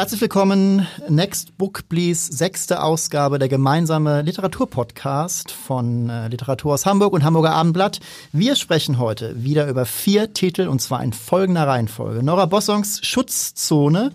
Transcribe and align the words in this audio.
Herzlich 0.00 0.22
willkommen, 0.22 0.88
Next 1.10 1.58
Book 1.58 1.86
Please, 1.90 2.32
sechste 2.32 2.82
Ausgabe, 2.82 3.38
der 3.38 3.50
gemeinsame 3.50 4.22
Literaturpodcast 4.22 5.50
von 5.50 6.08
äh, 6.08 6.28
Literatur 6.28 6.72
aus 6.72 6.86
Hamburg 6.86 7.12
und 7.12 7.22
Hamburger 7.22 7.50
Abendblatt. 7.50 8.00
Wir 8.32 8.56
sprechen 8.56 8.98
heute 8.98 9.44
wieder 9.44 9.68
über 9.68 9.84
vier 9.84 10.32
Titel 10.32 10.68
und 10.68 10.80
zwar 10.80 11.04
in 11.04 11.12
folgender 11.12 11.66
Reihenfolge. 11.66 12.22
Nora 12.22 12.46
Bossongs 12.46 13.04
Schutzzone, 13.04 14.12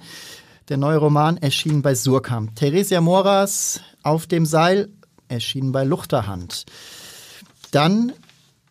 der 0.69 0.77
neue 0.77 0.97
Roman 0.97 1.37
erschien 1.37 1.83
bei 1.83 1.93
Surkamp. 1.93 2.55
Theresia 2.55 2.99
Moras 2.99 3.81
Auf 4.01 4.25
dem 4.25 4.47
Seil 4.47 4.89
erschien 5.27 5.71
bei 5.71 5.83
Luchterhand. 5.83 6.65
Dann 7.69 8.11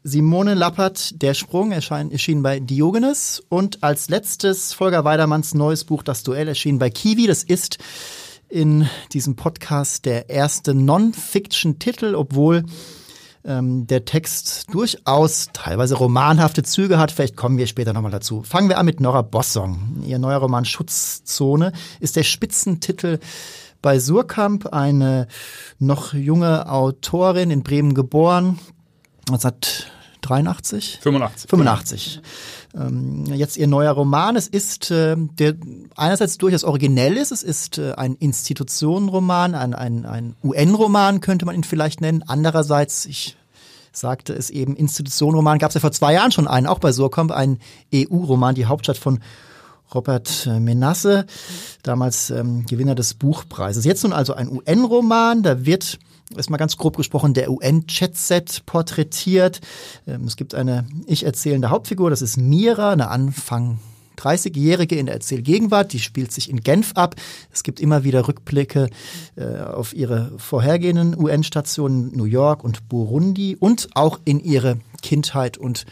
Simone 0.06 0.52
Lappert, 0.52 1.22
Der 1.22 1.32
Sprung, 1.32 1.72
erschien, 1.72 2.10
erschien 2.10 2.42
bei 2.42 2.60
Diogenes. 2.60 3.42
Und 3.48 3.82
als 3.82 4.10
letztes 4.10 4.74
Volker 4.74 5.06
Weidermanns 5.06 5.54
neues 5.54 5.84
Buch, 5.84 6.02
Das 6.02 6.22
Duell, 6.22 6.46
erschien 6.46 6.78
bei 6.78 6.90
Kiwi. 6.90 7.26
Das 7.26 7.42
ist 7.42 7.78
in 8.50 8.86
diesem 9.14 9.34
Podcast 9.34 10.04
der 10.04 10.28
erste 10.28 10.74
Non-Fiction-Titel, 10.74 12.16
obwohl 12.16 12.66
ähm, 13.46 13.86
der 13.86 14.04
Text 14.04 14.66
durchaus 14.74 15.48
teilweise 15.54 15.94
romanhafte 15.94 16.62
Züge 16.62 16.98
hat. 16.98 17.10
Vielleicht 17.10 17.36
kommen 17.36 17.56
wir 17.56 17.66
später 17.66 17.94
nochmal 17.94 18.12
dazu. 18.12 18.42
Fangen 18.42 18.68
wir 18.68 18.76
an 18.76 18.84
mit 18.84 19.00
Nora 19.00 19.22
Bossong. 19.22 20.02
Ihr 20.06 20.18
neuer 20.18 20.36
Roman 20.36 20.66
Schutzzone 20.66 21.72
ist 22.00 22.16
der 22.16 22.24
Spitzentitel 22.24 23.20
bei 23.80 23.98
Surkamp, 23.98 24.66
eine 24.66 25.28
noch 25.78 26.12
junge 26.12 26.70
Autorin 26.70 27.50
in 27.50 27.62
Bremen 27.62 27.94
geboren, 27.94 28.58
1983? 29.28 30.98
85. 31.02 31.50
85. 31.50 32.20
Ähm, 32.76 33.26
jetzt 33.26 33.56
ihr 33.56 33.66
neuer 33.66 33.92
Roman. 33.92 34.36
Es 34.36 34.48
ist, 34.48 34.90
äh, 34.90 35.16
der 35.16 35.54
einerseits 35.96 36.38
durchaus 36.38 36.64
originell 36.64 37.16
ist. 37.16 37.30
Es 37.30 37.42
ist 37.42 37.78
äh, 37.78 37.92
ein 37.94 38.16
Institutionenroman, 38.16 39.54
ein, 39.54 39.74
ein, 39.74 40.06
ein 40.06 40.36
UN-Roman 40.42 41.20
könnte 41.20 41.46
man 41.46 41.54
ihn 41.54 41.64
vielleicht 41.64 42.00
nennen. 42.00 42.24
Andererseits, 42.26 43.06
ich 43.06 43.36
sagte 43.92 44.32
es 44.32 44.50
eben, 44.50 44.74
Institutionenroman 44.74 45.58
gab 45.58 45.70
es 45.70 45.74
ja 45.74 45.80
vor 45.80 45.92
zwei 45.92 46.14
Jahren 46.14 46.32
schon 46.32 46.48
einen, 46.48 46.66
auch 46.66 46.80
bei 46.80 46.90
Surkamp, 46.90 47.30
ein 47.30 47.60
EU-Roman, 47.94 48.54
die 48.54 48.66
Hauptstadt 48.66 48.98
von 48.98 49.20
Robert 49.94 50.48
Menasse, 50.58 51.26
damals 51.84 52.30
ähm, 52.30 52.66
Gewinner 52.66 52.96
des 52.96 53.14
Buchpreises. 53.14 53.84
Jetzt 53.84 54.02
nun 54.02 54.12
also 54.12 54.34
ein 54.34 54.50
UN-Roman, 54.50 55.44
da 55.44 55.64
wird 55.64 55.98
ist 56.36 56.50
mal 56.50 56.56
ganz 56.56 56.76
grob 56.76 56.96
gesprochen 56.96 57.34
der 57.34 57.50
UN-Chatset 57.50 58.64
porträtiert. 58.66 59.60
Ähm, 60.06 60.24
es 60.24 60.36
gibt 60.36 60.54
eine 60.54 60.86
ich 61.06 61.24
erzählende 61.24 61.70
Hauptfigur, 61.70 62.10
das 62.10 62.22
ist 62.22 62.36
Mira, 62.36 62.92
eine 62.92 63.08
Anfang 63.08 63.78
30-Jährige 64.18 64.96
in 64.96 65.06
der 65.06 65.16
Erzählgegenwart, 65.16 65.92
die 65.92 65.98
spielt 65.98 66.32
sich 66.32 66.48
in 66.48 66.60
Genf 66.60 66.92
ab. 66.94 67.16
Es 67.52 67.62
gibt 67.62 67.80
immer 67.80 68.04
wieder 68.04 68.28
Rückblicke 68.28 68.88
äh, 69.36 69.60
auf 69.60 69.94
ihre 69.94 70.32
vorhergehenden 70.38 71.18
UN-Stationen 71.18 72.16
New 72.16 72.24
York 72.24 72.64
und 72.64 72.88
Burundi 72.88 73.56
und 73.58 73.88
auch 73.94 74.20
in 74.24 74.40
ihre 74.40 74.78
Kindheit 75.02 75.58
und 75.58 75.84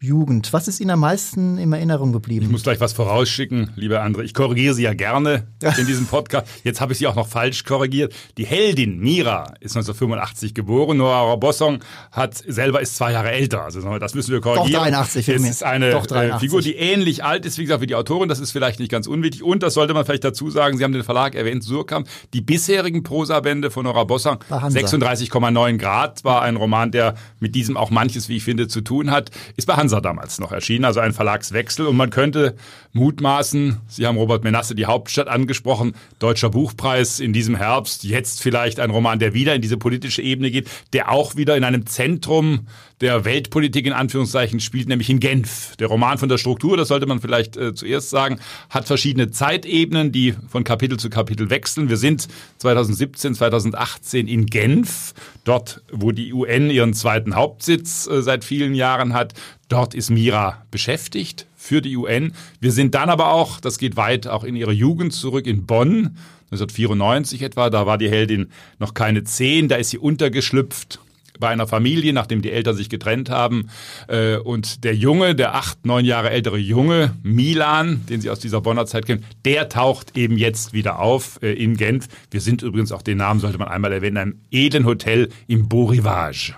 Jugend. 0.00 0.52
Was 0.52 0.68
ist 0.68 0.78
Ihnen 0.78 0.90
am 0.90 1.00
meisten 1.00 1.58
in 1.58 1.72
Erinnerung 1.72 2.12
geblieben? 2.12 2.46
Ich 2.46 2.52
muss 2.52 2.62
gleich 2.62 2.78
was 2.78 2.92
vorausschicken, 2.92 3.72
lieber 3.74 4.00
André. 4.04 4.22
Ich 4.22 4.32
korrigiere 4.32 4.72
Sie 4.72 4.84
ja 4.84 4.94
gerne 4.94 5.48
in 5.76 5.86
diesem 5.88 6.06
Podcast. 6.08 6.46
Jetzt 6.62 6.80
habe 6.80 6.92
ich 6.92 6.98
Sie 7.00 7.08
auch 7.08 7.16
noch 7.16 7.26
falsch 7.26 7.64
korrigiert. 7.64 8.14
Die 8.36 8.46
Heldin 8.46 9.00
Mira 9.00 9.54
ist 9.58 9.76
1985 9.76 10.54
geboren. 10.54 10.98
Nora 10.98 11.34
Bossong 11.34 11.80
hat 12.12 12.36
selber 12.36 12.80
ist 12.80 12.94
zwei 12.94 13.10
Jahre 13.10 13.32
älter. 13.32 13.64
Also 13.64 13.80
das 13.98 14.14
müssen 14.14 14.30
wir 14.30 14.40
korrigieren. 14.40 14.72
Doch 14.72 14.82
83 14.82 15.24
für 15.24 15.34
Es 15.34 15.42
ist 15.42 15.64
eine 15.64 15.88
äh, 15.88 16.00
83. 16.00 16.38
Figur, 16.38 16.62
die 16.62 16.76
ähnlich 16.76 17.24
alt 17.24 17.44
ist, 17.44 17.58
wie 17.58 17.62
gesagt, 17.62 17.82
wie 17.82 17.88
die 17.88 17.96
Autorin. 17.96 18.28
Das 18.28 18.38
ist 18.38 18.52
vielleicht 18.52 18.78
nicht 18.78 18.92
ganz 18.92 19.08
unwichtig. 19.08 19.42
Und 19.42 19.64
das 19.64 19.74
sollte 19.74 19.94
man 19.94 20.04
vielleicht 20.04 20.22
dazu 20.22 20.48
sagen. 20.48 20.78
Sie 20.78 20.84
haben 20.84 20.92
den 20.92 21.02
Verlag 21.02 21.34
erwähnt, 21.34 21.64
Surkamp. 21.64 22.06
Die 22.34 22.40
bisherigen 22.40 23.02
Prosabände 23.02 23.72
von 23.72 23.82
Nora 23.82 24.04
Bossong, 24.04 24.38
Bei 24.48 24.60
Hansa. 24.60 24.78
36,9 24.78 25.76
Grad, 25.76 26.22
war 26.22 26.42
ein 26.42 26.54
Roman, 26.54 26.92
der 26.92 27.14
mit 27.40 27.56
diesem 27.56 27.76
auch 27.76 27.90
manches, 27.90 28.28
wie 28.28 28.36
ich 28.36 28.44
finde, 28.44 28.68
zu 28.68 28.80
tun 28.80 29.10
hat. 29.10 29.32
Ist 29.56 29.66
bei 29.66 29.74
Hansa 29.74 29.87
damals 29.88 30.38
noch 30.38 30.52
erschienen, 30.52 30.84
also 30.84 31.00
ein 31.00 31.12
Verlagswechsel. 31.12 31.86
Und 31.86 31.96
man 31.96 32.10
könnte 32.10 32.54
mutmaßen, 32.92 33.80
Sie 33.88 34.06
haben 34.06 34.16
Robert 34.16 34.44
Menasse 34.44 34.74
die 34.74 34.86
Hauptstadt 34.86 35.28
angesprochen, 35.28 35.94
Deutscher 36.18 36.50
Buchpreis 36.50 37.20
in 37.20 37.32
diesem 37.32 37.56
Herbst, 37.56 38.04
jetzt 38.04 38.42
vielleicht 38.42 38.80
ein 38.80 38.90
Roman, 38.90 39.18
der 39.18 39.34
wieder 39.34 39.54
in 39.54 39.62
diese 39.62 39.76
politische 39.76 40.22
Ebene 40.22 40.50
geht, 40.50 40.68
der 40.92 41.10
auch 41.10 41.36
wieder 41.36 41.56
in 41.56 41.64
einem 41.64 41.86
Zentrum 41.86 42.66
der 43.00 43.24
Weltpolitik 43.24 43.86
in 43.86 43.92
Anführungszeichen 43.92 44.60
spielt, 44.60 44.88
nämlich 44.88 45.08
in 45.08 45.20
Genf. 45.20 45.76
Der 45.76 45.86
Roman 45.86 46.18
von 46.18 46.28
der 46.28 46.38
Struktur, 46.38 46.76
das 46.76 46.88
sollte 46.88 47.06
man 47.06 47.20
vielleicht 47.20 47.56
äh, 47.56 47.74
zuerst 47.74 48.10
sagen, 48.10 48.40
hat 48.70 48.86
verschiedene 48.86 49.30
Zeitebenen, 49.30 50.10
die 50.10 50.34
von 50.48 50.64
Kapitel 50.64 50.98
zu 50.98 51.08
Kapitel 51.08 51.50
wechseln. 51.50 51.88
Wir 51.88 51.96
sind 51.96 52.28
2017, 52.58 53.34
2018 53.34 54.26
in 54.26 54.46
Genf, 54.46 55.14
dort, 55.44 55.82
wo 55.92 56.10
die 56.10 56.32
UN 56.32 56.70
ihren 56.70 56.92
zweiten 56.94 57.36
Hauptsitz 57.36 58.08
äh, 58.08 58.22
seit 58.22 58.44
vielen 58.44 58.74
Jahren 58.74 59.14
hat. 59.14 59.34
Dort 59.68 59.94
ist 59.94 60.10
Mira 60.10 60.64
beschäftigt 60.70 61.46
für 61.56 61.82
die 61.82 61.96
UN. 61.96 62.32
Wir 62.58 62.72
sind 62.72 62.94
dann 62.94 63.10
aber 63.10 63.32
auch, 63.32 63.60
das 63.60 63.78
geht 63.78 63.96
weit 63.96 64.26
auch 64.26 64.42
in 64.42 64.56
ihre 64.56 64.72
Jugend 64.72 65.12
zurück, 65.12 65.46
in 65.46 65.66
Bonn, 65.66 66.16
1994 66.50 67.42
etwa. 67.42 67.70
Da 67.70 67.86
war 67.86 67.98
die 67.98 68.08
Heldin 68.08 68.50
noch 68.78 68.94
keine 68.94 69.24
zehn, 69.24 69.68
da 69.68 69.76
ist 69.76 69.90
sie 69.90 69.98
untergeschlüpft 69.98 71.00
bei 71.38 71.48
einer 71.48 71.66
Familie, 71.66 72.12
nachdem 72.12 72.42
die 72.42 72.50
Eltern 72.50 72.76
sich 72.76 72.88
getrennt 72.88 73.30
haben. 73.30 73.68
Äh, 74.08 74.36
Und 74.36 74.84
der 74.84 74.94
Junge, 74.94 75.34
der 75.34 75.54
acht, 75.54 75.86
neun 75.86 76.04
Jahre 76.04 76.30
ältere 76.30 76.58
Junge, 76.58 77.16
Milan, 77.22 78.04
den 78.08 78.20
sie 78.20 78.30
aus 78.30 78.40
dieser 78.40 78.60
Bonner 78.60 78.86
Zeit 78.86 79.06
kennen, 79.06 79.24
der 79.44 79.68
taucht 79.68 80.16
eben 80.16 80.36
jetzt 80.38 80.72
wieder 80.72 80.98
auf 80.98 81.38
äh, 81.42 81.52
in 81.52 81.76
Genf. 81.76 82.08
Wir 82.30 82.40
sind 82.40 82.62
übrigens, 82.62 82.92
auch 82.92 83.02
den 83.02 83.18
Namen 83.18 83.40
sollte 83.40 83.58
man 83.58 83.68
einmal 83.68 83.92
erwähnen, 83.92 84.16
in 84.16 84.22
einem 84.22 84.40
edlen 84.50 84.86
Hotel 84.86 85.28
im 85.46 85.68
Beau 85.68 85.86
Rivage. 85.86 86.54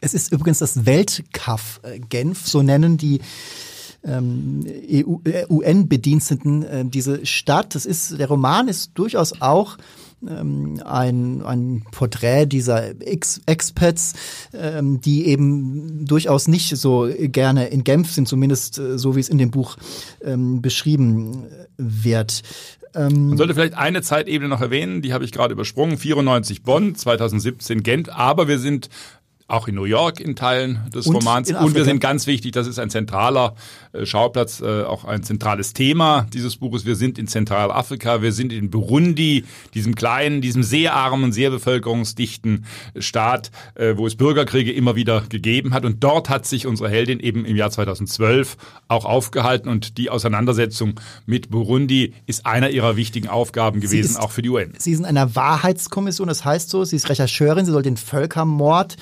Es 0.00 0.14
ist 0.14 0.32
übrigens 0.32 0.58
das 0.58 0.86
Weltkaff 0.86 1.80
äh, 1.82 1.98
Genf, 1.98 2.46
so 2.46 2.62
nennen 2.62 2.96
die 2.96 3.20
ähm, 4.04 4.64
äh, 4.66 5.04
UN-Bediensteten 5.48 6.90
diese 6.90 7.26
Stadt. 7.26 7.74
Das 7.74 7.86
ist, 7.86 8.18
der 8.18 8.28
Roman 8.28 8.68
ist 8.68 8.92
durchaus 8.94 9.40
auch 9.40 9.78
ähm, 10.28 10.82
ein, 10.84 11.42
ein 11.42 11.84
Porträt 11.90 12.46
dieser 12.46 13.00
Ex 13.00 13.40
Expats, 13.46 14.14
ähm, 14.52 15.00
die 15.00 15.26
eben 15.26 16.06
durchaus 16.06 16.48
nicht 16.48 16.76
so 16.76 17.08
gerne 17.18 17.66
in 17.66 17.84
Genf 17.84 18.12
sind, 18.12 18.28
zumindest 18.28 18.78
äh, 18.78 18.98
so 18.98 19.16
wie 19.16 19.20
es 19.20 19.28
in 19.28 19.38
dem 19.38 19.50
Buch 19.50 19.76
ähm, 20.22 20.62
beschrieben 20.62 21.46
wird. 21.76 22.42
Ähm, 22.94 23.28
Man 23.28 23.38
sollte 23.38 23.54
vielleicht 23.54 23.74
eine 23.74 24.02
Zeitebene 24.02 24.48
noch 24.48 24.60
erwähnen, 24.60 25.02
die 25.02 25.12
habe 25.12 25.24
ich 25.24 25.32
gerade 25.32 25.52
übersprungen. 25.52 25.98
94 25.98 26.62
Bonn, 26.62 26.94
2017 26.94 27.82
Gent, 27.82 28.08
aber 28.08 28.48
wir 28.48 28.58
sind 28.58 28.88
auch 29.48 29.68
in 29.68 29.76
New 29.76 29.84
York 29.84 30.18
in 30.18 30.34
Teilen 30.34 30.90
des 30.92 31.06
Und 31.06 31.16
Romans. 31.16 31.52
Und 31.52 31.74
wir 31.74 31.84
sind 31.84 32.00
ganz 32.00 32.26
wichtig, 32.26 32.52
das 32.52 32.66
ist 32.66 32.78
ein 32.78 32.90
zentraler 32.90 33.54
äh, 33.85 33.85
Schauplatz, 34.04 34.60
äh, 34.60 34.82
auch 34.82 35.04
ein 35.04 35.22
zentrales 35.22 35.72
Thema 35.72 36.26
dieses 36.34 36.56
Buches. 36.56 36.84
Wir 36.84 36.96
sind 36.96 37.18
in 37.18 37.28
Zentralafrika, 37.28 38.20
wir 38.20 38.32
sind 38.32 38.52
in 38.52 38.68
Burundi, 38.70 39.44
diesem 39.74 39.94
kleinen, 39.94 40.40
diesem 40.40 40.62
sehr 40.62 40.94
armen, 40.94 41.32
sehr 41.32 41.50
bevölkerungsdichten 41.50 42.64
Staat, 42.98 43.50
äh, 43.76 43.94
wo 43.96 44.06
es 44.06 44.16
Bürgerkriege 44.16 44.72
immer 44.72 44.96
wieder 44.96 45.22
gegeben 45.28 45.72
hat. 45.72 45.84
Und 45.84 46.02
dort 46.04 46.28
hat 46.28 46.46
sich 46.46 46.66
unsere 46.66 46.88
Heldin 46.90 47.20
eben 47.20 47.44
im 47.44 47.56
Jahr 47.56 47.70
2012 47.70 48.56
auch 48.88 49.04
aufgehalten. 49.04 49.68
Und 49.68 49.96
die 49.98 50.10
Auseinandersetzung 50.10 51.00
mit 51.24 51.50
Burundi 51.50 52.12
ist 52.26 52.44
einer 52.46 52.70
ihrer 52.70 52.96
wichtigen 52.96 53.28
Aufgaben 53.28 53.80
gewesen, 53.80 54.10
ist- 54.10 54.20
auch 54.20 54.30
für 54.30 54.42
die 54.42 54.50
UN. 54.50 54.72
Sie 54.78 54.92
ist 54.92 54.98
in 54.98 55.04
einer 55.04 55.34
Wahrheitskommission, 55.36 56.28
das 56.28 56.44
heißt 56.44 56.70
so, 56.70 56.84
sie 56.84 56.96
ist 56.96 57.08
Rechercheurin, 57.08 57.64
sie 57.64 57.72
soll 57.72 57.82
den 57.82 57.96
Völkermord 57.96 58.96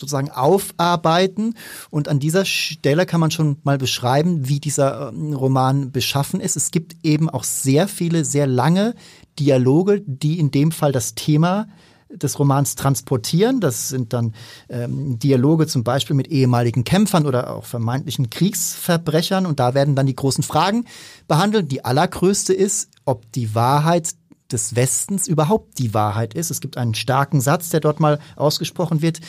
sozusagen 0.00 0.30
aufarbeiten. 0.30 1.54
Und 1.90 2.08
an 2.08 2.20
dieser 2.20 2.44
Stelle 2.44 3.06
kann 3.06 3.20
man 3.20 3.30
schon 3.30 3.56
mal 3.62 3.78
beschreiben, 3.78 4.48
wie 4.48 4.60
dieser 4.60 5.08
ähm, 5.08 5.32
Roman 5.32 5.92
beschaffen 5.92 6.40
ist. 6.40 6.56
Es 6.56 6.70
gibt 6.70 6.96
eben 7.02 7.28
auch 7.28 7.44
sehr 7.44 7.88
viele, 7.88 8.24
sehr 8.24 8.46
lange 8.46 8.94
Dialoge, 9.38 10.02
die 10.06 10.38
in 10.38 10.50
dem 10.50 10.72
Fall 10.72 10.92
das 10.92 11.14
Thema 11.14 11.68
des 12.10 12.38
Romans 12.38 12.74
transportieren. 12.74 13.60
Das 13.60 13.90
sind 13.90 14.12
dann 14.12 14.34
ähm, 14.68 15.18
Dialoge 15.18 15.66
zum 15.66 15.84
Beispiel 15.84 16.16
mit 16.16 16.28
ehemaligen 16.28 16.84
Kämpfern 16.84 17.26
oder 17.26 17.54
auch 17.54 17.66
vermeintlichen 17.66 18.30
Kriegsverbrechern. 18.30 19.46
Und 19.46 19.60
da 19.60 19.74
werden 19.74 19.94
dann 19.94 20.06
die 20.06 20.16
großen 20.16 20.42
Fragen 20.42 20.86
behandelt. 21.26 21.70
Die 21.70 21.84
allergrößte 21.84 22.54
ist, 22.54 22.88
ob 23.04 23.30
die 23.32 23.54
Wahrheit 23.54 24.14
des 24.50 24.74
Westens 24.74 25.28
überhaupt 25.28 25.78
die 25.78 25.92
Wahrheit 25.92 26.34
ist. 26.34 26.50
Es 26.50 26.60
gibt 26.60 26.78
einen 26.78 26.94
starken 26.94 27.40
Satz, 27.40 27.68
der 27.68 27.80
dort 27.80 28.00
mal 28.00 28.18
ausgesprochen 28.36 29.02
wird. 29.02 29.20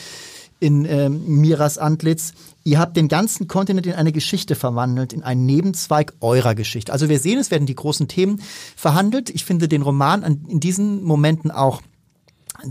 In 0.60 0.84
ähm, 0.84 1.40
Miras 1.40 1.78
Antlitz. 1.78 2.32
Ihr 2.62 2.78
habt 2.78 2.96
den 2.96 3.08
ganzen 3.08 3.48
Kontinent 3.48 3.86
in 3.86 3.94
eine 3.94 4.12
Geschichte 4.12 4.54
verwandelt, 4.54 5.12
in 5.12 5.22
einen 5.22 5.46
Nebenzweig 5.46 6.12
eurer 6.20 6.54
Geschichte. 6.54 6.92
Also 6.92 7.08
wir 7.08 7.18
sehen, 7.18 7.38
es 7.38 7.50
werden 7.50 7.66
die 7.66 7.74
großen 7.74 8.06
Themen 8.06 8.40
verhandelt. 8.76 9.30
Ich 9.30 9.44
finde 9.44 9.66
den 9.66 9.82
Roman 9.82 10.22
an, 10.22 10.44
in 10.48 10.60
diesen 10.60 11.02
Momenten 11.02 11.50
auch 11.50 11.80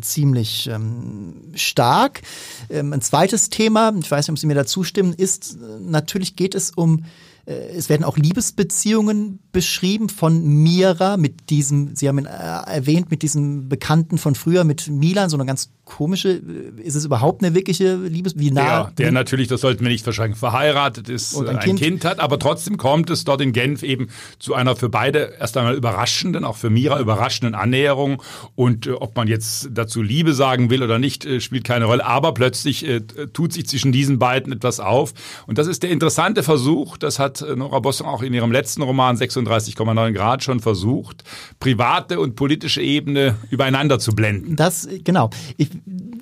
ziemlich 0.02 0.70
ähm, 0.72 1.52
stark. 1.56 2.22
Ähm, 2.70 2.94
ein 2.94 3.02
zweites 3.02 3.50
Thema, 3.50 3.92
ich 4.00 4.10
weiß 4.10 4.28
nicht, 4.28 4.34
ob 4.34 4.40
Sie 4.40 4.48
mir 4.48 4.54
da 4.54 4.66
zustimmen, 4.66 5.14
ist, 5.14 5.56
äh, 5.56 5.80
natürlich 5.80 6.36
geht 6.36 6.54
es 6.54 6.70
um 6.70 7.06
es 7.50 7.90
werden 7.90 8.04
auch 8.04 8.18
Liebesbeziehungen 8.18 9.40
beschrieben 9.52 10.10
von 10.10 10.46
Mira 10.46 11.18
mit 11.18 11.50
diesem, 11.50 11.96
Sie 11.96 12.08
haben 12.08 12.20
ihn 12.20 12.26
äh, 12.26 12.30
erwähnt, 12.30 13.10
mit 13.10 13.24
diesem 13.24 13.68
Bekannten 13.68 14.20
von 14.20 14.36
früher, 14.36 14.64
mit 14.64 14.88
Milan, 14.88 15.30
so 15.30 15.38
eine 15.38 15.48
ganz 15.48 15.72
komische, 15.84 16.30
äh, 16.30 16.82
ist 16.82 16.96
es 16.96 17.06
überhaupt 17.06 17.44
eine 17.44 17.56
wirkliche 17.56 17.96
Liebes, 17.96 18.38
wie 18.38 18.52
nah? 18.52 18.84
Der, 18.84 19.06
der 19.06 19.12
natürlich, 19.12 19.48
das 19.48 19.62
sollten 19.62 19.84
wir 19.84 19.90
nicht 19.90 20.04
verschweigen, 20.04 20.36
verheiratet 20.36 21.10
ist, 21.10 21.34
und 21.34 21.48
ein, 21.50 21.58
ein 21.58 21.64
kind. 21.64 21.80
kind. 21.80 22.06
hat, 22.06 22.20
aber 22.20 22.38
trotzdem 22.38 22.78
kommt 22.78 23.10
es 23.10 23.24
dort 23.24 23.42
in 23.42 23.52
Genf 23.52 23.82
eben 23.82 24.10
zu 24.38 24.54
einer 24.54 24.76
für 24.76 24.90
beide 24.90 25.34
erst 25.40 25.58
einmal 25.58 25.76
überraschenden, 25.76 26.46
auch 26.46 26.56
für 26.56 26.70
Mira 26.70 27.00
überraschenden 27.00 27.56
Annäherung 27.56 28.22
und 28.56 28.86
äh, 28.86 28.92
ob 28.92 29.16
man 29.16 29.28
jetzt 29.28 29.70
dazu 29.72 30.04
Liebe 30.04 30.34
sagen 30.34 30.70
will 30.70 30.84
oder 30.84 31.00
nicht, 31.00 31.26
äh, 31.26 31.42
spielt 31.42 31.64
keine 31.64 31.86
Rolle, 31.86 32.06
aber 32.06 32.34
plötzlich 32.36 32.88
äh, 32.88 33.02
tut 33.34 33.54
sich 33.54 33.68
zwischen 33.68 33.92
diesen 33.92 34.20
beiden 34.20 34.54
etwas 34.54 34.80
auf 34.80 35.14
und 35.48 35.58
das 35.58 35.66
ist 35.66 35.82
der 35.82 35.90
interessante 35.90 36.44
Versuch, 36.44 36.98
das 36.98 37.18
hat 37.18 37.39
Nora 37.42 37.80
Bossong 37.80 38.08
auch 38.08 38.22
in 38.22 38.34
ihrem 38.34 38.52
letzten 38.52 38.82
Roman 38.82 39.16
36,9 39.18 40.12
Grad 40.14 40.44
schon 40.44 40.60
versucht, 40.60 41.24
private 41.60 42.20
und 42.20 42.36
politische 42.36 42.82
Ebene 42.82 43.36
übereinander 43.50 44.00
zu 44.00 44.12
blenden. 44.14 44.56
Das, 44.56 44.88
genau. 45.04 45.30
Ich 45.58 45.70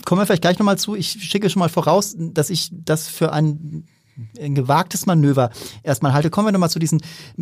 komme 0.06 0.26
vielleicht 0.26 0.42
gleich 0.42 0.60
nochmal 0.60 0.78
zu. 0.78 0.96
Ich 0.96 1.10
schicke 1.10 1.50
schon 1.50 1.60
mal 1.60 1.70
voraus, 1.70 2.16
dass 2.18 2.50
ich 2.50 2.70
das 2.72 3.08
für 3.08 3.34
ein 3.34 3.86
ein 4.40 4.56
gewagtes 4.56 5.06
Manöver 5.06 5.52
erstmal 5.84 6.14
halte. 6.14 6.30
Kommen 6.30 6.48
wir 6.48 6.52
nochmal 6.52 6.70
zu 6.70 6.80
diesen 6.80 7.02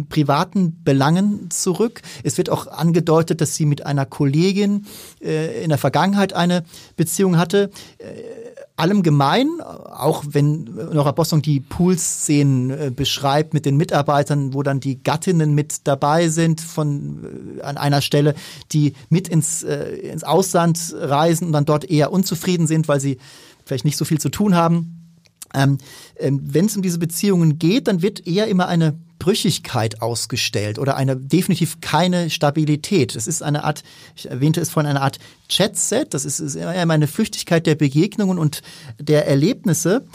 privaten 0.09 0.83
Belangen 0.83 1.49
zurück. 1.49 2.01
Es 2.23 2.37
wird 2.37 2.49
auch 2.49 2.67
angedeutet, 2.67 3.41
dass 3.41 3.55
sie 3.55 3.65
mit 3.65 3.85
einer 3.85 4.05
Kollegin 4.05 4.85
äh, 5.21 5.63
in 5.63 5.69
der 5.69 5.77
Vergangenheit 5.77 6.33
eine 6.33 6.63
Beziehung 6.97 7.37
hatte. 7.37 7.69
Äh, 7.97 8.44
allem 8.77 9.03
gemein, 9.03 9.61
auch 9.61 10.23
wenn 10.27 10.63
Nora 10.63 11.11
Bossong 11.11 11.41
die 11.41 11.61
Poolszenen 11.61 12.69
äh, 12.69 12.91
beschreibt 12.93 13.53
mit 13.53 13.65
den 13.65 13.77
Mitarbeitern, 13.77 14.53
wo 14.53 14.63
dann 14.63 14.79
die 14.79 15.01
Gattinnen 15.01 15.53
mit 15.53 15.87
dabei 15.87 16.27
sind 16.27 16.59
von 16.59 17.57
äh, 17.59 17.61
an 17.61 17.77
einer 17.77 18.01
Stelle, 18.01 18.35
die 18.73 18.93
mit 19.09 19.27
ins, 19.27 19.63
äh, 19.63 19.95
ins 19.95 20.23
Ausland 20.23 20.93
reisen 20.97 21.47
und 21.47 21.53
dann 21.53 21.65
dort 21.65 21.89
eher 21.89 22.11
unzufrieden 22.11 22.67
sind, 22.67 22.87
weil 22.87 22.99
sie 22.99 23.17
vielleicht 23.65 23.85
nicht 23.85 23.97
so 23.97 24.05
viel 24.05 24.19
zu 24.19 24.29
tun 24.29 24.55
haben. 24.55 25.04
Ähm, 25.53 25.77
ähm, 26.17 26.41
wenn 26.43 26.65
es 26.65 26.75
um 26.75 26.81
diese 26.81 26.99
Beziehungen 26.99 27.59
geht, 27.59 27.87
dann 27.87 28.01
wird 28.01 28.27
eher 28.27 28.47
immer 28.47 28.67
eine 28.67 28.97
Brüchigkeit 29.19 30.01
ausgestellt 30.01 30.77
oder 30.77 30.97
eine 30.97 31.15
definitiv 31.15 31.81
keine 31.81 32.29
Stabilität. 32.29 33.15
Es 33.15 33.27
ist 33.27 33.41
eine 33.41 33.63
Art, 33.63 33.83
ich 34.15 34.29
erwähnte 34.29 34.61
es 34.61 34.69
von 34.69 34.85
einer 34.85 35.01
Art 35.01 35.19
Chat-Set, 35.49 36.13
das 36.13 36.25
ist, 36.25 36.39
ist 36.39 36.55
immer 36.55 36.93
eine 36.93 37.07
Flüchtigkeit 37.07 37.65
der 37.65 37.75
Begegnungen 37.75 38.37
und 38.37 38.61
der 38.99 39.27
Erlebnisse. 39.27 40.05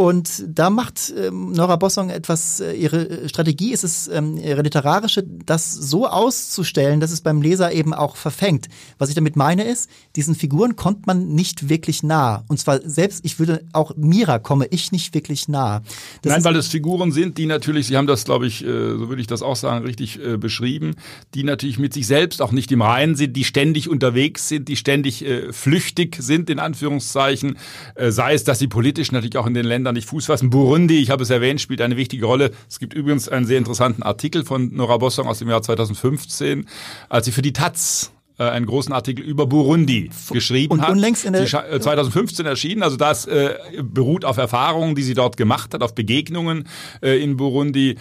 Und 0.00 0.44
da 0.48 0.70
macht 0.70 1.12
ähm, 1.14 1.52
Nora 1.52 1.76
Bossong 1.76 2.08
etwas, 2.08 2.60
äh, 2.60 2.72
ihre 2.72 3.28
Strategie 3.28 3.70
ist 3.70 3.84
es, 3.84 4.08
ähm, 4.08 4.38
ihre 4.38 4.62
literarische, 4.62 5.22
das 5.22 5.74
so 5.74 6.06
auszustellen, 6.06 7.00
dass 7.00 7.10
es 7.10 7.20
beim 7.20 7.42
Leser 7.42 7.70
eben 7.72 7.92
auch 7.92 8.16
verfängt. 8.16 8.68
Was 8.96 9.10
ich 9.10 9.14
damit 9.14 9.36
meine 9.36 9.62
ist, 9.64 9.90
diesen 10.16 10.34
Figuren 10.34 10.74
kommt 10.74 11.06
man 11.06 11.28
nicht 11.28 11.68
wirklich 11.68 12.02
nah. 12.02 12.44
Und 12.48 12.58
zwar 12.58 12.80
selbst, 12.82 13.26
ich 13.26 13.38
würde 13.38 13.66
auch 13.74 13.92
Mira 13.94 14.38
komme 14.38 14.68
ich 14.70 14.90
nicht 14.90 15.12
wirklich 15.12 15.48
nah. 15.48 15.82
Das 16.22 16.32
Nein, 16.32 16.44
weil 16.44 16.56
es 16.56 16.68
Figuren 16.68 17.12
sind, 17.12 17.36
die 17.36 17.44
natürlich, 17.44 17.86
Sie 17.86 17.98
haben 17.98 18.06
das, 18.06 18.24
glaube 18.24 18.46
ich, 18.46 18.64
äh, 18.64 18.66
so 18.66 19.10
würde 19.10 19.20
ich 19.20 19.26
das 19.26 19.42
auch 19.42 19.56
sagen, 19.56 19.84
richtig 19.84 20.18
äh, 20.18 20.38
beschrieben, 20.38 20.94
die 21.34 21.44
natürlich 21.44 21.78
mit 21.78 21.92
sich 21.92 22.06
selbst 22.06 22.40
auch 22.40 22.52
nicht 22.52 22.72
im 22.72 22.80
Reinen 22.80 23.16
sind, 23.16 23.36
die 23.36 23.44
ständig 23.44 23.90
unterwegs 23.90 24.48
sind, 24.48 24.68
die 24.68 24.76
ständig 24.76 25.26
äh, 25.26 25.52
flüchtig 25.52 26.16
sind, 26.20 26.48
in 26.48 26.58
Anführungszeichen. 26.58 27.58
Äh, 27.96 28.12
sei 28.12 28.32
es, 28.32 28.44
dass 28.44 28.58
sie 28.58 28.68
politisch 28.68 29.12
natürlich 29.12 29.36
auch 29.36 29.46
in 29.46 29.52
den 29.52 29.66
Ländern 29.66 29.89
da 29.90 29.92
nicht 29.92 30.08
Fuß 30.08 30.26
fassen. 30.26 30.50
Burundi, 30.50 30.98
ich 30.98 31.10
habe 31.10 31.22
es 31.22 31.30
erwähnt, 31.30 31.60
spielt 31.60 31.80
eine 31.80 31.96
wichtige 31.96 32.26
Rolle. 32.26 32.52
Es 32.68 32.78
gibt 32.78 32.94
übrigens 32.94 33.28
einen 33.28 33.46
sehr 33.46 33.58
interessanten 33.58 34.02
Artikel 34.02 34.44
von 34.44 34.74
Nora 34.74 34.96
Bossong 34.96 35.26
aus 35.26 35.40
dem 35.40 35.48
Jahr 35.48 35.62
2015, 35.62 36.66
als 37.08 37.26
sie 37.26 37.32
für 37.32 37.42
die 37.42 37.52
Taz 37.52 38.12
äh, 38.38 38.44
einen 38.44 38.66
großen 38.66 38.92
Artikel 38.92 39.24
über 39.24 39.46
Burundi 39.46 40.10
geschrieben 40.30 40.72
und 40.72 40.82
hat. 40.82 40.90
Unlängst 40.90 41.24
in 41.24 41.32
der 41.32 41.46
2015 41.46 42.46
äh, 42.46 42.48
erschienen. 42.48 42.82
Also 42.82 42.96
das 42.96 43.26
äh, 43.26 43.54
beruht 43.82 44.24
auf 44.24 44.36
Erfahrungen, 44.36 44.94
die 44.94 45.02
sie 45.02 45.14
dort 45.14 45.36
gemacht 45.36 45.74
hat, 45.74 45.82
auf 45.82 45.94
Begegnungen 45.94 46.68
äh, 47.02 47.22
in 47.22 47.36
Burundi 47.36 47.96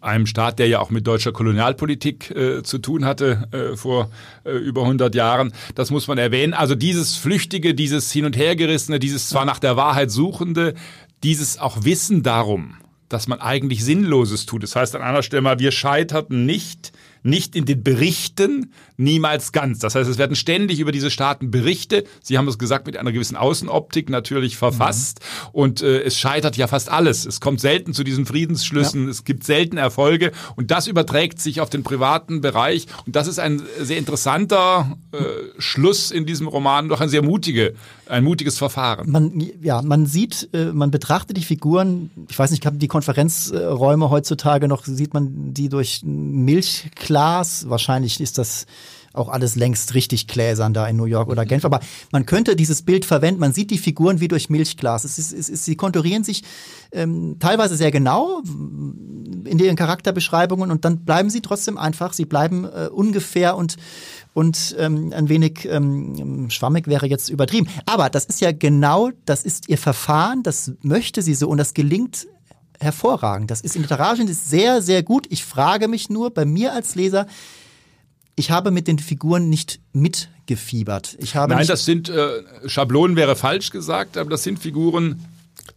einem 0.00 0.26
Staat, 0.26 0.58
der 0.58 0.68
ja 0.68 0.78
auch 0.80 0.90
mit 0.90 1.06
deutscher 1.06 1.32
Kolonialpolitik 1.32 2.30
äh, 2.30 2.62
zu 2.62 2.78
tun 2.78 3.04
hatte 3.04 3.48
äh, 3.50 3.76
vor 3.76 4.10
äh, 4.44 4.52
über 4.52 4.82
100 4.82 5.14
Jahren. 5.14 5.52
Das 5.74 5.90
muss 5.90 6.06
man 6.06 6.18
erwähnen. 6.18 6.54
Also 6.54 6.74
dieses 6.74 7.16
Flüchtige, 7.16 7.74
dieses 7.74 8.12
Hin- 8.12 8.24
und 8.24 8.36
Hergerissene, 8.36 8.98
dieses 8.98 9.28
zwar 9.28 9.44
nach 9.44 9.58
der 9.58 9.76
Wahrheit 9.76 10.10
Suchende, 10.10 10.74
dieses 11.22 11.58
auch 11.58 11.84
Wissen 11.84 12.22
darum, 12.22 12.76
dass 13.08 13.26
man 13.26 13.40
eigentlich 13.40 13.84
Sinnloses 13.84 14.46
tut. 14.46 14.62
Das 14.62 14.76
heißt 14.76 14.94
an 14.94 15.02
einer 15.02 15.22
Stelle 15.22 15.42
mal, 15.42 15.58
wir 15.58 15.72
scheiterten 15.72 16.46
nicht, 16.46 16.92
nicht 17.22 17.56
in 17.56 17.64
den 17.64 17.82
Berichten, 17.82 18.72
niemals 18.98 19.52
ganz. 19.52 19.78
Das 19.78 19.94
heißt, 19.94 20.10
es 20.10 20.18
werden 20.18 20.36
ständig 20.36 20.80
über 20.80 20.92
diese 20.92 21.10
Staaten 21.10 21.50
Berichte, 21.50 22.04
Sie 22.20 22.36
haben 22.36 22.48
es 22.48 22.58
gesagt, 22.58 22.86
mit 22.86 22.96
einer 22.96 23.12
gewissen 23.12 23.36
Außenoptik 23.36 24.10
natürlich 24.10 24.56
verfasst. 24.56 25.20
Mhm. 25.20 25.48
Und 25.52 25.82
äh, 25.82 26.02
es 26.02 26.18
scheitert 26.18 26.56
ja 26.56 26.66
fast 26.66 26.90
alles. 26.90 27.24
Es 27.24 27.40
kommt 27.40 27.60
selten 27.60 27.94
zu 27.94 28.04
diesen 28.04 28.26
Friedensschlüssen, 28.26 29.04
ja. 29.04 29.10
es 29.10 29.24
gibt 29.24 29.44
selten 29.44 29.76
Erfolge 29.76 30.32
und 30.56 30.70
das 30.70 30.88
überträgt 30.88 31.40
sich 31.40 31.60
auf 31.60 31.70
den 31.70 31.84
privaten 31.84 32.40
Bereich. 32.40 32.86
Und 33.06 33.14
das 33.16 33.28
ist 33.28 33.38
ein 33.38 33.62
sehr 33.80 33.98
interessanter 33.98 34.98
äh, 35.12 35.18
Schluss 35.58 36.10
in 36.10 36.26
diesem 36.26 36.48
Roman, 36.48 36.88
doch 36.88 37.00
ein 37.00 37.08
sehr 37.08 37.22
mutige, 37.22 37.74
ein 38.06 38.24
mutiges 38.24 38.58
Verfahren. 38.58 39.10
Man, 39.10 39.48
ja, 39.62 39.80
man 39.80 40.06
sieht, 40.06 40.48
äh, 40.52 40.72
man 40.72 40.90
betrachtet 40.90 41.36
die 41.36 41.44
Figuren, 41.44 42.10
ich 42.28 42.38
weiß 42.38 42.50
nicht, 42.50 42.68
die 42.68 42.88
Konferenzräume 42.88 44.10
heutzutage 44.10 44.66
noch, 44.66 44.84
sieht 44.84 45.14
man 45.14 45.54
die 45.54 45.68
durch 45.68 46.02
Milchglas, 46.04 47.68
wahrscheinlich 47.68 48.20
ist 48.20 48.38
das 48.38 48.66
auch 49.18 49.28
alles 49.28 49.56
längst 49.56 49.94
richtig 49.94 50.26
gläsern 50.26 50.72
da 50.72 50.86
in 50.86 50.96
New 50.96 51.04
York 51.04 51.28
oder 51.28 51.44
Genf. 51.44 51.64
Aber 51.64 51.80
man 52.12 52.26
könnte 52.26 52.56
dieses 52.56 52.82
Bild 52.82 53.04
verwenden. 53.04 53.40
Man 53.40 53.52
sieht 53.52 53.70
die 53.70 53.78
Figuren 53.78 54.20
wie 54.20 54.28
durch 54.28 54.48
Milchglas. 54.48 55.04
Es 55.04 55.18
ist, 55.18 55.32
es 55.32 55.48
ist, 55.48 55.64
sie 55.64 55.76
konturieren 55.76 56.24
sich 56.24 56.42
ähm, 56.92 57.36
teilweise 57.38 57.76
sehr 57.76 57.90
genau 57.90 58.42
in 59.44 59.58
ihren 59.58 59.76
Charakterbeschreibungen 59.76 60.70
und 60.70 60.84
dann 60.84 61.04
bleiben 61.04 61.30
sie 61.30 61.40
trotzdem 61.40 61.76
einfach. 61.76 62.12
Sie 62.12 62.24
bleiben 62.24 62.64
äh, 62.64 62.88
ungefähr 62.90 63.56
und 63.56 63.76
und 64.34 64.76
ähm, 64.78 65.12
ein 65.12 65.28
wenig 65.28 65.66
ähm, 65.68 66.48
schwammig 66.48 66.86
wäre 66.86 67.06
jetzt 67.06 67.28
übertrieben. 67.28 67.66
Aber 67.86 68.08
das 68.08 68.24
ist 68.24 68.40
ja 68.40 68.52
genau, 68.52 69.10
das 69.24 69.42
ist 69.42 69.68
ihr 69.68 69.78
Verfahren, 69.78 70.44
das 70.44 70.72
möchte 70.80 71.22
sie 71.22 71.34
so 71.34 71.48
und 71.48 71.58
das 71.58 71.74
gelingt 71.74 72.28
hervorragend. 72.78 73.50
Das 73.50 73.60
ist 73.60 73.74
in 73.74 73.82
Literarien 73.82 74.32
sehr, 74.32 74.80
sehr 74.82 75.02
gut. 75.02 75.26
Ich 75.30 75.44
frage 75.44 75.88
mich 75.88 76.08
nur 76.08 76.32
bei 76.32 76.44
mir 76.44 76.72
als 76.72 76.94
Leser, 76.94 77.26
ich 78.38 78.50
habe 78.50 78.70
mit 78.70 78.86
den 78.86 78.98
Figuren 78.98 79.48
nicht 79.48 79.80
mitgefiebert. 79.92 81.16
Ich 81.20 81.34
habe 81.34 81.54
Nein, 81.54 81.66
das 81.66 81.84
sind 81.84 82.08
äh, 82.08 82.42
Schablonen 82.66 83.16
wäre 83.16 83.36
falsch 83.36 83.70
gesagt, 83.70 84.16
aber 84.16 84.30
das 84.30 84.44
sind 84.44 84.58
Figuren. 84.58 85.24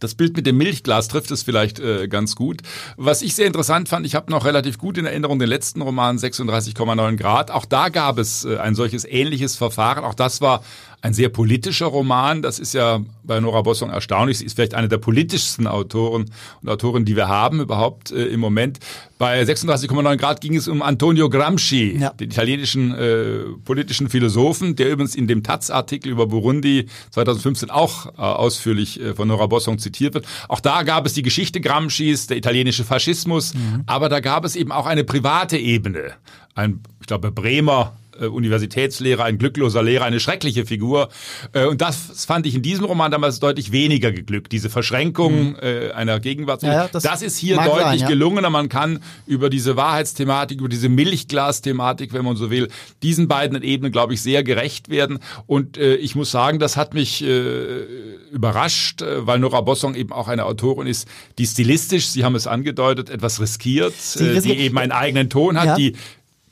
Das 0.00 0.14
Bild 0.14 0.36
mit 0.36 0.46
dem 0.46 0.56
Milchglas 0.56 1.08
trifft 1.08 1.30
es 1.30 1.42
vielleicht 1.42 1.78
äh, 1.78 2.08
ganz 2.08 2.34
gut. 2.34 2.62
Was 2.96 3.22
ich 3.22 3.34
sehr 3.34 3.46
interessant 3.46 3.88
fand, 3.88 4.06
ich 4.06 4.14
habe 4.14 4.30
noch 4.30 4.44
relativ 4.44 4.78
gut 4.78 4.96
in 4.96 5.06
Erinnerung 5.06 5.38
den 5.38 5.48
letzten 5.48 5.82
Roman 5.82 6.18
36,9 6.18 7.16
Grad. 7.16 7.50
Auch 7.50 7.66
da 7.66 7.88
gab 7.88 8.18
es 8.18 8.44
äh, 8.44 8.56
ein 8.56 8.74
solches 8.74 9.04
ähnliches 9.04 9.56
Verfahren. 9.56 10.04
Auch 10.04 10.14
das 10.14 10.40
war 10.40 10.64
ein 11.02 11.14
sehr 11.14 11.28
politischer 11.28 11.86
Roman. 11.86 12.42
Das 12.42 12.60
ist 12.60 12.74
ja 12.74 13.00
bei 13.24 13.40
Nora 13.40 13.62
Bossong 13.62 13.90
erstaunlich. 13.90 14.38
Sie 14.38 14.46
ist 14.46 14.54
vielleicht 14.54 14.74
eine 14.74 14.88
der 14.88 14.98
politischsten 14.98 15.66
Autoren 15.66 16.30
und 16.62 16.68
Autoren, 16.68 17.04
die 17.04 17.16
wir 17.16 17.28
haben 17.28 17.60
überhaupt 17.60 18.12
äh, 18.12 18.26
im 18.26 18.38
Moment. 18.38 18.78
Bei 19.18 19.42
36,9 19.42 20.16
Grad 20.16 20.40
ging 20.40 20.54
es 20.54 20.68
um 20.68 20.80
Antonio 20.80 21.28
Gramsci, 21.28 21.98
ja. 21.98 22.10
den 22.10 22.30
italienischen 22.30 22.94
äh, 22.94 23.40
politischen 23.64 24.08
Philosophen, 24.08 24.76
der 24.76 24.90
übrigens 24.90 25.16
in 25.16 25.26
dem 25.26 25.42
Taz-Artikel 25.42 26.10
über 26.10 26.28
Burundi 26.28 26.86
2015 27.10 27.70
auch 27.70 28.06
äh, 28.06 28.20
ausführlich 28.20 29.00
äh, 29.00 29.14
von 29.14 29.26
Nora 29.26 29.46
Bossong 29.46 29.78
zitiert 29.78 30.14
wird. 30.14 30.26
Auch 30.48 30.60
da 30.60 30.84
gab 30.84 31.04
es 31.04 31.14
die 31.14 31.22
Geschichte 31.22 31.60
Gramscis, 31.60 32.28
der 32.28 32.36
italienische 32.36 32.84
Faschismus, 32.84 33.54
mhm. 33.54 33.82
aber 33.86 34.08
da 34.08 34.20
gab 34.20 34.44
es 34.44 34.54
eben 34.54 34.70
auch 34.70 34.86
eine 34.86 35.02
private 35.02 35.58
Ebene. 35.58 36.12
Ein, 36.54 36.80
ich 37.00 37.06
glaube, 37.06 37.32
Bremer 37.32 37.96
Universitätslehrer, 38.28 39.24
ein 39.24 39.38
glückloser 39.38 39.82
Lehrer, 39.82 40.04
eine 40.04 40.20
schreckliche 40.20 40.66
Figur. 40.66 41.08
Äh, 41.52 41.66
und 41.66 41.80
das 41.80 42.24
fand 42.26 42.46
ich 42.46 42.54
in 42.54 42.62
diesem 42.62 42.84
Roman 42.84 43.10
damals 43.10 43.40
deutlich 43.40 43.72
weniger 43.72 44.12
geglückt. 44.12 44.52
Diese 44.52 44.70
Verschränkung 44.70 45.50
mhm. 45.50 45.56
äh, 45.60 45.90
einer 45.92 46.20
Gegenwart. 46.20 46.62
Ja, 46.62 46.72
ja, 46.72 46.88
das, 46.90 47.02
das, 47.02 47.22
ist 47.22 47.38
hier 47.38 47.56
deutlich 47.56 47.82
sein, 47.82 47.98
ja. 47.98 48.08
gelungener. 48.08 48.50
Man 48.50 48.68
kann 48.68 49.00
über 49.26 49.50
diese 49.50 49.76
Wahrheitsthematik, 49.76 50.60
über 50.60 50.68
diese 50.68 50.88
Milchglas-Thematik, 50.88 52.12
wenn 52.12 52.24
man 52.24 52.36
so 52.36 52.50
will, 52.50 52.68
diesen 53.02 53.28
beiden 53.28 53.60
Ebenen, 53.62 53.92
glaube 53.92 54.14
ich, 54.14 54.22
sehr 54.22 54.42
gerecht 54.42 54.88
werden. 54.88 55.18
Und 55.46 55.76
äh, 55.76 55.96
ich 55.96 56.14
muss 56.14 56.30
sagen, 56.30 56.58
das 56.58 56.76
hat 56.76 56.94
mich 56.94 57.22
äh, 57.22 57.82
überrascht, 58.30 59.02
äh, 59.02 59.26
weil 59.26 59.38
Nora 59.38 59.60
Bossong 59.60 59.94
eben 59.94 60.12
auch 60.12 60.28
eine 60.28 60.44
Autorin 60.44 60.86
ist, 60.86 61.08
die 61.38 61.46
stilistisch, 61.46 62.08
Sie 62.08 62.24
haben 62.24 62.34
es 62.34 62.46
angedeutet, 62.46 63.10
etwas 63.10 63.40
riskiert, 63.40 63.94
äh, 64.16 64.40
die 64.40 64.56
eben 64.58 64.78
einen 64.78 64.92
eigenen 64.92 65.30
Ton 65.30 65.58
hat, 65.58 65.78
die 65.78 65.96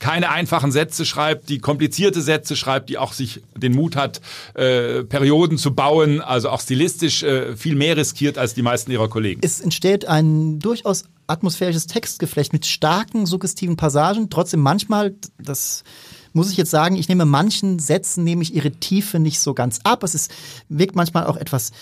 keine 0.01 0.31
einfachen 0.31 0.73
Sätze 0.73 1.05
schreibt, 1.05 1.49
die 1.51 1.59
komplizierte 1.59 2.23
Sätze 2.23 2.57
schreibt, 2.57 2.89
die 2.89 2.99
auch 2.99 3.13
sich 3.13 3.43
den 3.55 3.75
Mut 3.75 3.95
hat, 3.95 4.21
äh, 4.55 5.05
Perioden 5.05 5.59
zu 5.59 5.75
bauen, 5.75 6.21
also 6.21 6.49
auch 6.49 6.61
stilistisch 6.61 7.23
äh, 7.23 7.55
viel 7.55 7.77
mehr 7.77 7.97
riskiert 7.97 8.39
als 8.39 8.55
die 8.55 8.63
meisten 8.63 8.91
ihrer 8.91 9.09
Kollegen. 9.09 9.41
Es 9.45 9.61
entsteht 9.61 10.07
ein 10.07 10.59
durchaus 10.59 11.05
atmosphärisches 11.27 11.87
Textgeflecht 11.87 12.53
mit 12.53 12.67
starken, 12.67 13.27
suggestiven 13.27 13.77
Passagen, 13.77 14.31
trotzdem 14.31 14.61
manchmal, 14.61 15.15
das 15.39 15.85
muss 16.33 16.51
ich 16.51 16.57
jetzt 16.57 16.71
sagen, 16.71 16.97
ich 16.97 17.09
nehme 17.09 17.27
manchen 17.27 17.79
Sätzen, 17.79 18.25
nehme 18.25 18.43
ich 18.43 18.55
ihre 18.55 18.71
Tiefe 18.71 19.19
nicht 19.19 19.41
so 19.41 19.53
ganz 19.53 19.81
ab. 19.85 20.03
Es 20.03 20.15
ist, 20.15 20.31
wirkt 20.69 20.97
manchmal 20.97 21.27
auch 21.27 21.37
etwas 21.37 21.73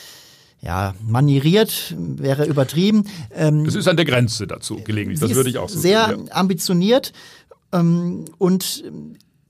ja, 0.60 0.94
manieriert 1.06 1.94
wäre 1.96 2.44
übertrieben. 2.44 3.04
Ähm, 3.32 3.64
es 3.64 3.76
ist 3.76 3.87
an 3.87 3.96
der 3.96 4.04
Grenze 4.04 4.48
dazu 4.48 4.80
gelegentlich, 4.82 5.20
das 5.20 5.34
würde 5.34 5.50
ich 5.50 5.58
auch 5.58 5.68
so 5.68 5.78
Sehr 5.78 6.06
sagen, 6.06 6.26
ja. 6.26 6.34
ambitioniert 6.34 7.12
ähm, 7.72 8.25
und 8.38 8.84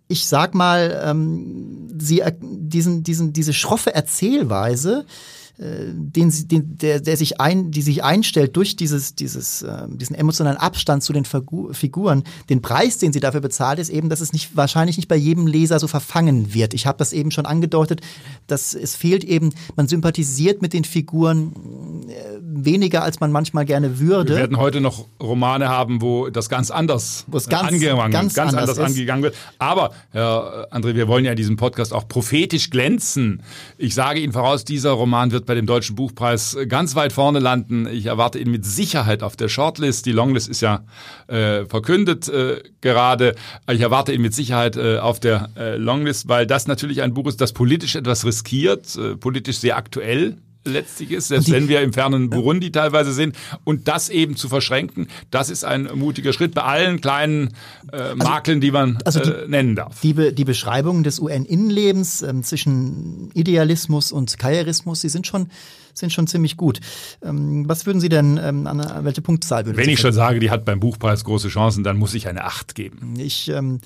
ich 0.08 0.26
sag 0.26 0.54
mal, 0.54 1.00
ähm, 1.04 1.88
sie 1.98 2.22
diesen, 2.40 3.02
diesen, 3.02 3.32
diese 3.32 3.52
schroffe 3.52 3.94
Erzählweise 3.94 5.04
äh, 5.04 5.37
den, 5.58 6.32
den, 6.48 6.78
der, 6.78 7.00
der 7.00 7.16
sich 7.16 7.40
ein, 7.40 7.72
die 7.72 7.82
sich 7.82 8.04
einstellt 8.04 8.56
durch 8.56 8.76
dieses, 8.76 9.16
dieses, 9.16 9.62
äh, 9.62 9.88
diesen 9.88 10.14
emotionalen 10.14 10.56
Abstand 10.56 11.02
zu 11.02 11.12
den 11.12 11.24
Figu 11.24 11.72
Figuren, 11.72 12.22
den 12.48 12.62
Preis, 12.62 12.98
den 12.98 13.12
sie 13.12 13.18
dafür 13.18 13.40
bezahlt, 13.40 13.80
ist 13.80 13.88
eben, 13.90 14.08
dass 14.08 14.20
es 14.20 14.32
nicht 14.32 14.56
wahrscheinlich 14.56 14.96
nicht 14.96 15.08
bei 15.08 15.16
jedem 15.16 15.48
Leser 15.48 15.80
so 15.80 15.88
verfangen 15.88 16.54
wird. 16.54 16.74
Ich 16.74 16.86
habe 16.86 16.98
das 16.98 17.12
eben 17.12 17.32
schon 17.32 17.44
angedeutet, 17.44 18.02
dass 18.46 18.74
es 18.74 18.94
fehlt 18.94 19.24
eben, 19.24 19.50
man 19.74 19.88
sympathisiert 19.88 20.62
mit 20.62 20.72
den 20.72 20.84
Figuren 20.84 22.08
äh, 22.08 22.38
weniger, 22.40 23.02
als 23.02 23.18
man 23.18 23.32
manchmal 23.32 23.64
gerne 23.64 23.98
würde. 23.98 24.34
Wir 24.34 24.42
werden 24.42 24.58
heute 24.58 24.80
noch 24.80 25.06
Romane 25.20 25.68
haben, 25.68 26.00
wo 26.00 26.28
das 26.30 26.48
ganz 26.48 26.70
anders 26.70 27.26
ganz, 27.48 27.72
angegangen, 27.72 28.12
ganz, 28.12 28.34
ganz 28.34 28.54
anders, 28.54 28.78
anders 28.78 28.90
angegangen 28.90 29.24
wird. 29.24 29.34
Aber, 29.58 29.90
Herr 30.10 30.68
André, 30.70 30.94
wir 30.94 31.08
wollen 31.08 31.24
ja 31.24 31.32
in 31.32 31.36
diesem 31.36 31.56
Podcast 31.56 31.92
auch 31.92 32.06
prophetisch 32.06 32.70
glänzen. 32.70 33.42
Ich 33.76 33.94
sage 33.94 34.20
Ihnen 34.20 34.32
voraus, 34.32 34.64
dieser 34.64 34.92
Roman 34.92 35.32
wird 35.32 35.47
bei 35.48 35.54
dem 35.54 35.66
Deutschen 35.66 35.96
Buchpreis 35.96 36.56
ganz 36.68 36.94
weit 36.94 37.12
vorne 37.12 37.40
landen. 37.40 37.88
Ich 37.88 38.06
erwarte 38.06 38.38
ihn 38.38 38.50
mit 38.50 38.64
Sicherheit 38.64 39.22
auf 39.24 39.34
der 39.34 39.48
Shortlist. 39.48 40.06
Die 40.06 40.12
Longlist 40.12 40.48
ist 40.48 40.60
ja 40.60 40.84
äh, 41.26 41.64
verkündet 41.64 42.28
äh, 42.28 42.62
gerade. 42.80 43.34
Ich 43.68 43.80
erwarte 43.80 44.12
ihn 44.12 44.22
mit 44.22 44.34
Sicherheit 44.34 44.76
äh, 44.76 44.98
auf 44.98 45.18
der 45.18 45.48
äh, 45.56 45.76
Longlist, 45.76 46.28
weil 46.28 46.46
das 46.46 46.68
natürlich 46.68 47.02
ein 47.02 47.14
Buch 47.14 47.26
ist, 47.26 47.40
das 47.40 47.52
politisch 47.52 47.96
etwas 47.96 48.24
riskiert, 48.24 48.94
äh, 48.96 49.16
politisch 49.16 49.58
sehr 49.58 49.76
aktuell 49.76 50.36
letztlich 50.68 51.10
ist, 51.10 51.28
selbst 51.28 51.48
die, 51.48 51.52
wenn 51.52 51.68
wir 51.68 51.80
im 51.82 51.92
fernen 51.92 52.30
Burundi 52.30 52.70
teilweise 52.70 53.12
sind. 53.12 53.36
Und 53.64 53.88
das 53.88 54.08
eben 54.08 54.36
zu 54.36 54.48
verschränken, 54.48 55.08
das 55.30 55.50
ist 55.50 55.64
ein 55.64 55.88
mutiger 55.94 56.32
Schritt 56.32 56.54
bei 56.54 56.62
allen 56.62 57.00
kleinen 57.00 57.54
äh, 57.92 57.96
also 57.96 58.16
Makeln, 58.16 58.60
die 58.60 58.70
man 58.70 58.98
also 59.04 59.20
die, 59.20 59.30
äh, 59.30 59.48
nennen 59.48 59.76
darf. 59.76 60.00
Die, 60.00 60.34
die 60.34 60.44
Beschreibungen 60.44 61.02
des 61.02 61.20
UN-Innenlebens 61.20 62.22
ähm, 62.22 62.42
zwischen 62.42 63.30
Idealismus 63.34 64.12
und 64.12 64.38
Karrierismus, 64.38 65.00
die 65.00 65.08
sind 65.08 65.26
schon 65.26 65.48
sind 65.94 66.12
schon 66.12 66.28
ziemlich 66.28 66.56
gut. 66.56 66.78
Ähm, 67.22 67.68
was 67.68 67.84
würden 67.84 68.00
Sie 68.00 68.08
denn, 68.08 68.38
ähm, 68.40 68.68
an 68.68 69.04
welche 69.04 69.20
Punktzahl 69.20 69.66
würden 69.66 69.76
Wenn 69.76 69.86
Sie 69.86 69.92
ich 69.92 70.00
schon 70.00 70.12
sage, 70.12 70.38
die 70.38 70.50
hat 70.50 70.64
beim 70.64 70.78
Buchpreis 70.78 71.24
große 71.24 71.48
Chancen, 71.48 71.82
dann 71.82 71.96
muss 71.96 72.14
ich 72.14 72.28
eine 72.28 72.44
Acht 72.44 72.76
geben. 72.76 73.14
Ich 73.18 73.48
ähm, 73.48 73.80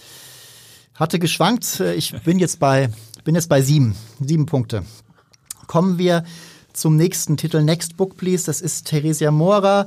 hatte 0.94 1.18
geschwankt. 1.18 1.82
Ich 1.96 2.14
bin 2.24 2.38
jetzt 2.38 2.60
bei, 2.60 2.90
bin 3.24 3.34
jetzt 3.34 3.48
bei 3.48 3.62
sieben, 3.62 3.94
sieben 4.20 4.46
Punkte. 4.46 4.84
Kommen 5.66 5.98
wir 5.98 6.24
zum 6.72 6.96
nächsten 6.96 7.36
Titel 7.36 7.62
Next 7.62 7.96
Book 7.96 8.16
Please. 8.16 8.46
Das 8.46 8.60
ist 8.60 8.86
Theresia 8.86 9.30
Mora 9.30 9.86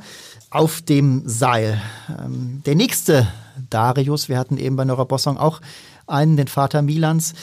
auf 0.50 0.82
dem 0.82 1.24
Seil. 1.26 1.82
Ähm, 2.10 2.62
der 2.66 2.76
nächste 2.76 3.28
Darius, 3.70 4.30
wir 4.30 4.38
hatten 4.38 4.58
eben 4.58 4.76
bei 4.76 4.86
Nora 4.86 5.04
Bossong 5.04 5.38
auch 5.38 5.62
einen, 6.08 6.38
den 6.38 6.48
Vater 6.48 6.82
Milans. 6.82 7.34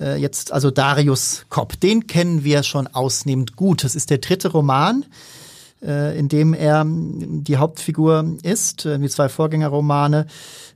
Äh, 0.00 0.20
jetzt 0.20 0.52
also 0.52 0.70
Darius 0.70 1.46
Kopp. 1.48 1.78
Den 1.80 2.06
kennen 2.06 2.44
wir 2.44 2.62
schon 2.62 2.86
ausnehmend 2.86 3.56
gut. 3.56 3.84
Das 3.84 3.94
ist 3.94 4.10
der 4.10 4.18
dritte 4.18 4.48
Roman 4.48 5.04
äh, 5.82 6.18
in 6.18 6.28
dem 6.28 6.54
er 6.54 6.84
die 6.86 7.56
Hauptfigur 7.56 8.36
ist, 8.42 8.86
äh, 8.86 8.98
die 8.98 9.08
zwei 9.08 9.28
Vorgängerromane. 9.28 10.26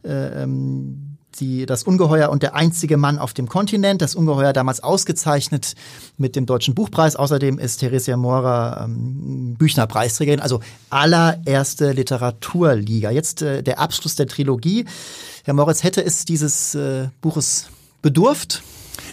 Äh, 0.04 0.42
ähm, 0.42 1.11
die, 1.42 1.66
das 1.66 1.82
Ungeheuer 1.82 2.30
und 2.30 2.42
der 2.42 2.54
einzige 2.54 2.96
Mann 2.96 3.18
auf 3.18 3.34
dem 3.34 3.48
Kontinent. 3.48 4.00
Das 4.00 4.14
Ungeheuer 4.14 4.52
damals 4.52 4.80
ausgezeichnet 4.80 5.74
mit 6.16 6.36
dem 6.36 6.46
Deutschen 6.46 6.74
Buchpreis. 6.74 7.16
Außerdem 7.16 7.58
ist 7.58 7.78
Theresia 7.78 8.16
Mora 8.16 8.84
ähm, 8.84 9.56
Büchner 9.58 9.86
Preisträgerin, 9.86 10.40
also 10.40 10.60
allererste 10.90 11.92
Literaturliga. 11.92 13.10
Jetzt 13.10 13.42
äh, 13.42 13.62
der 13.62 13.80
Abschluss 13.80 14.14
der 14.14 14.28
Trilogie. 14.28 14.86
Herr 15.44 15.54
Moritz, 15.54 15.82
hätte 15.82 16.04
es 16.04 16.24
dieses 16.24 16.74
äh, 16.74 17.08
Buches 17.20 17.68
bedurft? 18.00 18.62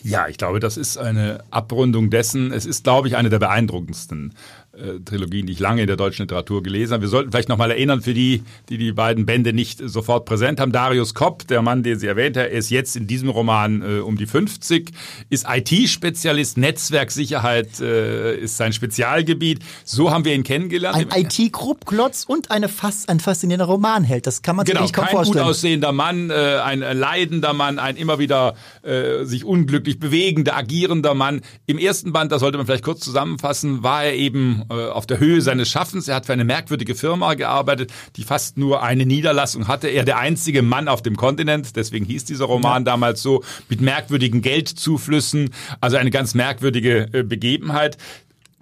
Ja, 0.04 0.28
ich 0.28 0.38
glaube, 0.38 0.60
das 0.60 0.78
ist 0.78 0.98
eine 0.98 1.44
Abrundung 1.50 2.10
dessen. 2.10 2.52
Es 2.52 2.66
ist, 2.66 2.84
glaube 2.84 3.08
ich, 3.08 3.18
eine 3.18 3.30
der 3.30 3.40
beeindruckendsten 3.40 4.34
äh, 4.80 5.00
Trilogien, 5.04 5.46
die 5.46 5.54
ich 5.54 5.60
lange 5.60 5.82
in 5.82 5.88
der 5.88 5.98
deutschen 5.98 6.24
Literatur 6.24 6.64
gelesen 6.64 6.94
habe. 6.94 7.02
Wir 7.02 7.10
sollten 7.10 7.32
vielleicht 7.32 7.50
nochmal 7.50 7.72
erinnern, 7.72 8.02
für 8.02 8.14
die, 8.14 8.44
die 8.70 8.78
die 8.78 8.92
beiden 8.92 9.26
Bände 9.26 9.54
nicht 9.54 9.80
sofort 9.84 10.26
präsent 10.26 10.60
haben. 10.60 10.72
Darius 10.72 11.14
Kopp, 11.14 11.48
der 11.48 11.62
Mann, 11.62 11.84
den 11.84 12.00
Sie 12.00 12.08
erwähnt 12.08 12.38
haben, 12.38 12.50
ist 12.50 12.70
jetzt 12.70 12.96
in 12.96 13.08
diesem 13.08 13.30
Roman 13.30 13.82
äh, 13.82 14.00
um 14.00 14.18
die 14.18 14.26
50, 14.26 14.92
ist 15.30 15.46
IT-Spezialist, 15.50 16.58
Netzwerksicherheit 16.58 17.80
äh, 17.80 18.38
ist 18.38 18.58
sein 18.58 18.74
Spezialgebiet. 18.74 19.60
So 19.84 20.12
haben 20.12 20.26
wir 20.26 20.34
ihn 20.34 20.44
kennengelernt. 20.44 20.98
Ein 21.12 21.26
IT-Gruppklotz 21.26 22.26
und 22.26 22.52
eine 22.52 22.70
fast, 22.70 23.10
ein 23.10 23.20
faszinierender 23.20 23.66
Romanheld. 23.66 24.28
Das 24.28 24.42
kann 24.42 24.56
man 24.56 24.66
sich 24.66 24.74
genau, 24.74 24.84
nicht 24.84 24.96
kaum 24.96 25.06
kein 25.06 25.16
vorstellen. 25.16 25.44
gut 25.44 25.50
aussehender 25.50 25.92
Mann, 25.92 26.30
äh, 26.30 26.34
ein 26.64 26.80
leidender 26.80 27.54
Mann, 27.54 27.80
ein 27.80 27.98
immer 27.98 28.20
wieder 28.20 28.56
äh, 28.84 29.26
sich 29.26 29.44
unglücklich 29.44 30.00
bewegender, 30.00 30.56
agierender 30.56 31.14
Mann. 31.14 31.42
Im 31.66 31.78
ersten 31.78 32.14
Band, 32.14 32.32
das 32.32 32.40
sollte 32.40 32.58
man 32.58 32.66
vielleicht 32.66 32.84
kurz 32.84 33.02
zusammenfassen, 33.02 33.84
war 33.84 34.04
er 34.04 34.16
eben 34.16 34.64
äh, 34.69 34.69
auf 34.70 35.06
der 35.06 35.20
Höhe 35.20 35.42
seines 35.42 35.70
Schaffens. 35.70 36.08
Er 36.08 36.16
hat 36.16 36.26
für 36.26 36.34
eine 36.34 36.46
merkwürdige 36.46 36.96
Firma 36.96 37.34
gearbeitet, 37.34 37.92
die 38.16 38.24
fast 38.24 38.58
nur 38.58 38.84
eine 38.84 39.06
Niederlassung 39.06 39.68
hatte. 39.68 39.88
Er 39.88 40.06
der 40.06 40.18
einzige 40.18 40.62
Mann 40.62 40.88
auf 40.88 41.02
dem 41.02 41.16
Kontinent, 41.16 41.76
deswegen 41.76 42.06
hieß 42.06 42.26
dieser 42.26 42.46
Roman 42.46 42.84
ja. 42.84 42.92
damals 42.92 43.22
so, 43.22 43.44
mit 43.68 43.82
merkwürdigen 43.82 44.42
Geldzuflüssen, 44.42 45.52
also 45.82 45.98
eine 45.98 46.12
ganz 46.12 46.36
merkwürdige 46.36 47.10
äh, 47.14 47.24
Begebenheit 47.24 47.98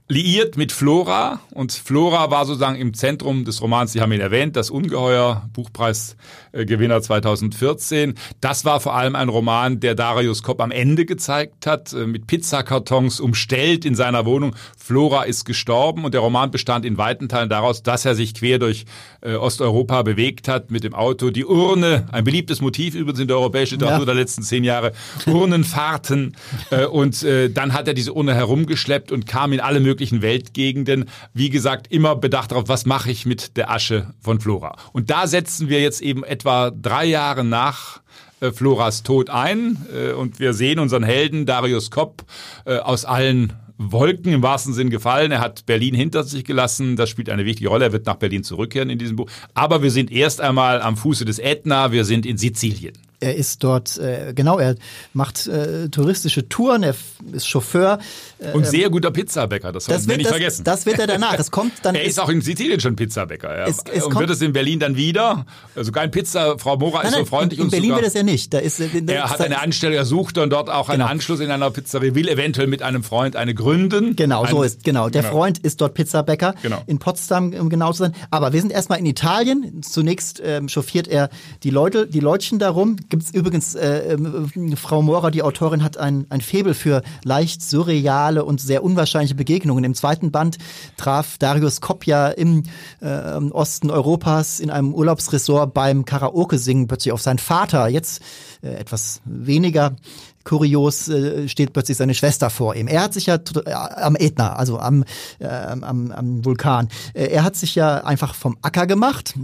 liiert 0.09 0.55
mit 0.55 0.71
Flora 0.71 1.41
und 1.53 1.73
Flora 1.73 2.31
war 2.31 2.45
sozusagen 2.45 2.77
im 2.77 2.93
Zentrum 2.93 3.43
des 3.43 3.61
Romans, 3.61 3.91
Sie 3.91 3.99
haben 3.99 4.11
ihn 4.13 4.21
erwähnt, 4.21 4.55
das 4.55 4.69
Ungeheuer, 4.69 5.49
Buchpreisgewinner 5.51 7.01
2014. 7.01 8.13
Das 8.39 8.63
war 8.63 8.79
vor 8.79 8.95
allem 8.95 9.15
ein 9.15 9.27
Roman, 9.27 9.81
der 9.81 9.95
Darius 9.95 10.43
Kopp 10.43 10.61
am 10.61 10.71
Ende 10.71 11.05
gezeigt 11.05 11.67
hat, 11.67 11.91
äh, 11.91 12.07
mit 12.07 12.27
Pizzakartons 12.27 13.19
umstellt 13.19 13.83
in 13.83 13.95
seiner 13.95 14.25
Wohnung. 14.25 14.55
Flora 14.87 15.23
ist 15.23 15.45
gestorben 15.45 16.03
und 16.05 16.13
der 16.13 16.21
Roman 16.21 16.51
bestand 16.51 16.85
in 16.85 16.97
weiten 16.97 17.29
Teilen 17.29 17.49
daraus, 17.49 17.83
dass 17.83 18.05
er 18.05 18.15
sich 18.15 18.33
quer 18.33 18.57
durch 18.57 18.85
äh, 19.21 19.35
Osteuropa 19.35 20.01
bewegt 20.01 20.47
hat 20.47 20.71
mit 20.71 20.83
dem 20.83 20.93
Auto. 20.93 21.29
Die 21.29 21.45
Urne, 21.45 22.07
ein 22.11 22.23
beliebtes 22.23 22.61
Motiv 22.61 22.95
übrigens 22.95 23.19
in 23.19 23.27
der 23.27 23.37
europäischen 23.37 23.75
Literatur 23.75 23.99
ja. 23.99 24.05
der 24.05 24.15
letzten 24.15 24.41
zehn 24.41 24.63
Jahre, 24.63 24.93
Urnenfahrten 25.25 26.35
äh, 26.71 26.85
und 26.85 27.25
dann 27.53 27.73
hat 27.73 27.87
er 27.87 27.93
diese 27.93 28.13
Urne 28.13 28.33
herumgeschleppt 28.33 29.11
und 29.11 29.27
kam 29.27 29.51
in 29.53 29.59
alle 29.59 29.79
möglichen 29.79 30.07
möglichen 30.07 30.21
Weltgegenden. 30.21 31.05
Wie 31.33 31.49
gesagt, 31.49 31.87
immer 31.91 32.15
bedacht 32.15 32.51
darauf, 32.51 32.67
was 32.67 32.85
mache 32.85 33.11
ich 33.11 33.25
mit 33.25 33.57
der 33.57 33.69
Asche 33.71 34.13
von 34.21 34.39
Flora. 34.39 34.75
Und 34.93 35.09
da 35.09 35.27
setzen 35.27 35.69
wir 35.69 35.81
jetzt 35.81 36.01
eben 36.01 36.23
etwa 36.23 36.71
drei 36.71 37.05
Jahre 37.05 37.43
nach 37.43 38.01
äh, 38.39 38.51
Floras 38.51 39.03
Tod 39.03 39.29
ein 39.29 39.85
äh, 39.93 40.11
und 40.11 40.39
wir 40.39 40.53
sehen 40.53 40.79
unseren 40.79 41.03
Helden 41.03 41.45
Darius 41.45 41.91
Kopp 41.91 42.25
äh, 42.65 42.77
aus 42.77 43.05
allen 43.05 43.53
Wolken 43.77 44.33
im 44.33 44.41
wahrsten 44.41 44.73
Sinn 44.73 44.89
gefallen. 44.89 45.31
Er 45.31 45.39
hat 45.39 45.65
Berlin 45.65 45.93
hinter 45.93 46.23
sich 46.23 46.43
gelassen. 46.43 46.95
Das 46.95 47.09
spielt 47.09 47.29
eine 47.29 47.45
wichtige 47.45 47.69
Rolle. 47.69 47.85
Er 47.85 47.91
wird 47.93 48.05
nach 48.05 48.15
Berlin 48.15 48.43
zurückkehren 48.43 48.89
in 48.89 48.97
diesem 48.97 49.15
Buch. 49.15 49.29
Aber 49.53 49.83
wir 49.83 49.91
sind 49.91 50.11
erst 50.11 50.41
einmal 50.41 50.81
am 50.81 50.97
Fuße 50.97 51.25
des 51.25 51.39
Ätna. 51.39 51.91
Wir 51.91 52.03
sind 52.05 52.25
in 52.25 52.37
Sizilien. 52.37 52.93
Er 53.19 53.35
ist 53.35 53.63
dort, 53.63 53.97
äh, 53.97 54.33
genau, 54.35 54.59
er 54.59 54.75
macht 55.13 55.47
äh, 55.47 55.89
touristische 55.89 56.47
Touren, 56.49 56.83
er 56.83 56.93
ist 57.31 57.47
Chauffeur. 57.47 57.97
Äh, 58.37 58.51
und 58.51 58.67
sehr 58.67 58.91
guter 58.91 59.09
Pizzabäcker, 59.09 59.71
das, 59.71 59.85
das 59.85 60.07
wir 60.07 60.17
nicht 60.17 60.27
das, 60.27 60.33
vergessen. 60.33 60.63
Das 60.63 60.85
wird 60.85 60.99
er 60.99 61.07
danach. 61.07 61.33
Es 61.39 61.49
kommt 61.49 61.73
dann. 61.81 61.95
er 61.95 62.03
ist, 62.03 62.09
ist 62.09 62.19
auch 62.19 62.29
in 62.29 62.41
Sizilien 62.41 62.79
schon 62.79 62.95
Pizzabäcker. 62.95 63.47
Er, 63.47 63.67
es, 63.67 63.77
es 63.91 64.03
und 64.03 64.11
kommt, 64.11 64.19
wird 64.19 64.29
es 64.29 64.41
in 64.43 64.53
Berlin 64.53 64.79
dann 64.79 64.95
wieder. 64.97 65.47
Sogar 65.75 66.03
ein 66.03 66.11
Pizza, 66.11 66.59
Frau 66.59 66.77
Mora 66.77 66.99
nein, 66.99 67.13
ist 67.13 67.17
so 67.17 67.25
freundlich. 67.25 67.59
In, 67.59 67.65
in 67.65 67.71
Berlin 67.71 67.89
sogar, 67.89 68.01
wird 68.03 68.07
es 68.09 68.13
ja 68.13 68.23
nicht. 68.23 68.53
Da 68.53 68.59
ist, 68.59 68.79
er 68.79 69.29
hat 69.29 69.41
eine 69.41 69.61
Anstellung, 69.61 69.95
er 69.95 70.05
sucht 70.05 70.37
dann 70.37 70.51
dort 70.51 70.69
auch 70.69 70.89
einen 70.89 70.99
genau. 70.99 71.11
Anschluss 71.11 71.39
in 71.39 71.49
einer 71.49 71.71
Pizzeria, 71.71 72.13
will 72.13 72.29
eventuell 72.29 72.67
mit 72.67 72.83
einem 72.83 73.01
Freund 73.03 73.35
eine 73.35 73.55
gründen. 73.55 74.15
Genau, 74.15 74.43
ein, 74.43 74.51
so 74.51 74.61
ist, 74.61 74.83
genau. 74.83 75.09
Der 75.09 75.23
genau. 75.23 75.33
Freund 75.33 75.57
ist 75.57 75.81
dort 75.81 75.95
Pizzabäcker. 75.95 76.53
Genau. 76.61 76.83
In 76.85 76.99
Potsdam, 76.99 77.53
um 77.53 77.69
genau 77.69 77.93
zu 77.93 77.99
sein. 78.03 78.13
Aber 78.29 78.53
wir 78.53 78.61
sind 78.61 78.71
erstmal 78.71 78.99
in 78.99 79.07
Italien. 79.07 79.81
Zunächst 79.81 80.39
ähm, 80.45 80.69
chauffiert 80.69 81.07
er 81.07 81.31
die 81.63 81.71
Leute, 81.71 82.05
die 82.05 82.19
Leutchen 82.19 82.59
darum. 82.59 82.97
Gibt 83.09 83.23
es 83.23 83.33
übrigens 83.33 83.75
äh, 83.75 84.13
äh, 84.13 84.75
Frau 84.75 85.01
Mora, 85.01 85.31
die 85.31 85.41
Autorin, 85.41 85.83
hat 85.83 85.97
ein, 85.97 86.25
ein 86.29 86.41
Faible 86.41 86.73
für 86.73 87.01
leicht 87.23 87.61
surreale 87.61 88.43
und 88.43 88.59
sehr 88.59 88.83
unwahrscheinliche 88.83 89.35
Begegnungen. 89.35 89.83
Im 89.83 89.95
zweiten 89.95 90.31
Band 90.31 90.57
traf 90.97 91.37
Darius 91.37 91.79
Kopja 91.79 92.29
im 92.29 92.63
äh, 92.99 93.07
Osten 93.51 93.89
Europas 93.89 94.59
in 94.59 94.69
einem 94.69 94.93
Urlaubsresort 94.93 95.73
beim 95.73 96.05
Karaoke-Singen 96.05 96.87
plötzlich 96.87 97.13
auf 97.13 97.21
seinen 97.21 97.39
Vater. 97.39 97.87
Jetzt 97.87 98.21
äh, 98.61 98.73
etwas 98.73 99.21
weniger 99.25 99.95
kurios 100.43 101.07
äh, 101.09 101.47
steht 101.47 101.73
plötzlich 101.73 101.97
seine 101.97 102.13
Schwester 102.13 102.49
vor 102.49 102.75
ihm. 102.75 102.87
Er 102.87 103.03
hat 103.03 103.13
sich 103.13 103.25
ja 103.27 103.35
äh, 103.35 103.71
am 103.71 104.15
Ätna, 104.15 104.53
also 104.53 104.79
am, 104.79 105.03
äh, 105.39 105.47
am, 105.47 106.11
am 106.11 106.45
Vulkan, 106.45 106.89
äh, 107.13 107.27
er 107.27 107.43
hat 107.43 107.55
sich 107.55 107.75
ja 107.75 108.03
einfach 108.03 108.33
vom 108.35 108.57
Acker 108.61 108.87
gemacht 108.87 109.35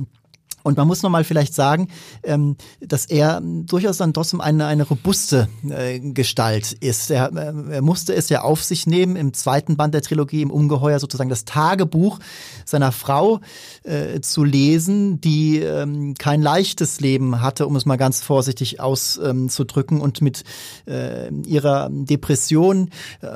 und 0.64 0.78
man 0.78 0.88
muss 0.88 1.04
nochmal 1.04 1.26
vielleicht 1.26 1.54
sagen, 1.54 1.90
ähm, 2.24 2.56
dass 2.80 3.06
er 3.06 3.42
durchaus 3.44 3.98
dann 3.98 4.14
trotzdem 4.14 4.42
eine, 4.42 4.66
eine 4.66 4.84
robuste 4.84 5.50
äh, 5.70 6.00
Gestalt 6.00 6.72
ist. 6.72 7.12
Er, 7.12 7.32
äh, 7.34 7.74
er 7.76 7.82
musste 7.82 8.16
es 8.16 8.30
ja 8.30 8.42
auf 8.42 8.64
sich 8.64 8.88
nehmen, 8.88 9.18
im 9.18 9.34
zweiten 9.34 9.76
Band 9.76 9.94
der 9.94 10.02
Trilogie, 10.02 10.42
im 10.42 10.52
Ungeheuer 10.52 11.00
sozusagen 11.00 11.30
das 11.30 11.46
Tagebuch 11.46 12.20
seiner 12.66 12.94
Frau 12.94 13.42
äh, 13.84 14.22
zu 14.22 14.44
lesen, 14.46 15.20
die 15.20 15.60
ähm, 15.60 16.14
kein 16.18 16.42
leichtes 16.42 17.02
Leben 17.02 17.42
hatte, 17.42 17.68
um 17.68 17.76
es 17.76 17.86
mal 17.86 17.98
ganz 17.98 18.22
vorsichtig 18.22 18.80
auszudrücken 18.80 20.00
und 20.00 20.22
mit 20.22 20.44
äh, 20.88 21.30
ihrer 21.46 21.90
Depression, 21.92 22.90
äh, 23.22 23.28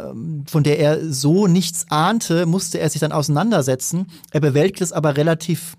von 0.50 0.64
der 0.64 0.80
er 0.80 1.12
so 1.12 1.48
nichts 1.48 1.86
ahnte, 1.90 2.46
musste 2.46 2.80
er 2.80 2.90
sich 2.90 3.02
dann 3.02 3.12
auseinandersetzen. 3.12 4.08
Er 4.32 4.40
bewältigt 4.40 4.82
es 4.82 4.94
aber 4.94 5.18
relativ 5.18 5.76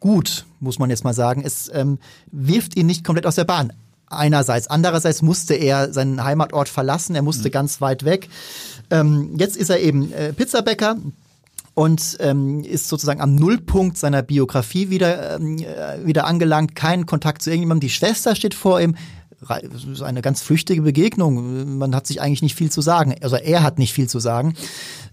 gut, 0.00 0.44
muss 0.60 0.78
man 0.78 0.90
jetzt 0.90 1.04
mal 1.04 1.14
sagen. 1.14 1.42
Es 1.44 1.70
ähm, 1.72 1.98
wirft 2.30 2.76
ihn 2.76 2.86
nicht 2.86 3.04
komplett 3.04 3.26
aus 3.26 3.36
der 3.36 3.44
Bahn. 3.44 3.72
Einerseits. 4.10 4.68
Andererseits 4.68 5.20
musste 5.20 5.54
er 5.54 5.92
seinen 5.92 6.24
Heimatort 6.24 6.68
verlassen. 6.68 7.14
Er 7.14 7.22
musste 7.22 7.48
mhm. 7.48 7.52
ganz 7.52 7.80
weit 7.80 8.04
weg. 8.04 8.28
Ähm, 8.90 9.34
jetzt 9.38 9.56
ist 9.56 9.68
er 9.68 9.80
eben 9.80 10.12
äh, 10.12 10.32
Pizzabäcker 10.32 10.96
und 11.74 12.16
ähm, 12.20 12.64
ist 12.64 12.88
sozusagen 12.88 13.20
am 13.20 13.34
Nullpunkt 13.34 13.98
seiner 13.98 14.22
Biografie 14.22 14.90
wieder, 14.90 15.36
ähm, 15.36 15.58
äh, 15.58 16.04
wieder 16.06 16.26
angelangt. 16.26 16.74
Keinen 16.74 17.06
Kontakt 17.06 17.42
zu 17.42 17.50
irgendjemandem. 17.50 17.88
Die 17.88 17.94
Schwester 17.94 18.34
steht 18.34 18.54
vor 18.54 18.80
ihm 18.80 18.96
eine 20.02 20.20
ganz 20.20 20.42
flüchtige 20.42 20.82
Begegnung. 20.82 21.78
Man 21.78 21.94
hat 21.94 22.06
sich 22.06 22.20
eigentlich 22.20 22.42
nicht 22.42 22.56
viel 22.56 22.70
zu 22.70 22.80
sagen. 22.80 23.14
Also 23.22 23.36
er 23.36 23.62
hat 23.62 23.78
nicht 23.78 23.92
viel 23.92 24.08
zu 24.08 24.18
sagen. 24.18 24.54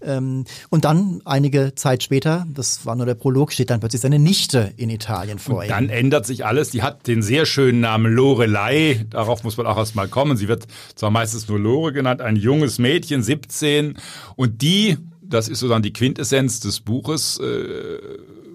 Ähm, 0.02 0.44
und 0.68 0.84
dann 0.84 1.22
einige 1.24 1.74
Zeit 1.76 2.02
später, 2.02 2.44
das 2.52 2.84
war 2.86 2.96
nur 2.96 3.06
der 3.06 3.14
Prolog, 3.14 3.52
steht 3.52 3.70
dann 3.70 3.80
plötzlich 3.80 4.02
seine 4.02 4.18
Nichte 4.18 4.72
in 4.76 4.90
Italien 4.90 5.38
vor 5.38 5.62
ihm. 5.62 5.68
Dann 5.68 5.88
ändert 5.88 6.26
sich 6.26 6.44
alles. 6.44 6.70
Die 6.70 6.82
hat 6.82 7.06
den 7.06 7.22
sehr 7.22 7.46
schönen 7.46 7.80
Namen 7.80 8.12
Lorelei. 8.12 9.06
Darauf 9.10 9.44
muss 9.44 9.56
man 9.56 9.66
auch 9.66 9.76
erstmal 9.76 10.08
kommen. 10.08 10.36
Sie 10.36 10.48
wird 10.48 10.66
zwar 10.96 11.10
meistens 11.10 11.48
nur 11.48 11.60
Lore 11.60 11.92
genannt, 11.92 12.20
ein 12.20 12.36
junges 12.36 12.78
Mädchen, 12.78 13.22
17. 13.22 13.96
Und 14.34 14.60
die, 14.60 14.98
das 15.22 15.48
ist 15.48 15.60
sozusagen 15.60 15.82
die 15.82 15.92
Quintessenz 15.92 16.60
des 16.60 16.80
Buches, 16.80 17.38
äh, 17.38 17.98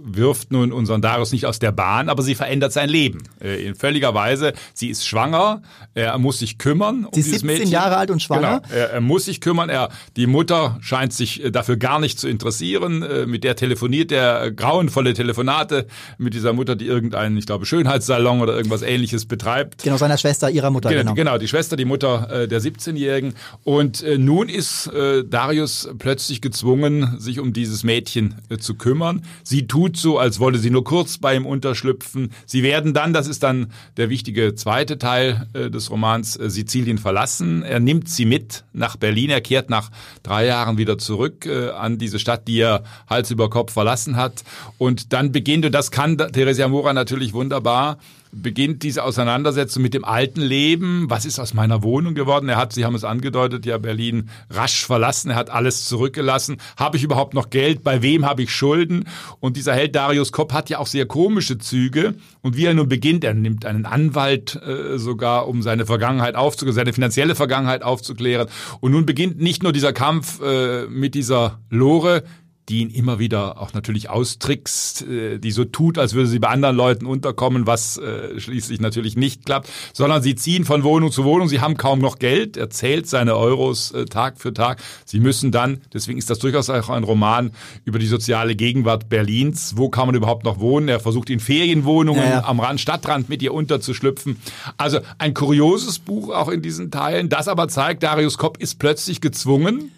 wirft 0.04 0.52
nun 0.52 0.72
unseren 0.72 1.02
Darius 1.02 1.32
nicht 1.32 1.46
aus 1.46 1.60
der 1.60 1.72
Bahn, 1.72 2.10
aber 2.10 2.24
sie 2.24 2.36
verändert 2.36 2.74
sein 2.74 2.90
Leben. 2.90 3.24
Äh, 3.42 3.66
in 3.66 3.76
völliger 3.76 4.14
Weise. 4.14 4.54
Sie 4.74 4.90
ist 4.90 5.08
schwanger, 5.08 5.62
er 5.94 6.18
muss 6.18 6.40
sich 6.40 6.58
kümmern 6.58 7.06
um 7.06 7.14
sie 7.14 7.22
ist 7.22 7.32
17 7.32 7.48
Mädchen. 7.48 7.70
Jahre 7.70 7.98
alt 7.98 8.12
und 8.12 8.22
schwanger. 8.22 8.62
Genau, 8.62 8.82
er, 8.82 8.92
er, 8.92 9.02
muss 9.02 9.26
sich 9.26 9.42
kümmern. 9.42 9.70
Er, 9.70 9.90
die 10.16 10.28
Mutter 10.28 10.78
scheint 10.82 11.14
sich 11.14 11.44
äh, 11.44 11.52
dafür 11.52 11.78
gar 11.78 12.00
nicht 12.00 12.20
zu 12.20 12.28
interessieren. 12.28 13.04
Äh, 13.04 13.26
mit 13.26 13.44
der 13.44 13.56
telefoniert 13.56 14.12
er 14.12 14.52
grauenvolle 14.52 15.14
Telefonate 15.14 15.88
mit 16.18 16.34
dieser 16.34 16.54
Mutter, 16.54 16.76
die 16.76 16.86
irgendeinen, 16.86 17.38
ich 17.38 17.46
glaube, 17.46 17.66
Schönheitssalon 17.66 18.42
oder 18.42 18.56
irgendwas 18.56 18.82
ähnliches 18.82 19.26
betreibt. 19.26 19.84
Genau, 19.84 19.98
seiner 19.98 20.18
Schwester, 20.18 20.50
ihrer 20.50 20.72
Mutter. 20.72 20.90
Genau, 20.90 21.02
genau. 21.02 21.14
genau 21.14 21.38
die 21.38 21.48
Schwester, 21.48 21.76
die 21.76 21.86
Mutter 21.86 22.48
der 22.48 22.62
17-Jährigen. 22.62 23.34
Und 23.64 24.04
nun 24.18 24.50
ist 24.50 24.90
Darius 25.26 25.90
plötzlich 25.98 26.42
gezwungen, 26.42 27.20
sich 27.20 27.40
um 27.40 27.54
dieses 27.54 27.84
Mädchen 27.84 28.36
zu 28.60 28.76
kümmern. 28.76 29.24
Sie 29.44 29.68
tut 29.68 29.91
tut 29.92 29.98
so, 29.98 30.18
als 30.18 30.40
wolle 30.40 30.58
sie 30.58 30.70
nur 30.70 30.84
kurz 30.84 31.18
bei 31.18 31.36
ihm 31.36 31.46
unterschlüpfen. 31.46 32.32
Sie 32.46 32.64
werden 32.64 32.94
dann, 32.94 33.14
das 33.14 33.28
ist 33.28 33.44
dann 33.44 33.72
der 33.98 34.10
wichtige 34.10 34.56
zweite 34.56 34.98
Teil 34.98 35.48
äh, 35.54 35.70
des 35.70 35.92
Romans, 35.92 36.38
äh, 36.38 36.50
Sizilien 36.50 36.98
verlassen. 36.98 37.64
Er 37.64 37.80
nimmt 37.80 38.10
sie 38.10 38.26
mit 38.26 38.64
nach 38.74 38.96
Berlin. 38.96 39.30
Er 39.30 39.42
kehrt 39.42 39.70
nach 39.70 39.92
drei 40.24 40.46
Jahren 40.46 40.78
wieder 40.78 40.98
zurück 40.98 41.46
äh, 41.46 41.70
an 41.70 41.98
diese 41.98 42.20
Stadt, 42.20 42.48
die 42.48 42.60
er 42.60 42.84
Hals 43.08 43.32
über 43.32 43.50
Kopf 43.50 43.74
verlassen 43.74 44.16
hat. 44.16 44.44
Und 44.78 45.14
dann 45.14 45.32
beginnt, 45.32 45.66
und 45.66 45.74
das 45.74 45.92
kann 45.92 46.18
Theresia 46.18 46.68
Mora 46.68 46.94
natürlich 46.94 47.34
wunderbar, 47.34 47.98
beginnt 48.32 48.84
diese 48.84 49.04
Auseinandersetzung 49.04 49.84
mit 49.84 49.94
dem 49.94 50.06
alten 50.06 50.42
Leben. 50.42 51.10
Was 51.10 51.26
ist 51.26 51.40
aus 51.40 51.54
meiner 51.54 51.84
Wohnung 51.84 52.16
geworden? 52.16 52.50
Er 52.50 52.58
hat, 52.58 52.74
Sie 52.74 52.86
haben 52.86 52.96
es 52.96 53.04
angedeutet, 53.04 53.66
ja 53.66 53.78
Berlin 53.78 54.30
rasch 54.50 54.86
verlassen. 54.86 55.32
Er 55.32 55.36
hat 55.36 55.50
alles 55.50 55.86
zurückgelassen. 55.86 56.58
Habe 56.78 56.98
ich 56.98 57.04
überhaupt 57.04 57.34
noch 57.34 57.50
Geld? 57.50 57.84
Bei 57.84 58.02
wem 58.02 58.26
habe 58.26 58.44
ich 58.44 58.54
Schulden? 58.54 59.06
Und 59.40 59.58
dieser 59.58 59.74
Held 59.74 59.96
Darius 59.96 60.32
Kopp 60.32 60.54
hat 60.54 60.70
ja 60.70 60.80
auch 60.80 60.88
sehr 60.88 61.06
komische 61.06 61.58
Züge. 61.58 62.16
Und 62.42 62.56
wie 62.56 62.66
er 62.66 62.74
nun 62.74 62.88
beginnt, 62.88 63.24
er 63.24 63.34
nimmt 63.34 63.66
einen 63.66 63.86
Anwalt 63.86 64.56
äh, 64.56 64.98
sogar, 64.98 65.48
um 65.48 65.62
seine 65.62 65.86
Vergangenheit 65.86 66.36
aufzuklären, 66.36 66.76
seine 66.76 66.94
finanzielle 66.94 67.36
Vergangenheit 67.36 67.84
aufzuklären. 67.84 68.48
Und 68.80 68.92
nun 68.92 69.06
beginnt 69.06 69.42
nicht 69.42 69.64
nur 69.64 69.74
dieser 69.74 69.94
Kampf 69.94 70.42
äh, 70.42 70.88
mit 70.88 71.16
dieser 71.16 71.60
Lore, 71.70 72.24
die 72.70 72.80
ihn 72.80 72.90
immer 72.90 73.20
wieder 73.20 73.60
auch 73.62 73.74
natürlich 73.74 74.10
austrickst, 74.10 75.02
äh, 75.04 75.40
die 75.40 75.52
so 75.52 75.66
tut, 75.66 75.98
als 75.98 76.14
würde 76.14 76.28
sie 76.28 76.40
bei 76.40 76.50
anderen 76.50 76.76
Leuten 76.76 77.06
unterkommen, 77.06 77.68
was 77.68 77.98
äh, 77.98 78.40
schließlich 78.40 78.80
natürlich 78.80 79.18
nicht 79.18 79.46
klappt, 79.46 79.70
sondern 79.94 80.22
sie 80.22 80.36
ziehen 80.36 80.64
von 80.64 80.84
Wohnung 80.84 81.12
zu 81.12 81.24
Wohnung, 81.24 81.50
sie 81.50 81.60
haben 81.60 81.76
kaum 81.76 82.00
noch 82.00 82.20
Geld, 82.20 82.58
er 82.58 82.70
zählt 82.70 83.08
seine 83.08 83.36
Euros 83.36 83.92
äh, 83.92 84.06
Tag 84.06 84.40
für 84.40 84.54
Tag, 84.54 84.82
sie 85.06 85.20
müssen 85.20 85.52
dann, 85.52 85.82
deswegen 85.94 86.18
ist 86.18 86.30
das 86.30 86.40
durchaus 86.40 86.70
auch 86.70 86.90
ein 86.90 87.04
Roman 87.04 87.52
über 87.84 88.00
die 88.00 88.08
soziale 88.08 88.56
Gegenwart 88.56 89.10
Berlins, 89.10 89.74
wo 89.76 89.90
kann 89.90 90.06
man 90.06 90.16
überhaupt 90.16 90.44
noch 90.44 90.60
wohnen, 90.60 90.88
er 90.88 91.00
versucht 91.00 91.30
in 91.30 91.40
Ferienwohnungen 91.40 92.24
ja, 92.24 92.30
ja. 92.30 92.46
am 92.46 92.60
Rand, 92.60 92.80
Stadtrand 92.80 93.28
mit 93.28 93.42
ihr 93.42 93.54
unterzuschlüpfen, 93.54 94.38
also 94.78 95.00
ein 95.18 95.34
kurioses 95.34 96.00
Buch 96.00 96.30
auch 96.30 96.50
in 96.50 96.62
diesen 96.62 96.92
Teilen, 96.92 97.30
das 97.30 97.48
aber 97.48 97.68
zeigt, 97.68 98.04
Darius 98.04 98.38
Kopp 98.38 98.58
ist 98.58 98.78
plötzlich 98.80 99.20
gezwungen, 99.20 99.92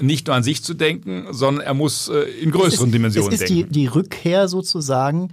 nicht 0.00 0.26
nur 0.26 0.36
an 0.36 0.42
sich 0.42 0.62
zu 0.62 0.74
denken, 0.74 1.26
sondern 1.30 1.64
er 1.64 1.74
muss 1.74 2.08
äh, 2.08 2.20
in 2.20 2.50
größeren 2.50 2.88
ist, 2.88 2.94
Dimensionen 2.94 3.32
es 3.32 3.40
ist 3.40 3.50
denken. 3.50 3.72
Die, 3.72 3.80
die 3.80 3.86
Rückkehr 3.86 4.48
sozusagen 4.48 5.30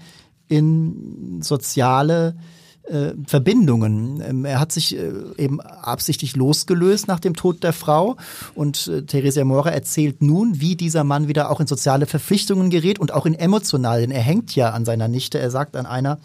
in 0.47 1.41
soziale 1.41 2.36
äh, 2.84 3.13
Verbindungen. 3.25 4.21
Ähm, 4.21 4.45
er 4.45 4.60
hat 4.60 4.71
sich 4.71 4.95
äh, 4.95 5.12
eben 5.38 5.60
absichtlich 5.62 6.36
losgelöst 6.36 7.08
nach 7.08 7.19
dem 7.19 7.36
Tod 7.36 7.63
der 7.63 7.73
Frau 7.73 8.17
und 8.54 8.88
äh, 8.88 9.04
Theresia 9.04 9.43
Mora 9.43 9.71
erzählt 9.71 10.21
nun, 10.21 10.62
wie 10.62 10.75
dieser 10.75 11.04
Mann 11.04 11.28
wieder 11.28 11.49
auch 11.49 11.60
in 11.60 11.67
soziale 11.67 12.06
Verpflichtungen 12.06 12.69
gerät 12.69 12.99
und 12.99 13.12
auch 13.12 13.25
in 13.25 13.34
emotionalen. 13.34 14.12
Er 14.12 14.21
hängt 14.21 14.56
ja 14.56 14.69
an 14.69 14.86
seiner 14.86 15.08
Nichte. 15.08 15.39
Er 15.39 15.49
sagt 15.49 15.75
an 15.75 15.86
einer 15.86 16.19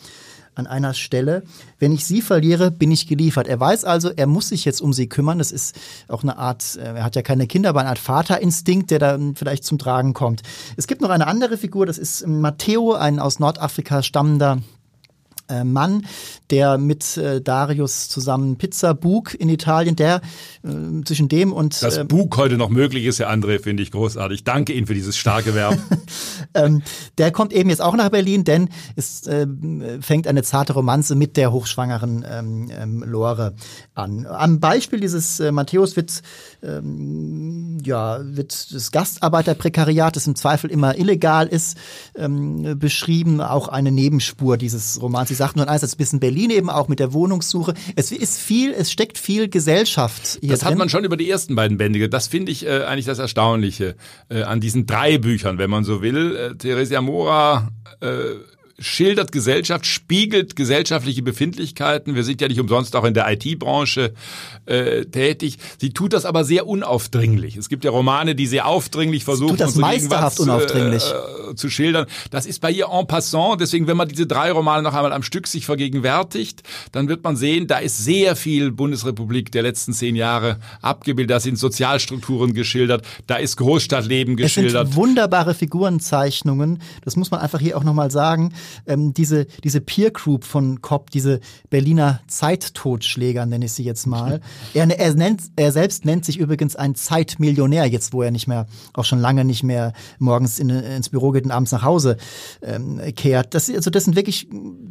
an 0.61 0.66
einer 0.68 0.94
Stelle, 0.94 1.42
wenn 1.79 1.92
ich 1.92 2.07
sie 2.07 2.23
verliere, 2.23 2.70
bin 2.70 2.92
ich 2.92 3.09
geliefert. 3.09 3.49
Er 3.49 3.59
weiß 3.59 3.85
also, 3.85 4.11
er 4.14 4.27
muss 4.27 4.51
sich 4.51 4.64
jetzt 4.64 4.81
um 4.81 4.92
sie 4.92 5.09
kümmern. 5.09 5.38
Das 5.38 5.51
ist 5.51 5.75
auch 6.09 6.23
eine 6.23 6.38
Art, 6.38 6.77
äh, 6.77 6.94
er 6.94 7.05
hat 7.05 7.16
ja 7.16 7.23
keine 7.23 7.46
Kinder, 7.46 7.70
aber 7.70 7.81
eine 7.81 7.90
Art 7.90 7.99
Vaterinstinkt, 7.99 8.90
der 8.90 8.99
dann 8.99 9.35
vielleicht 9.35 9.64
zum 9.64 9.79
Tragen 9.79 10.14
kommt. 10.14 10.42
Es 10.77 10.87
gibt 10.87 11.01
noch 11.01 11.11
eine 11.11 11.27
andere 11.27 11.57
Figur, 11.57 11.87
das 11.87 11.99
ist 11.99 12.27
Matteo, 12.27 12.92
ein 12.92 13.18
aus 13.18 13.40
Nordafrika 13.40 14.03
stammender 14.03 14.59
Mann, 15.64 16.06
der 16.50 16.78
mit 16.78 17.16
äh, 17.16 17.40
Darius 17.40 18.08
zusammen 18.08 18.56
Pizza 18.56 18.94
Bug 18.94 19.34
in 19.34 19.48
Italien, 19.48 19.96
der 19.96 20.20
äh, 20.62 21.04
zwischen 21.04 21.28
dem 21.28 21.52
und 21.52 21.82
das 21.82 21.98
äh, 21.98 22.04
Bug 22.04 22.36
heute 22.36 22.56
noch 22.56 22.70
möglich 22.70 23.04
ist, 23.04 23.18
Herr 23.18 23.30
André, 23.30 23.60
finde 23.60 23.82
ich 23.82 23.90
großartig. 23.90 24.44
Danke 24.44 24.72
Ihnen 24.72 24.86
für 24.86 24.94
dieses 24.94 25.16
starke 25.16 25.54
Verb. 25.54 25.78
ähm, 26.54 26.82
der 27.18 27.30
kommt 27.30 27.52
eben 27.52 27.70
jetzt 27.70 27.82
auch 27.82 27.94
nach 27.94 28.10
Berlin, 28.10 28.44
denn 28.44 28.68
es 28.96 29.26
äh, 29.26 29.46
fängt 30.00 30.26
eine 30.26 30.42
zarte 30.42 30.72
Romanze 30.72 31.14
mit 31.14 31.36
der 31.36 31.52
hochschwangeren 31.52 32.24
ähm, 32.28 32.70
ähm, 32.70 33.04
Lore 33.06 33.54
an. 33.94 34.26
Am 34.26 34.60
Beispiel 34.60 35.00
dieses 35.00 35.40
äh, 35.40 35.52
Matthäus 35.52 35.96
wird 35.96 36.22
ähm, 36.62 37.79
ja 37.85 38.20
wird 38.23 38.75
das 38.75 38.90
Gastarbeiterprekariat, 38.90 40.14
das 40.16 40.27
im 40.27 40.35
Zweifel 40.37 40.70
immer 40.70 40.96
illegal 40.99 41.46
ist, 41.46 41.77
ähm, 42.16 42.79
beschrieben, 42.79 43.40
auch 43.40 43.68
eine 43.68 43.90
Nebenspur 43.90 44.57
dieses 44.57 45.01
Romans 45.01 45.31
sagt 45.31 45.57
nur 45.57 45.68
eins, 45.68 45.83
ein 45.83 45.96
bisschen 45.96 46.20
Berlin 46.20 46.51
eben 46.51 46.68
auch 46.70 46.88
mit 46.88 46.99
der 46.99 47.12
Wohnungssuche. 47.12 47.75
Es 47.96 48.12
ist 48.12 48.38
viel, 48.38 48.73
es 48.73 48.90
steckt 48.90 49.16
viel 49.18 49.49
Gesellschaft 49.49 50.38
hier 50.40 50.51
Das 50.51 50.61
drin. 50.61 50.70
hat 50.73 50.79
man 50.79 50.88
schon 50.88 51.05
über 51.05 51.16
die 51.16 51.31
ersten 51.31 51.55
beiden 51.55 51.79
Bändige. 51.79 52.09
Das 52.09 52.27
finde 52.27 52.53
ich 52.53 52.66
äh, 52.66 52.85
eigentlich 52.85 53.07
das 53.07 53.18
Erstaunliche 53.18 53.94
äh, 54.29 54.42
an 54.42 54.61
diesen 54.61 54.87
drei 54.87 55.18
Büchern, 55.18 55.59
wenn 55.59 55.70
man 55.70 55.85
so 55.85 56.03
will. 56.03 56.37
Äh, 56.37 56.55
Theresia 56.57 57.01
Mora 57.01 57.68
äh, 58.01 58.09
schildert 58.81 59.33
Gesellschaft, 59.33 59.87
spiegelt 59.87 60.57
gesellschaftliche 60.57 61.23
Befindlichkeiten. 61.23 62.14
Wir 62.14 62.25
sind 62.25 62.40
ja 62.40 62.49
nicht 62.49 62.61
umsonst 62.61 62.97
auch 62.97 63.05
in 63.05 63.14
der 63.14 63.31
IT-Branche 63.31 64.12
äh, 64.66 65.05
tätig. 65.05 65.59
Sie 65.79 65.90
tut 65.90 66.12
das 66.12 66.25
aber 66.25 66.45
sehr 66.45 66.66
unaufdringlich. 66.66 67.57
Es 67.57 67.69
gibt 67.69 67.85
ja 67.85 67.90
Romane, 67.90 68.35
die 68.35 68.47
sehr 68.47 68.66
aufdringlich 68.66 69.25
versuchen, 69.25 69.61
unsere 69.61 69.81
meisterhaft 69.81 70.38
Gegenwart, 70.38 70.61
unaufdringlich. 70.61 71.05
Äh, 71.05 71.55
zu 71.55 71.69
schildern. 71.71 72.07
Das 72.31 72.47
ist 72.47 72.61
bei 72.61 72.71
ihr 72.71 72.87
en 72.90 73.07
passant. 73.07 73.61
Deswegen, 73.61 73.87
wenn 73.87 73.97
man 73.97 74.09
diese 74.09 74.27
drei 74.27 74.53
Romane 74.53 74.83
noch 74.83 74.95
einmal 74.95 75.12
am 75.12 75.23
Stück 75.23 75.47
sich 75.47 75.66
vergegenwärtigt, 75.66 76.62
dann 76.93 77.09
wird 77.09 77.25
man 77.25 77.37
sehen, 77.37 77.66
da 77.66 77.79
ist 77.79 77.99
sehr 77.99 78.37
viel 78.37 78.71
Bundesrepublik 78.71 79.53
der 79.53 79.62
letzten 79.62 79.93
zehn 79.93 80.16
Jahre 80.16 80.59
abgebildet. 80.81 81.31
Da 81.31 81.40
sind 81.40 81.59
Sozialstrukturen 81.59 82.55
geschildert, 82.55 83.05
da 83.27 83.37
ist 83.37 83.57
Großstadtleben 83.57 84.35
Es 84.35 84.43
geschildert. 84.43 84.88
sind 84.88 84.97
wunderbare 84.97 85.55
Figurenzeichnungen. 85.55 86.81
Das 87.05 87.16
muss 87.16 87.31
man 87.31 87.40
einfach 87.40 87.61
hier 87.61 87.77
auch 87.77 87.85
nochmal 87.85 88.11
sagen. 88.11 88.53
Ähm, 88.87 89.14
diese, 89.14 89.46
diese 89.64 89.80
Peer 89.80 90.11
Group 90.11 90.44
von 90.44 90.80
Kopp, 90.80 91.11
diese 91.11 91.40
Berliner 91.70 92.20
Zeittotschläger, 92.26 93.46
nenne 93.46 93.66
ich 93.66 93.72
sie 93.72 93.85
jetzt 93.85 94.06
mal. 94.06 94.40
Er, 94.72 94.88
er, 94.98 95.14
nennt, 95.14 95.42
er 95.56 95.72
selbst 95.72 96.04
nennt 96.04 96.24
sich 96.24 96.38
übrigens 96.38 96.76
ein 96.76 96.94
Zeitmillionär, 96.94 97.87
jetzt 97.87 98.12
wo 98.12 98.22
er 98.22 98.30
nicht 98.30 98.46
mehr, 98.46 98.66
auch 98.94 99.04
schon 99.04 99.18
lange 99.18 99.44
nicht 99.44 99.62
mehr 99.62 99.92
morgens 100.18 100.59
in, 100.59 100.70
ins 100.70 101.09
Büro 101.09 101.30
geht 101.30 101.44
und 101.44 101.50
abends 101.50 101.72
nach 101.72 101.83
Hause 101.83 102.16
ähm, 102.62 103.00
kehrt. 103.16 103.54
Das, 103.54 103.68
also 103.68 103.90
das 103.90 104.04
sind 104.04 104.16
wirklich 104.16 104.48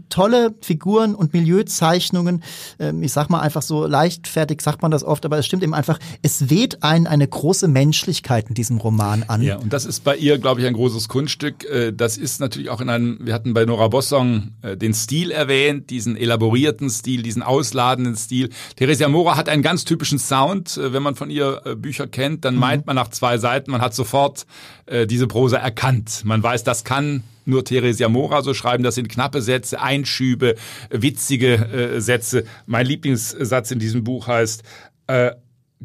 tolle 0.09 0.53
Figuren 0.61 1.15
und 1.15 1.33
Milieuzeichnungen. 1.33 2.43
Ähm, 2.79 3.03
ich 3.03 3.13
sag 3.13 3.29
mal 3.29 3.39
einfach 3.39 3.61
so 3.61 3.85
leichtfertig, 3.85 4.61
sagt 4.61 4.81
man 4.81 4.91
das 4.91 5.03
oft, 5.03 5.25
aber 5.25 5.37
es 5.37 5.45
stimmt 5.45 5.63
eben 5.63 5.73
einfach, 5.73 5.99
es 6.21 6.49
weht 6.49 6.83
einen 6.83 7.07
eine 7.07 7.27
große 7.27 7.67
Menschlichkeit 7.67 8.49
in 8.49 8.55
diesem 8.55 8.77
Roman 8.77 9.23
an. 9.23 9.41
Ja, 9.41 9.57
und 9.57 9.71
das 9.71 9.85
ist 9.85 10.03
bei 10.03 10.15
ihr, 10.15 10.37
glaube 10.37 10.61
ich, 10.61 10.67
ein 10.67 10.73
großes 10.73 11.07
Kunststück. 11.07 11.63
Äh, 11.65 11.93
Das 11.93 12.17
ist 12.17 12.39
natürlich 12.39 12.69
auch 12.69 12.81
in 12.81 12.89
einem, 12.89 13.19
wir 13.21 13.33
hatten 13.33 13.53
bei 13.53 13.65
Nora 13.69 13.87
Bossong 13.87 14.55
äh, 14.63 14.75
den 14.75 14.93
Stil 14.93 15.31
erwähnt, 15.31 15.89
diesen 15.91 16.17
elaborierten 16.17 16.89
Stil, 16.89 17.21
diesen 17.21 17.43
ausladenden 17.43 18.15
Stil. 18.15 18.49
Theresia 18.75 19.07
Mora 19.07 19.37
hat 19.37 19.47
einen 19.47 19.61
ganz 19.61 19.85
typischen 19.85 20.19
Sound. 20.19 20.75
Äh, 20.77 20.91
Wenn 20.91 21.03
man 21.03 21.15
von 21.15 21.29
ihr 21.29 21.61
äh, 21.65 21.75
Bücher 21.75 22.07
kennt, 22.07 22.45
dann 22.45 22.55
meint 22.55 22.87
man 22.87 22.95
nach 22.95 23.09
zwei 23.09 23.37
Seiten, 23.37 23.71
man 23.71 23.81
hat 23.81 23.93
sofort 23.93 24.47
äh, 24.87 25.05
diese 25.05 25.27
Prosa 25.27 25.57
erkannt. 25.57 26.23
Man 26.25 26.41
weiß, 26.41 26.63
das 26.63 26.83
kann 26.83 27.23
nur 27.45 27.63
Theresia 27.63 28.09
Mora 28.09 28.41
so 28.41 28.53
schreiben. 28.53 28.83
Das 28.83 28.95
sind 28.95 29.07
knappe 29.07 29.41
Sätze, 29.41 29.79
Einschübe, 29.81 30.55
witzige 30.91 31.95
Sätze. 31.97 32.43
Mein 32.67 32.85
Lieblingssatz 32.85 33.71
in 33.71 33.79
diesem 33.79 34.03
Buch 34.03 34.27
heißt, 34.27 34.61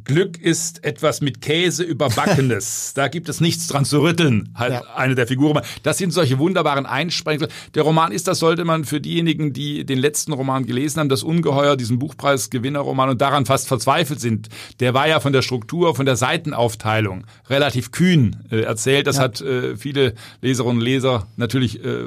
Glück 0.03 0.39
ist 0.41 0.83
etwas 0.85 1.21
mit 1.21 1.41
Käse 1.41 1.85
überbackenes. 1.85 2.93
da 2.97 3.07
gibt 3.07 3.29
es 3.29 3.41
nichts 3.41 3.69
dran 3.69 3.85
zu 3.85 4.03
rütteln, 4.03 4.49
halt 4.57 4.73
Ja. 4.73 4.83
eine 4.97 5.15
der 5.15 5.29
Figuren. 5.29 5.63
Das 5.85 5.99
sind 5.99 6.13
solche 6.13 6.39
wunderbaren 6.41 6.85
Einsprengsel. 6.85 7.49
Der 7.75 7.85
Roman 7.85 8.11
ist, 8.11 8.27
das 8.27 8.41
sollte 8.41 8.65
man 8.65 8.85
für 8.85 9.01
diejenigen, 9.01 9.53
die 9.53 9.87
den 9.87 9.99
letzten 9.99 10.33
Roman 10.33 10.67
gelesen 10.67 10.99
haben, 10.99 11.09
das 11.09 11.23
Ungeheuer, 11.23 11.77
diesen 11.77 12.01
Buchpreisgewinnerroman 12.01 13.11
und 13.11 13.21
daran 13.21 13.47
fast 13.47 13.69
verzweifelt 13.69 14.21
sind. 14.21 14.49
Der 14.81 14.95
war 14.95 15.07
ja 15.07 15.21
von 15.21 15.33
der 15.33 15.43
Struktur, 15.43 15.95
von 15.95 16.07
der 16.07 16.17
Seitenaufteilung 16.17 17.25
relativ 17.49 17.93
kühn 17.93 18.37
äh, 18.51 18.63
erzählt. 18.63 19.07
Das 19.07 19.17
Ja. 19.19 19.23
hat 19.23 19.41
äh, 19.43 19.77
viele 19.77 20.15
Leserinnen 20.41 20.79
und 20.79 20.85
Leser 20.85 21.29
natürlich 21.37 21.85
äh, 21.85 22.05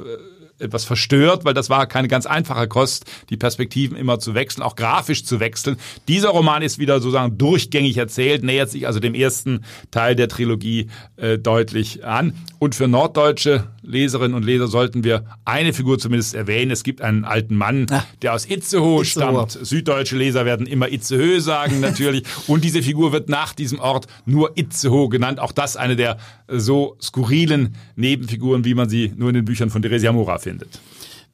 etwas 0.58 0.84
verstört, 0.84 1.44
weil 1.44 1.54
das 1.54 1.70
war 1.70 1.86
keine 1.86 2.08
ganz 2.08 2.26
einfache 2.26 2.68
Kost, 2.68 3.04
die 3.30 3.36
Perspektiven 3.36 3.96
immer 3.96 4.18
zu 4.18 4.34
wechseln, 4.34 4.62
auch 4.62 4.76
grafisch 4.76 5.24
zu 5.24 5.40
wechseln. 5.40 5.76
Dieser 6.08 6.30
Roman 6.30 6.62
ist 6.62 6.78
wieder 6.78 7.00
sozusagen 7.00 7.38
durchgängig 7.38 7.96
erzählt, 7.96 8.42
nähert 8.42 8.70
sich 8.70 8.86
also 8.86 9.00
dem 9.00 9.14
ersten 9.14 9.64
Teil 9.90 10.16
der 10.16 10.28
Trilogie 10.28 10.88
äh, 11.16 11.38
deutlich 11.38 12.04
an. 12.04 12.34
Und 12.58 12.74
für 12.74 12.88
norddeutsche 12.88 13.68
Leserinnen 13.82 14.34
und 14.34 14.44
Leser 14.44 14.66
sollten 14.68 15.04
wir 15.04 15.24
eine 15.44 15.72
Figur 15.72 15.98
zumindest 15.98 16.34
erwähnen. 16.34 16.70
Es 16.70 16.82
gibt 16.82 17.00
einen 17.00 17.24
alten 17.24 17.54
Mann, 17.56 17.86
Ah. 17.90 18.04
der 18.22 18.34
aus 18.34 18.44
Itzehoe, 18.44 19.02
Itzehoe. 19.02 19.04
stammt. 19.04 19.52
Süddeutsche 19.66 20.16
Leser 20.16 20.44
werden 20.44 20.66
immer 20.66 20.90
Itzehoe 20.92 21.40
sagen 21.40 21.80
natürlich. 21.80 22.24
Und 22.46 22.64
diese 22.64 22.82
Figur 22.82 23.12
wird 23.12 23.28
nach 23.28 23.54
diesem 23.54 23.78
Ort 23.78 24.06
nur 24.26 24.58
Itzehoe 24.58 25.08
genannt. 25.08 25.38
Auch 25.40 25.52
das 25.52 25.76
eine 25.76 25.96
der 25.96 26.18
so 26.48 26.96
skurrilen 27.00 27.74
Nebenfiguren, 27.96 28.64
wie 28.64 28.74
man 28.74 28.88
sie 28.88 29.12
nur 29.16 29.28
in 29.30 29.34
den 29.36 29.44
Büchern 29.44 29.70
von 29.70 29.82
Theresia 29.82 30.12
Mora 30.12 30.38
findet. 30.38 30.47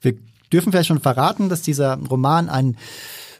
Wir 0.00 0.14
dürfen 0.52 0.72
vielleicht 0.72 0.88
schon 0.88 1.00
verraten, 1.00 1.48
dass 1.48 1.62
dieser 1.62 1.96
Roman 1.96 2.48
einen 2.48 2.76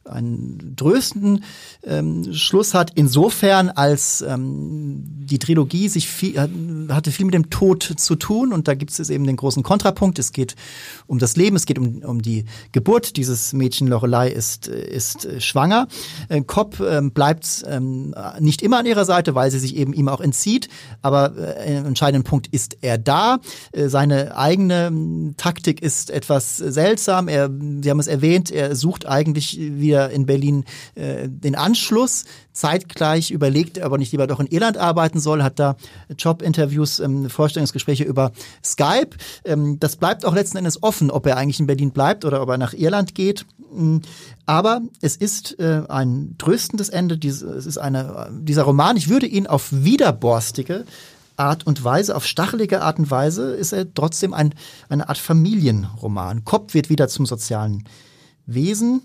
einen 0.06 0.74
tröstenden 0.76 1.44
ähm, 1.84 2.32
Schluss 2.34 2.74
hat, 2.74 2.92
insofern 2.94 3.68
als 3.70 4.22
ähm, 4.22 5.02
die 5.06 5.38
Trilogie 5.38 5.88
sich 5.88 6.08
viel, 6.08 6.38
hat- 6.38 6.50
hatte 6.90 7.10
viel 7.10 7.24
mit 7.26 7.34
dem 7.34 7.50
Tod 7.50 7.82
zu 7.96 8.14
tun 8.16 8.52
und 8.52 8.68
da 8.68 8.74
gibt 8.74 8.90
es 8.98 9.10
eben 9.10 9.26
den 9.26 9.36
großen 9.36 9.62
Kontrapunkt. 9.62 10.18
Es 10.18 10.32
geht 10.32 10.56
um 11.06 11.18
das 11.18 11.36
Leben, 11.36 11.56
es 11.56 11.66
geht 11.66 11.78
um, 11.78 12.02
um 12.02 12.20
die 12.20 12.44
Geburt. 12.72 13.16
Dieses 13.16 13.52
Mädchen 13.52 13.88
Lorelei 13.88 14.30
ist, 14.30 14.68
ist 14.68 15.24
äh, 15.24 15.40
schwanger. 15.40 15.88
Äh, 16.28 16.42
Kopp 16.42 16.80
ähm, 16.80 17.12
bleibt 17.12 17.64
ähm, 17.66 18.14
nicht 18.40 18.62
immer 18.62 18.78
an 18.78 18.86
ihrer 18.86 19.04
Seite, 19.04 19.34
weil 19.34 19.50
sie 19.50 19.58
sich 19.58 19.76
eben 19.76 19.92
ihm 19.92 20.08
auch 20.08 20.20
entzieht, 20.20 20.68
aber 21.02 21.34
äh, 21.36 21.78
im 21.78 21.86
entscheidenden 21.86 22.24
Punkt 22.24 22.48
ist 22.48 22.76
er 22.82 22.98
da. 22.98 23.38
Äh, 23.72 23.88
seine 23.88 24.36
eigene 24.36 24.86
ähm, 24.88 25.34
Taktik 25.36 25.80
ist 25.80 26.10
etwas 26.10 26.58
seltsam. 26.58 27.28
Er, 27.28 27.48
Sie 27.82 27.90
haben 27.90 28.00
es 28.00 28.06
erwähnt, 28.06 28.50
er 28.50 28.76
sucht 28.76 29.06
eigentlich 29.06 29.58
wieder 29.58 29.93
in 30.02 30.26
Berlin 30.26 30.64
äh, 30.94 31.28
den 31.28 31.54
Anschluss. 31.54 32.24
Zeitgleich 32.52 33.30
überlegt 33.30 33.78
er, 33.78 33.86
ob 33.86 33.92
er 33.92 33.98
nicht 33.98 34.12
lieber 34.12 34.26
doch 34.26 34.40
in 34.40 34.46
Irland 34.46 34.76
arbeiten 34.76 35.18
soll, 35.18 35.42
hat 35.42 35.58
da 35.58 35.76
Jobinterviews, 36.16 37.00
ähm, 37.00 37.28
Vorstellungsgespräche 37.28 38.04
über 38.04 38.32
Skype. 38.64 39.16
Ähm, 39.44 39.78
das 39.80 39.96
bleibt 39.96 40.24
auch 40.24 40.34
letzten 40.34 40.58
Endes 40.58 40.82
offen, 40.82 41.10
ob 41.10 41.26
er 41.26 41.36
eigentlich 41.36 41.60
in 41.60 41.66
Berlin 41.66 41.90
bleibt 41.90 42.24
oder 42.24 42.42
ob 42.42 42.48
er 42.48 42.58
nach 42.58 42.74
Irland 42.74 43.14
geht. 43.14 43.44
Mm, 43.72 43.98
Aber 44.46 44.82
es 45.00 45.16
ist 45.16 45.58
äh, 45.58 45.82
ein 45.88 46.36
tröstendes 46.38 46.88
Ende. 46.90 47.18
Dies, 47.18 47.42
es 47.42 47.66
ist 47.66 47.78
eine, 47.78 48.30
dieser 48.32 48.62
Roman, 48.62 48.96
ich 48.96 49.08
würde 49.08 49.26
ihn 49.26 49.46
auf 49.46 49.68
widerborstige 49.72 50.84
Art 51.36 51.66
und 51.66 51.82
Weise, 51.82 52.14
auf 52.14 52.26
stachelige 52.26 52.82
Art 52.82 52.98
und 52.98 53.10
Weise, 53.10 53.54
ist 53.54 53.72
er 53.72 53.92
trotzdem 53.92 54.34
ein, 54.34 54.54
eine 54.88 55.08
Art 55.08 55.18
Familienroman. 55.18 56.44
Kopp 56.44 56.74
wird 56.74 56.90
wieder 56.90 57.08
zum 57.08 57.26
sozialen 57.26 57.84
Wesen 58.46 59.02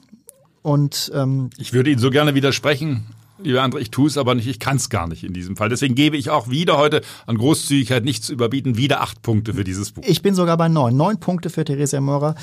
und 0.61 1.11
ähm, 1.13 1.49
Ich 1.57 1.73
würde 1.73 1.89
Ihnen 1.91 1.99
so 1.99 2.09
gerne 2.09 2.35
widersprechen, 2.35 3.05
lieber 3.41 3.63
André, 3.63 3.79
ich 3.79 3.91
tue 3.91 4.07
es 4.07 4.17
aber 4.17 4.35
nicht, 4.35 4.47
ich 4.47 4.59
kann 4.59 4.77
es 4.77 4.89
gar 4.89 5.07
nicht 5.07 5.23
in 5.23 5.33
diesem 5.33 5.55
Fall. 5.55 5.69
Deswegen 5.69 5.95
gebe 5.95 6.17
ich 6.17 6.29
auch 6.29 6.49
wieder 6.49 6.77
heute 6.77 7.01
an 7.25 7.37
Großzügigkeit 7.37 8.03
nicht 8.03 8.23
zu 8.23 8.33
überbieten, 8.33 8.77
wieder 8.77 9.01
acht 9.01 9.21
Punkte 9.21 9.53
für 9.53 9.63
dieses 9.63 9.91
Buch. 9.91 10.03
ich 10.05 10.21
bin 10.21 10.35
sogar 10.35 10.57
bei 10.57 10.67
neun. 10.67 10.97
Neun 10.97 11.19
Punkte 11.19 11.49
für 11.49 11.63
Theresia 11.63 12.01
Mora 12.01 12.35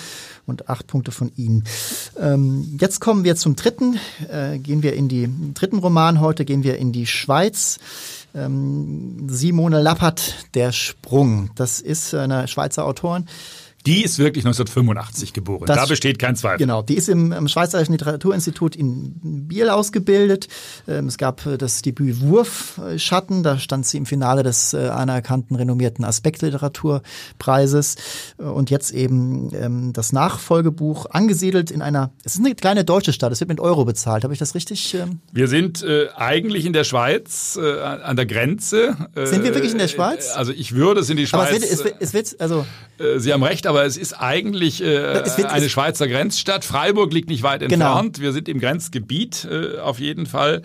und 0.46 0.68
acht 0.68 0.87
Punkte 0.87 1.11
von 1.12 1.31
Ihnen. 1.37 1.64
Ähm, 2.18 2.79
jetzt 2.81 3.00
kommen 3.00 3.24
wir 3.24 3.37
zum 3.37 3.57
dritten. 3.57 3.98
Äh, 4.31 4.59
gehen 4.59 4.83
wir 4.83 4.94
in 4.94 5.09
die 5.09 5.29
dritten 5.55 5.79
Roman 5.79 6.20
heute, 6.20 6.44
gehen 6.44 6.64
wir 6.64 6.79
in 6.79 6.92
die 6.92 7.07
Schweiz. 7.07 7.79
Ähm, 8.35 9.29
Simone 9.29 9.81
Lappert, 9.81 10.46
Der 10.55 10.72
Sprung. 10.72 11.50
Das 11.55 11.81
ist 11.81 12.14
eine 12.14 12.48
Schweizer 12.48 12.85
Autorin. 12.85 13.26
Die 13.87 14.03
ist 14.05 14.18
wirklich 14.18 14.44
1985 14.44 15.33
geboren. 15.33 15.64
Das- 15.66 15.77
da 15.77 15.87
besteht 15.87 16.18
kein 16.18 16.37
Zweifel. 16.37 16.59
Genau, 16.59 16.83
die 16.83 16.94
ist 16.96 17.09
im, 17.09 17.33
im 17.33 17.49
Schweizerischen 17.49 17.92
Literaturinstitut 17.92 18.77
in 18.77 19.46
Biel 19.49 19.68
ausgebildet. 19.70 20.49
Ähm, 20.88 21.07
es 21.07 21.16
gab 21.18 21.46
äh, 21.46 21.57
das 21.57 21.83
Debüt 21.83 22.20
Wurfschatten, 22.20 23.42
da 23.42 23.59
stand 23.59 23.87
sie 23.87 23.96
im 23.99 24.07
Finale 24.07 24.42
des 24.42 24.75
äh, 24.75 24.88
anerkannten, 24.88 25.57
renommierten 25.57 26.05
Aspektliteraturpreises. 26.05 27.96
Äh, 28.38 28.42
Und 28.42 28.70
jetzt 28.70 28.92
eben 28.92 29.51
ähm, 29.55 29.92
das 29.92 30.12
Nachfolgebuch, 30.12 31.07
angesiedelt 31.11 31.70
in 31.70 31.83
einer, 31.83 32.11
es 32.25 32.35
ist 32.35 32.40
eine 32.44 32.55
kleine 32.55 32.85
deutsche 32.85 33.12
Stadt, 33.12 33.33
es 33.33 33.40
wird 33.40 33.49
mit 33.49 33.61
Euro 33.61 33.85
bezahlt. 33.85 34.25
Habe 34.25 34.33
ich 34.33 34.38
das 34.38 34.55
richtig? 34.55 34.94
Ähm? 34.94 35.20
Wir 35.33 35.49
sind 35.49 35.83
äh, 35.83 36.09
eigentlich 36.16 36.66
in 36.66 36.72
der 36.72 36.85
Schweiz, 36.85 37.59
äh, 37.61 37.81
an 37.81 38.16
der 38.16 38.27
Grenze. 38.27 38.96
Äh, 39.14 39.27
Sind 39.27 39.44
wir 39.44 39.55
wirklich 39.55 39.72
in 39.72 39.79
der 39.79 39.88
Schweiz? 39.88 40.31
Also 40.35 40.53
ich 40.53 40.75
würde 40.75 41.01
es 41.01 41.11
in 41.11 41.16
die 41.16 41.27
Aber 41.33 41.46
Schweiz. 41.46 41.62
es 41.62 41.85
wird, 41.85 41.96
es 42.01 42.12
wird, 42.12 42.27
es 42.27 42.35
wird 42.35 42.40
also 42.40 42.66
äh, 42.99 43.18
Sie 43.18 43.33
haben 43.33 43.42
recht, 43.42 43.66
aber 43.66 43.76
es 43.85 43.97
ist 43.97 44.15
eigentlich 44.15 44.83
äh, 44.83 44.87
Es 44.87 45.37
wird- 45.39 45.49
eine 45.51 45.69
Schweizer 45.69 46.09
Grenzstadt. 46.09 46.65
Freiburg 46.65 47.12
liegt 47.12 47.29
nicht 47.29 47.43
weit 47.43 47.61
Genau. 47.61 47.87
entfernt. 47.99 48.21
Wir 48.21 48.33
sind 48.33 48.49
im 48.49 48.61
Grenzgebiet 48.61 49.47
äh, 49.51 49.79
auf 49.79 49.99
jeden 50.01 50.27
Fall. 50.27 50.62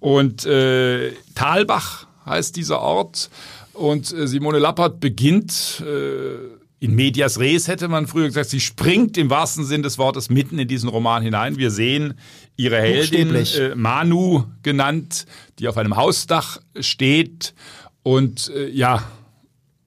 Und 0.00 0.44
äh, 0.46 1.12
Talbach 1.34 2.06
heißt 2.26 2.56
dieser 2.56 2.80
Ort. 2.80 3.30
Und 3.72 4.12
äh, 4.12 4.26
Simone 4.28 4.58
Lappert 4.58 5.00
beginnt 5.00 5.82
äh, 5.84 6.36
in 6.80 6.94
medias 6.94 7.38
res, 7.40 7.66
hätte 7.66 7.88
man 7.88 8.06
früher 8.06 8.26
gesagt. 8.26 8.50
Sie 8.50 8.60
springt 8.60 9.16
im 9.16 9.30
wahrsten 9.30 9.64
Sinn 9.64 9.82
des 9.82 9.96
Wortes 9.98 10.28
mitten 10.30 10.58
in 10.58 10.68
diesen 10.68 10.88
Roman 10.90 11.22
hinein. 11.22 11.56
Wir 11.56 11.70
sehen 11.70 12.14
ihre 12.56 12.76
Heldin, 12.80 13.34
äh, 13.34 13.74
Manu 13.74 14.44
genannt, 14.62 15.24
die 15.58 15.66
auf 15.68 15.78
einem 15.78 15.96
Hausdach 15.96 16.58
steht 16.78 17.54
und 18.02 18.50
äh, 18.54 18.68
ja, 18.68 19.02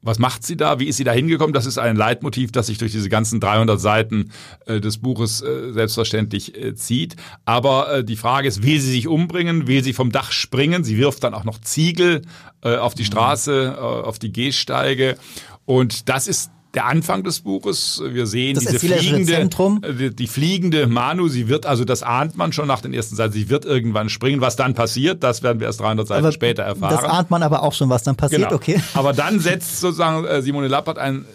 was 0.01 0.19
macht 0.19 0.45
sie 0.45 0.55
da? 0.55 0.79
Wie 0.79 0.87
ist 0.87 0.97
sie 0.97 1.03
da 1.03 1.11
hingekommen? 1.11 1.53
Das 1.53 1.65
ist 1.65 1.77
ein 1.77 1.95
Leitmotiv, 1.95 2.51
das 2.51 2.67
sich 2.67 2.77
durch 2.77 2.91
diese 2.91 3.09
ganzen 3.09 3.39
300 3.39 3.79
Seiten 3.79 4.31
äh, 4.65 4.79
des 4.79 4.99
Buches 4.99 5.41
äh, 5.41 5.73
selbstverständlich 5.73 6.55
äh, 6.55 6.75
zieht. 6.75 7.15
Aber 7.45 8.03
die 8.03 8.15
Frage 8.15 8.47
ist, 8.47 8.63
will 8.63 8.79
sie 8.79 8.91
sich 8.91 9.07
umbringen? 9.07 9.67
Will 9.67 9.83
sie 9.83 9.93
vom 9.93 10.11
Dach 10.11 10.31
springen? 10.31 10.83
Sie 10.83 10.97
wirft 10.97 11.23
dann 11.23 11.33
auch 11.33 11.43
noch 11.43 11.59
Ziegel 11.61 12.21
auf 12.61 12.95
die 12.95 13.03
mhm. 13.03 13.07
Straße, 13.07 13.77
auf 13.79 14.19
die 14.19 14.31
Gehsteige. 14.31 15.17
Und 15.65 16.09
das 16.09 16.27
ist 16.27 16.51
der 16.73 16.85
Anfang 16.85 17.23
des 17.23 17.41
Buches. 17.41 18.01
Wir 18.05 18.27
sehen 18.27 18.55
das 18.55 18.65
diese 18.65 18.79
fliegende, 18.79 19.33
Zentrum. 19.33 19.81
Äh, 19.83 20.11
die 20.11 20.27
fliegende 20.27 20.87
Manu. 20.87 21.27
Sie 21.27 21.47
wird, 21.47 21.65
also 21.65 21.85
das 21.85 22.03
ahnt 22.03 22.37
man 22.37 22.53
schon 22.53 22.67
nach 22.67 22.81
den 22.81 22.93
ersten 22.93 23.15
Seiten, 23.15 23.33
sie 23.33 23.49
wird 23.49 23.65
irgendwann 23.65 24.09
springen. 24.09 24.41
Was 24.41 24.55
dann 24.55 24.73
passiert, 24.73 25.23
das 25.23 25.43
werden 25.43 25.59
wir 25.59 25.67
erst 25.67 25.79
300 25.79 26.07
Seiten 26.07 26.25
aber 26.25 26.31
später 26.31 26.63
erfahren. 26.63 26.95
Das 26.95 27.03
ahnt 27.03 27.31
man 27.31 27.43
aber 27.43 27.63
auch 27.63 27.73
schon, 27.73 27.89
was 27.89 28.03
dann 28.03 28.15
passiert, 28.15 28.43
genau. 28.43 28.55
okay. 28.55 28.81
Aber 28.93 29.13
dann 29.13 29.39
setzt 29.39 29.79
sozusagen 29.79 30.25
äh, 30.25 30.41
Simone 30.41 30.67
Lappert 30.67 30.97
ein 30.97 31.25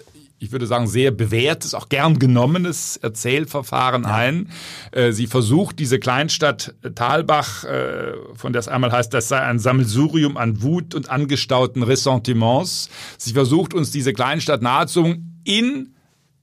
ich 0.42 0.50
würde 0.50 0.66
sagen, 0.66 0.88
sehr 0.88 1.12
bewährtes, 1.12 1.72
auch 1.72 1.88
gern 1.88 2.18
genommenes 2.18 2.96
Erzählverfahren 2.96 4.02
ja. 4.02 4.14
ein. 4.14 4.48
Äh, 4.90 5.12
sie 5.12 5.28
versucht 5.28 5.78
diese 5.78 5.98
Kleinstadt 5.98 6.74
Talbach, 6.94 7.64
von 8.34 8.52
der 8.52 8.60
es 8.60 8.68
einmal 8.68 8.92
heißt, 8.92 9.14
das 9.14 9.28
sei 9.28 9.40
ein 9.40 9.58
Sammelsurium 9.58 10.36
an 10.36 10.62
Wut 10.62 10.94
und 10.94 11.10
angestauten 11.10 11.82
Ressentiments. 11.82 12.88
Sie 13.18 13.32
versucht 13.32 13.72
uns 13.72 13.90
diese 13.90 14.12
Kleinstadt 14.12 14.62
nahezubringen 14.62 15.40
in 15.44 15.94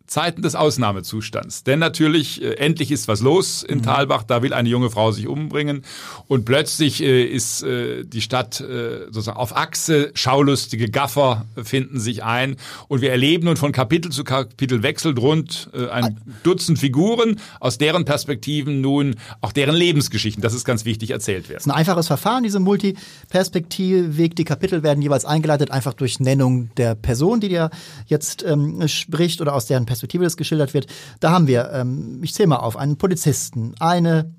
Zeiten 0.09 0.41
des 0.41 0.55
Ausnahmezustands. 0.55 1.63
Denn 1.63 1.77
natürlich, 1.77 2.41
äh, 2.41 2.55
endlich 2.55 2.91
ist 2.91 3.07
was 3.07 3.21
los 3.21 3.61
in 3.61 3.77
mhm. 3.79 3.83
Talbach, 3.83 4.23
da 4.23 4.41
will 4.41 4.53
eine 4.53 4.67
junge 4.67 4.89
Frau 4.89 5.11
sich 5.11 5.27
umbringen 5.27 5.83
und 6.27 6.45
plötzlich 6.45 7.01
äh, 7.03 7.23
ist 7.23 7.61
äh, 7.61 8.03
die 8.03 8.21
Stadt 8.21 8.59
äh, 8.59 9.05
sozusagen 9.05 9.37
auf 9.37 9.55
Achse, 9.55 10.11
schaulustige 10.15 10.89
Gaffer 10.89 11.45
finden 11.61 11.99
sich 11.99 12.23
ein 12.23 12.55
und 12.87 13.01
wir 13.01 13.11
erleben 13.11 13.45
nun 13.45 13.55
von 13.55 13.71
Kapitel 13.71 14.11
zu 14.11 14.23
Kapitel 14.23 14.81
wechselt 14.81 15.19
rund 15.19 15.69
äh, 15.73 15.89
ein 15.89 16.19
Dutzend 16.41 16.79
Figuren, 16.79 17.39
aus 17.59 17.77
deren 17.77 18.03
Perspektiven 18.03 18.81
nun 18.81 19.15
auch 19.41 19.51
deren 19.51 19.75
Lebensgeschichten, 19.75 20.41
das 20.41 20.55
ist 20.55 20.65
ganz 20.65 20.85
wichtig, 20.85 21.11
erzählt 21.11 21.49
werden. 21.49 21.57
Das 21.57 21.67
ist 21.67 21.71
ein 21.71 21.77
einfaches 21.77 22.07
Verfahren, 22.07 22.43
diese 22.43 22.59
Multiperspektivweg. 22.59 24.35
Die 24.35 24.43
Kapitel 24.43 24.81
werden 24.81 25.03
jeweils 25.03 25.25
eingeleitet, 25.25 25.69
einfach 25.69 25.93
durch 25.93 26.19
Nennung 26.19 26.71
der 26.77 26.95
Person, 26.95 27.39
die 27.39 27.49
dir 27.49 27.69
jetzt 28.07 28.43
ähm, 28.43 28.87
spricht 28.87 29.39
oder 29.41 29.53
aus 29.53 29.67
deren 29.67 29.85
Perspektive 29.85 29.98
Perspektive 29.99 30.23
das 30.23 30.37
geschildert 30.37 30.73
wird, 30.73 30.87
da 31.19 31.31
haben 31.31 31.47
wir, 31.47 31.71
ähm, 31.73 32.21
ich 32.23 32.33
zähle 32.33 32.47
mal 32.47 32.57
auf, 32.57 32.77
einen 32.77 32.97
Polizisten, 32.97 33.75
eine 33.79 34.33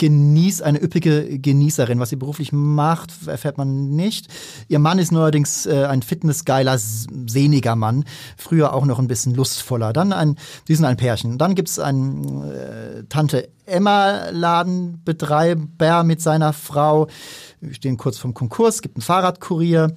Genieß, 0.00 0.62
eine 0.62 0.80
üppige 0.80 1.40
Genießerin. 1.40 1.98
Was 1.98 2.10
sie 2.10 2.16
beruflich 2.16 2.52
macht, 2.52 3.10
erfährt 3.26 3.58
man 3.58 3.90
nicht. 3.90 4.28
Ihr 4.68 4.78
Mann 4.78 5.00
ist 5.00 5.10
neuerdings 5.10 5.66
äh, 5.66 5.86
ein 5.86 6.02
fitnessgeiler, 6.02 6.78
sehniger 6.78 7.74
Mann. 7.74 8.04
Früher 8.36 8.74
auch 8.74 8.84
noch 8.86 9.00
ein 9.00 9.08
bisschen 9.08 9.34
lustvoller. 9.34 9.92
Dann 9.92 10.12
ein, 10.12 10.36
die 10.68 10.76
sind 10.76 10.84
ein 10.84 10.96
Pärchen. 10.96 11.36
Dann 11.36 11.56
gibt's 11.56 11.80
einen 11.80 12.44
äh, 12.44 13.02
Tante 13.08 13.48
Emma 13.66 14.30
Ladenbetreiber 14.30 16.04
mit 16.04 16.22
seiner 16.22 16.52
Frau. 16.52 17.08
Wir 17.60 17.74
stehen 17.74 17.96
kurz 17.96 18.18
vom 18.18 18.34
Konkurs. 18.34 18.82
Gibt 18.82 18.94
einen 18.94 19.02
Fahrradkurier. 19.02 19.92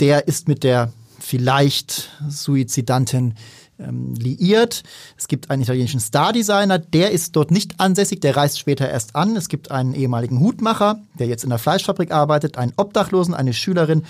Der 0.00 0.28
ist 0.28 0.48
mit 0.48 0.64
der 0.64 0.92
vielleicht 1.18 2.10
Suizidantin 2.28 3.34
ähm, 3.80 4.14
liiert. 4.14 4.82
Es 5.16 5.28
gibt 5.28 5.50
einen 5.50 5.62
italienischen 5.62 6.00
Star-Designer, 6.00 6.78
der 6.78 7.10
ist 7.10 7.36
dort 7.36 7.50
nicht 7.50 7.80
ansässig, 7.80 8.20
der 8.20 8.36
reist 8.36 8.58
später 8.58 8.88
erst 8.88 9.16
an. 9.16 9.36
Es 9.36 9.48
gibt 9.48 9.70
einen 9.70 9.94
ehemaligen 9.94 10.40
Hutmacher, 10.40 11.00
der 11.18 11.26
jetzt 11.26 11.44
in 11.44 11.50
der 11.50 11.58
Fleischfabrik 11.58 12.12
arbeitet, 12.12 12.58
einen 12.58 12.72
Obdachlosen, 12.76 13.34
eine 13.34 13.52
Schülerin 13.52 14.04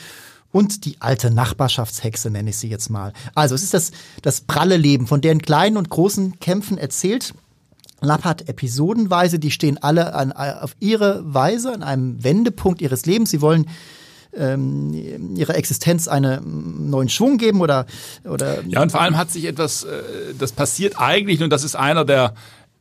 und 0.53 0.85
die 0.85 0.97
alte 1.01 1.31
Nachbarschaftshexe, 1.31 2.31
nenne 2.31 2.51
ich 2.51 2.57
sie 2.57 2.69
jetzt 2.69 2.91
mal. 2.91 3.13
Also 3.35 3.55
es 3.55 3.63
ist 3.63 3.75
das, 3.75 3.93
das 4.23 4.41
pralle 4.41 4.77
Leben, 4.77 5.07
von 5.07 5.21
deren 5.21 5.43
kleinen 5.43 5.77
und 5.77 5.91
großen 5.91 6.41
Kämpfen 6.41 6.79
erzählt. 6.79 7.35
Lappert 8.01 8.49
episodenweise, 8.49 9.39
die 9.39 9.51
stehen 9.51 9.79
alle 9.79 10.15
an, 10.15 10.33
auf 10.33 10.75
ihre 10.81 11.23
Weise 11.23 11.73
an 11.73 11.83
einem 11.83 12.25
Wendepunkt 12.25 12.81
ihres 12.81 13.05
Lebens. 13.05 13.31
Sie 13.31 13.43
wollen 13.43 13.67
ähm, 14.35 15.35
ihrer 15.37 15.57
Existenz 15.57 16.09
einen 16.09 16.91
neuen 16.91 17.09
Schwung 17.09 17.39
geben 17.39 17.61
oder, 17.61 17.87
oder 18.25 18.63
ja 18.67 18.83
und 18.83 18.93
vor 18.93 19.01
allem 19.01 19.17
hat 19.17 19.31
sich 19.31 19.45
etwas 19.45 19.85
äh, 19.85 20.35
das 20.39 20.53
passiert 20.53 20.95
eigentlich 20.99 21.43
und 21.43 21.51
das 21.51 21.65
ist 21.65 21.77
einer 21.77 22.05
der 22.05 22.35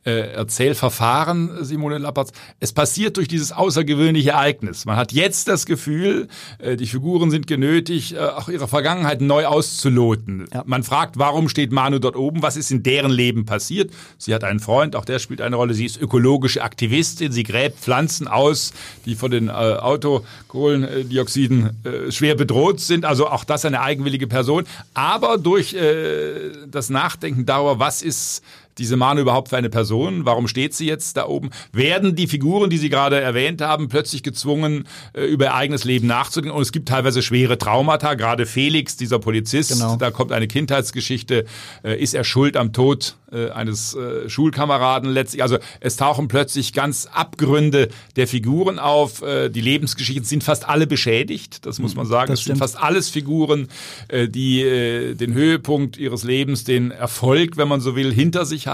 äh, 0.04 0.32
Erzählverfahren, 0.32 1.64
Simone 1.64 1.98
Lappertz. 1.98 2.32
Es 2.58 2.72
passiert 2.72 3.16
durch 3.16 3.28
dieses 3.28 3.52
außergewöhnliche 3.52 4.30
Ereignis. 4.30 4.86
Man 4.86 4.96
hat 4.96 5.12
jetzt 5.12 5.48
das 5.48 5.66
Gefühl, 5.66 6.28
äh, 6.58 6.76
die 6.76 6.86
Figuren 6.86 7.30
sind 7.30 7.46
genötigt, 7.46 8.12
äh, 8.12 8.18
auch 8.18 8.48
ihre 8.48 8.68
Vergangenheit 8.68 9.20
neu 9.20 9.46
auszuloten. 9.46 10.46
Ja. 10.52 10.62
Man 10.66 10.82
fragt, 10.82 11.18
warum 11.18 11.48
steht 11.48 11.70
Manu 11.70 11.98
dort 11.98 12.16
oben? 12.16 12.42
Was 12.42 12.56
ist 12.56 12.70
in 12.70 12.82
deren 12.82 13.10
Leben 13.10 13.44
passiert? 13.44 13.90
Sie 14.16 14.34
hat 14.34 14.44
einen 14.44 14.60
Freund, 14.60 14.96
auch 14.96 15.04
der 15.04 15.18
spielt 15.18 15.42
eine 15.42 15.56
Rolle. 15.56 15.74
Sie 15.74 15.84
ist 15.84 16.00
ökologische 16.00 16.62
Aktivistin. 16.62 17.32
Sie 17.32 17.42
gräbt 17.42 17.78
Pflanzen 17.78 18.26
aus, 18.26 18.72
die 19.04 19.14
von 19.14 19.30
den 19.30 19.48
äh, 19.48 19.50
Autokohlendioxiden 19.50 21.70
äh, 21.84 22.10
schwer 22.10 22.36
bedroht 22.36 22.80
sind. 22.80 23.04
Also 23.04 23.28
auch 23.28 23.44
das 23.44 23.64
eine 23.64 23.82
eigenwillige 23.82 24.26
Person. 24.26 24.64
Aber 24.94 25.36
durch 25.36 25.74
äh, 25.74 26.52
das 26.70 26.88
Nachdenken 26.88 27.44
darüber, 27.44 27.78
was 27.78 28.00
ist 28.00 28.42
diese 28.80 28.96
Manu 28.96 29.20
überhaupt 29.20 29.50
für 29.50 29.56
eine 29.56 29.68
Person? 29.68 30.24
Warum 30.24 30.48
steht 30.48 30.74
sie 30.74 30.86
jetzt 30.86 31.16
da 31.16 31.26
oben? 31.26 31.50
Werden 31.72 32.16
die 32.16 32.26
Figuren, 32.26 32.70
die 32.70 32.78
Sie 32.78 32.88
gerade 32.88 33.20
erwähnt 33.20 33.60
haben, 33.60 33.88
plötzlich 33.88 34.22
gezwungen, 34.22 34.84
äh, 35.12 35.24
über 35.26 35.46
ihr 35.46 35.54
eigenes 35.54 35.84
Leben 35.84 36.06
nachzudenken? 36.06 36.56
Und 36.56 36.62
es 36.62 36.72
gibt 36.72 36.88
teilweise 36.88 37.22
schwere 37.22 37.58
Traumata. 37.58 38.14
Gerade 38.14 38.46
Felix, 38.46 38.96
dieser 38.96 39.18
Polizist, 39.18 39.72
genau. 39.72 39.96
da 39.96 40.10
kommt 40.10 40.32
eine 40.32 40.48
Kindheitsgeschichte. 40.48 41.44
Äh, 41.84 42.00
ist 42.02 42.14
er 42.14 42.24
schuld 42.24 42.56
am 42.56 42.72
Tod 42.72 43.16
äh, 43.30 43.50
eines 43.50 43.96
Schulkameraden 44.26 45.10
letztlich? 45.10 45.42
Also 45.42 45.58
es 45.80 45.96
tauchen 45.96 46.28
plötzlich 46.28 46.72
ganz 46.72 47.06
Abgründe 47.06 47.88
der 48.16 48.26
Figuren 48.26 48.78
auf. 48.78 49.22
Die 49.22 49.60
Lebensgeschichten 49.60 50.24
sind 50.24 50.42
fast 50.42 50.68
alle 50.68 50.86
beschädigt. 50.86 51.66
Das 51.66 51.78
muss 51.78 51.94
man 51.94 52.06
sagen. 52.06 52.30
Das 52.32 52.40
es 52.40 52.46
sind 52.46 52.56
fast 52.56 52.78
alles 52.80 53.10
Figuren, 53.10 53.68
die 54.10 54.62
den 55.14 55.34
Höhepunkt 55.34 55.96
ihres 55.98 56.24
Lebens, 56.24 56.64
den 56.64 56.90
Erfolg, 56.90 57.56
wenn 57.56 57.68
man 57.68 57.80
so 57.80 57.94
will, 57.94 58.12
hinter 58.12 58.46
sich 58.46 58.66
haben, 58.66 58.69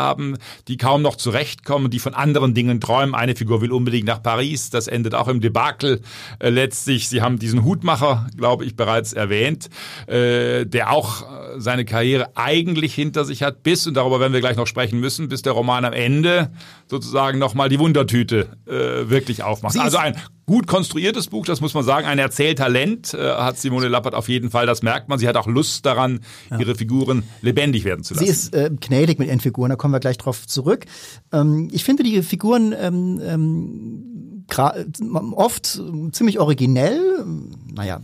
die 0.69 0.77
kaum 0.77 1.03
noch 1.03 1.17
zurechtkommen, 1.17 1.91
die 1.91 1.99
von 1.99 2.15
anderen 2.15 2.55
Dingen 2.55 2.81
träumen. 2.81 3.15
Eine 3.15 3.35
Figur 3.35 3.61
will 3.61 3.73
unbedingt 3.73 4.07
nach 4.07 4.23
Paris, 4.23 4.71
das 4.71 4.89
endet 4.89 5.15
auch 5.15 5.29
im 5.29 5.41
Debakel 5.41 6.01
äh, 6.39 6.51
letztlich. 6.51 7.09
Sie 7.09 7.23
haben 7.23 7.39
diesen 7.39 7.65
Hutmacher, 7.65 8.27
glaube 8.37 8.65
ich, 8.65 8.77
bereits 8.77 9.13
erwähnt, 9.13 9.69
äh, 10.07 10.65
der 10.67 10.93
auch 10.93 11.23
äh, 11.23 11.61
seine 11.61 11.85
Karriere 11.85 12.37
eigentlich 12.37 12.95
hinter 12.95 13.25
sich 13.25 13.43
hat, 13.43 13.63
bis, 13.63 13.87
und 13.87 13.95
darüber 13.95 14.21
werden 14.21 14.33
wir 14.33 14.41
gleich 14.41 14.57
noch 14.57 14.67
sprechen 14.67 15.01
müssen, 15.01 15.29
bis 15.29 15.43
der 15.43 15.53
Roman 15.53 15.85
am 15.85 15.93
Ende 15.93 16.51
sozusagen 16.87 17.39
nochmal 17.39 17.69
die 17.69 17.79
Wundertüte 17.79 18.49
äh, 18.67 19.09
wirklich 19.11 19.43
aufmacht. 19.43 19.73
Sie 19.75 19.81
also 19.81 19.99
ein 19.99 20.17
gut 20.47 20.67
konstruiertes 20.67 21.27
Buch, 21.27 21.45
das 21.45 21.61
muss 21.61 21.75
man 21.75 21.85
sagen. 21.85 22.07
Ein 22.07 22.19
Erzähltalent 22.19 23.13
äh, 23.15 23.19
hat 23.19 23.59
Simone 23.59 23.89
Lappert 23.89 24.15
auf 24.15 24.29
jeden 24.29 24.51
Fall, 24.51 24.67
das 24.67 24.83
merkt 24.83 25.09
man. 25.09 25.19
Sie 25.19 25.29
hat 25.29 25.37
auch 25.37 25.47
Lust 25.47 25.85
daran, 25.85 26.21
ja. 26.51 26.59
ihre 26.59 26.77
Figuren 26.77 27.25
lebendig 27.43 27.85
werden 27.85 28.05
zu 28.05 28.15
lassen. 28.15 28.25
Sie 28.25 28.31
ist 28.31 28.55
äh, 28.55 28.71
gnädig 28.81 29.19
mit 29.19 29.29
ihren 29.29 29.41
Figuren, 29.41 29.71
da 29.71 29.77
kommen 29.77 29.93
wir 29.93 30.01
gleich 30.01 30.19
drauf 30.19 30.47
zurück. 30.47 30.87
Ähm, 31.33 31.69
ich 31.73 31.85
finde 31.85 32.05
die 32.05 32.23
Figuren 32.23 32.75
ähm, 32.79 33.21
ähm, 33.23 34.43
oft 35.35 35.81
ziemlich 36.13 36.39
originell. 36.39 37.25
Naja, 37.77 38.01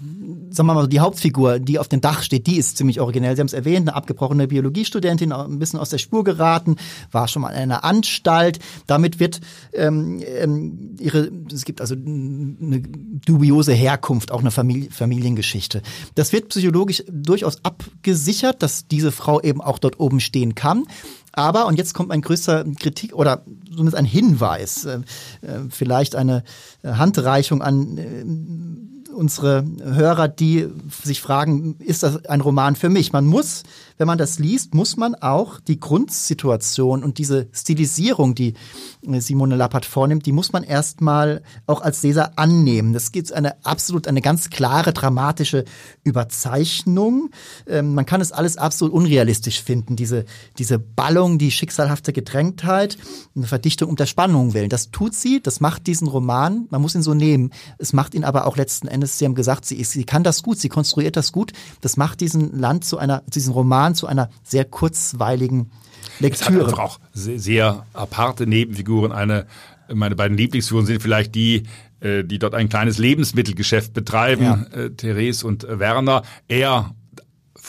sagen 0.50 0.66
wir 0.66 0.74
mal, 0.74 0.86
die 0.86 1.00
Hauptfigur, 1.00 1.58
die 1.58 1.78
auf 1.78 1.88
dem 1.88 2.02
Dach 2.02 2.22
steht, 2.22 2.46
die 2.46 2.56
ist 2.56 2.76
ziemlich 2.76 3.00
originell. 3.00 3.34
Sie 3.34 3.40
haben 3.40 3.46
es 3.46 3.54
erwähnt, 3.54 3.88
eine 3.88 3.96
abgebrochene 3.96 4.48
Biologiestudentin, 4.48 5.32
ein 5.32 5.58
bisschen 5.58 5.80
aus 5.80 5.88
der 5.88 5.96
Spur 5.96 6.24
geraten, 6.24 6.76
war 7.10 7.26
schon 7.26 7.40
mal 7.40 7.50
in 7.50 7.56
einer 7.56 7.82
Anstalt. 7.82 8.58
Damit 8.86 9.18
wird 9.18 9.40
ähm, 9.72 10.22
ähm, 10.26 10.96
ihre, 11.00 11.30
es 11.50 11.64
gibt 11.64 11.80
also 11.80 11.94
eine 11.94 12.82
dubiose 13.24 13.72
Herkunft, 13.72 14.30
auch 14.30 14.40
eine 14.40 14.50
Familie, 14.50 14.90
Familiengeschichte. 14.90 15.80
Das 16.16 16.34
wird 16.34 16.50
psychologisch 16.50 17.02
durchaus 17.10 17.64
abgesichert, 17.64 18.62
dass 18.62 18.86
diese 18.86 19.10
Frau 19.10 19.40
eben 19.40 19.62
auch 19.62 19.78
dort 19.78 20.00
oben 20.00 20.20
stehen 20.20 20.54
kann. 20.54 20.84
Aber, 21.32 21.64
und 21.64 21.78
jetzt 21.78 21.94
kommt 21.94 22.10
ein 22.10 22.20
größter 22.20 22.64
Kritik 22.78 23.14
oder 23.14 23.42
zumindest 23.70 23.96
ein 23.96 24.04
Hinweis, 24.04 24.84
äh, 24.84 24.98
äh 25.40 25.60
vielleicht 25.70 26.14
eine 26.14 26.44
Handreichung 26.84 27.62
an 27.62 27.96
äh, 27.96 28.22
unsere 29.12 29.64
Hörer, 29.82 30.28
die 30.28 30.68
sich 31.02 31.20
fragen, 31.20 31.76
ist 31.78 32.02
das 32.02 32.24
ein 32.26 32.40
Roman 32.40 32.76
für 32.76 32.88
mich? 32.88 33.12
Man 33.12 33.26
muss 33.26 33.62
wenn 33.98 34.06
man 34.06 34.18
das 34.18 34.38
liest, 34.38 34.74
muss 34.74 34.96
man 34.96 35.14
auch 35.14 35.60
die 35.60 35.80
Grundsituation 35.80 37.02
und 37.02 37.18
diese 37.18 37.48
Stilisierung, 37.52 38.34
die 38.34 38.54
äh, 39.06 39.20
Simone 39.20 39.56
Lappert 39.56 39.84
vornimmt, 39.84 40.26
die 40.26 40.32
muss 40.32 40.52
man 40.52 40.62
erstmal 40.62 41.42
auch 41.66 41.80
als 41.80 42.02
Leser 42.02 42.38
annehmen. 42.38 42.92
Das 42.92 43.12
gibt 43.12 43.32
eine 43.32 43.64
absolut, 43.64 44.06
eine 44.06 44.20
ganz 44.20 44.50
klare 44.50 44.92
dramatische 44.92 45.64
Überzeichnung. 46.04 47.30
Ähm, 47.66 47.94
man 47.94 48.06
kann 48.06 48.20
es 48.20 48.32
alles 48.32 48.56
absolut 48.58 48.92
unrealistisch 48.92 49.62
finden, 49.62 49.96
diese, 49.96 50.24
diese 50.58 50.78
Ballung, 50.78 51.38
die 51.38 51.50
schicksalhafte 51.50 52.12
Gedrängtheit, 52.12 52.98
eine 53.34 53.46
Verdichtung 53.46 53.88
um 53.88 53.96
der 53.96 54.06
Spannung 54.06 54.54
willen. 54.54 54.68
Das 54.68 54.90
tut 54.90 55.14
sie, 55.14 55.40
das 55.40 55.60
macht 55.60 55.86
diesen 55.86 56.08
Roman, 56.08 56.66
man 56.70 56.82
muss 56.82 56.94
ihn 56.94 57.02
so 57.02 57.14
nehmen. 57.14 57.50
Es 57.78 57.92
macht 57.92 58.14
ihn 58.14 58.24
aber 58.24 58.46
auch 58.46 58.56
letzten 58.56 58.88
Endes, 58.88 59.22
Sie 59.22 59.26
haben 59.26 59.36
gesagt, 59.36 59.66
sie, 59.66 59.84
sie 59.84 60.02
kann 60.02 60.24
das 60.24 60.42
gut, 60.42 60.58
sie 60.58 60.68
konstruiert 60.68 61.16
das 61.16 61.30
gut. 61.30 61.52
Das 61.80 61.96
macht 61.96 62.20
diesen 62.20 62.58
Land 62.58 62.84
zu 62.84 62.98
einer, 62.98 63.22
diesen 63.28 63.52
Roman 63.52 63.81
zu 63.94 64.06
einer 64.06 64.30
sehr 64.42 64.64
kurzweiligen 64.64 65.70
Lektüre. 66.18 66.50
Es 66.50 66.58
hat 66.58 66.64
einfach 66.64 66.78
auch 66.78 67.00
sehr, 67.12 67.38
sehr 67.38 67.86
aparte 67.92 68.46
Nebenfiguren. 68.46 69.12
Eine, 69.12 69.46
meine 69.92 70.16
beiden 70.16 70.36
Lieblingsfiguren 70.36 70.86
sind 70.86 71.02
vielleicht 71.02 71.34
die, 71.34 71.64
äh, 72.00 72.24
die 72.24 72.38
dort 72.38 72.54
ein 72.54 72.68
kleines 72.68 72.98
Lebensmittelgeschäft 72.98 73.92
betreiben, 73.92 74.44
ja. 74.44 74.66
äh, 74.72 74.90
Therese 74.90 75.46
und 75.46 75.66
Werner. 75.68 76.22
Er 76.48 76.94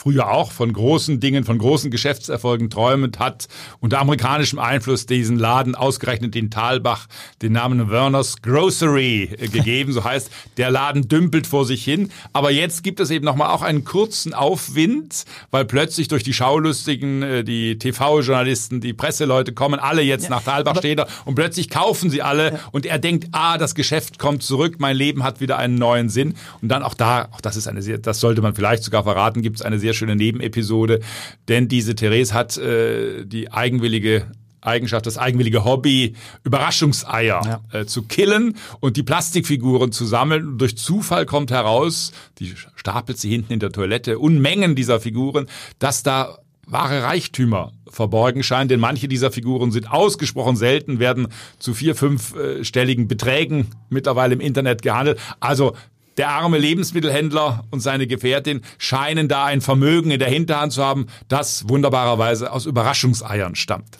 früher 0.04 0.30
auch 0.30 0.52
von 0.52 0.70
großen 0.70 1.18
Dingen, 1.18 1.44
von 1.44 1.56
großen 1.56 1.90
Geschäftserfolgen 1.90 2.68
träumend, 2.68 3.18
hat 3.18 3.48
unter 3.80 4.00
amerikanischem 4.00 4.58
Einfluss 4.58 5.06
diesen 5.06 5.38
Laden 5.38 5.74
ausgerechnet 5.74 6.36
in 6.36 6.50
Talbach 6.50 7.06
den 7.40 7.52
Namen 7.52 7.90
Werners 7.90 8.42
Grocery 8.42 9.30
äh, 9.38 9.48
gegeben. 9.48 9.94
So 9.94 10.04
heißt, 10.04 10.30
der 10.58 10.70
Laden 10.70 11.08
dümpelt 11.08 11.46
vor 11.46 11.64
sich 11.64 11.82
hin. 11.82 12.10
Aber 12.34 12.50
jetzt 12.50 12.82
gibt 12.82 13.00
es 13.00 13.10
eben 13.10 13.24
nochmal 13.24 13.48
auch 13.48 13.62
einen 13.62 13.84
kurzen 13.84 14.34
Aufwind, 14.34 15.24
weil 15.50 15.64
plötzlich 15.64 16.08
durch 16.08 16.22
die 16.22 16.34
Schaulustigen, 16.34 17.22
äh, 17.22 17.42
die 17.42 17.78
TV-Journalisten, 17.78 18.82
die 18.82 18.92
Presseleute 18.92 19.54
kommen 19.54 19.80
alle 19.80 20.02
jetzt 20.02 20.24
ja, 20.24 20.30
nach 20.30 20.42
Talbach 20.42 20.76
steht 20.76 21.02
und 21.24 21.34
plötzlich 21.34 21.70
kaufen 21.70 22.10
sie 22.10 22.20
alle 22.20 22.52
ja. 22.52 22.58
und 22.72 22.84
er 22.84 22.98
denkt, 22.98 23.28
ah, 23.32 23.56
das 23.56 23.74
Geschäft 23.74 24.18
kommt 24.18 24.42
zurück, 24.42 24.76
mein 24.80 24.96
Leben 24.96 25.22
hat 25.22 25.40
wieder 25.40 25.56
einen 25.56 25.76
neuen 25.76 26.10
Sinn. 26.10 26.34
Und 26.60 26.68
dann 26.68 26.82
auch 26.82 26.92
da, 26.92 27.28
auch 27.32 27.40
das 27.40 27.56
ist 27.56 27.68
eine 27.68 27.80
sehr, 27.80 27.96
das 27.96 28.20
sollte 28.20 28.42
man 28.42 28.54
vielleicht 28.54 28.82
sogar 28.82 29.04
verraten, 29.04 29.40
gibt 29.40 29.56
es 29.56 29.62
eine 29.62 29.78
sehr 29.78 29.93
schöne 29.94 30.16
Nebenepisode, 30.16 31.00
denn 31.48 31.68
diese 31.68 31.94
Therese 31.94 32.34
hat 32.34 32.56
äh, 32.56 33.24
die 33.24 33.50
eigenwillige 33.50 34.26
Eigenschaft, 34.64 35.06
das 35.06 35.18
eigenwillige 35.18 35.64
Hobby, 35.64 36.14
Überraschungseier 36.42 37.40
ja. 37.72 37.80
äh, 37.80 37.86
zu 37.86 38.02
killen 38.02 38.56
und 38.80 38.96
die 38.96 39.02
Plastikfiguren 39.02 39.92
zu 39.92 40.04
sammeln. 40.06 40.48
Und 40.48 40.58
durch 40.58 40.76
Zufall 40.76 41.26
kommt 41.26 41.50
heraus, 41.50 42.12
die 42.38 42.54
stapelt 42.74 43.18
sie 43.18 43.30
hinten 43.30 43.52
in 43.52 43.60
der 43.60 43.70
Toilette, 43.70 44.18
Unmengen 44.18 44.74
dieser 44.74 45.00
Figuren, 45.00 45.46
dass 45.78 46.02
da 46.02 46.38
wahre 46.66 47.02
Reichtümer 47.02 47.72
verborgen 47.88 48.42
scheinen, 48.42 48.68
denn 48.68 48.80
manche 48.80 49.06
dieser 49.06 49.30
Figuren 49.30 49.70
sind 49.70 49.90
ausgesprochen 49.90 50.56
selten, 50.56 50.98
werden 50.98 51.28
zu 51.58 51.74
vier, 51.74 51.94
fünfstelligen 51.94 53.06
Beträgen 53.06 53.68
mittlerweile 53.90 54.34
im 54.34 54.40
Internet 54.40 54.80
gehandelt. 54.80 55.20
Also 55.40 55.76
der 56.16 56.30
arme 56.30 56.58
Lebensmittelhändler 56.58 57.64
und 57.70 57.80
seine 57.80 58.06
Gefährtin 58.06 58.60
scheinen 58.78 59.28
da 59.28 59.44
ein 59.44 59.60
Vermögen 59.60 60.10
in 60.10 60.18
der 60.18 60.28
Hinterhand 60.28 60.72
zu 60.72 60.84
haben, 60.84 61.06
das 61.28 61.68
wunderbarerweise 61.68 62.52
aus 62.52 62.66
Überraschungseiern 62.66 63.54
stammt 63.54 63.98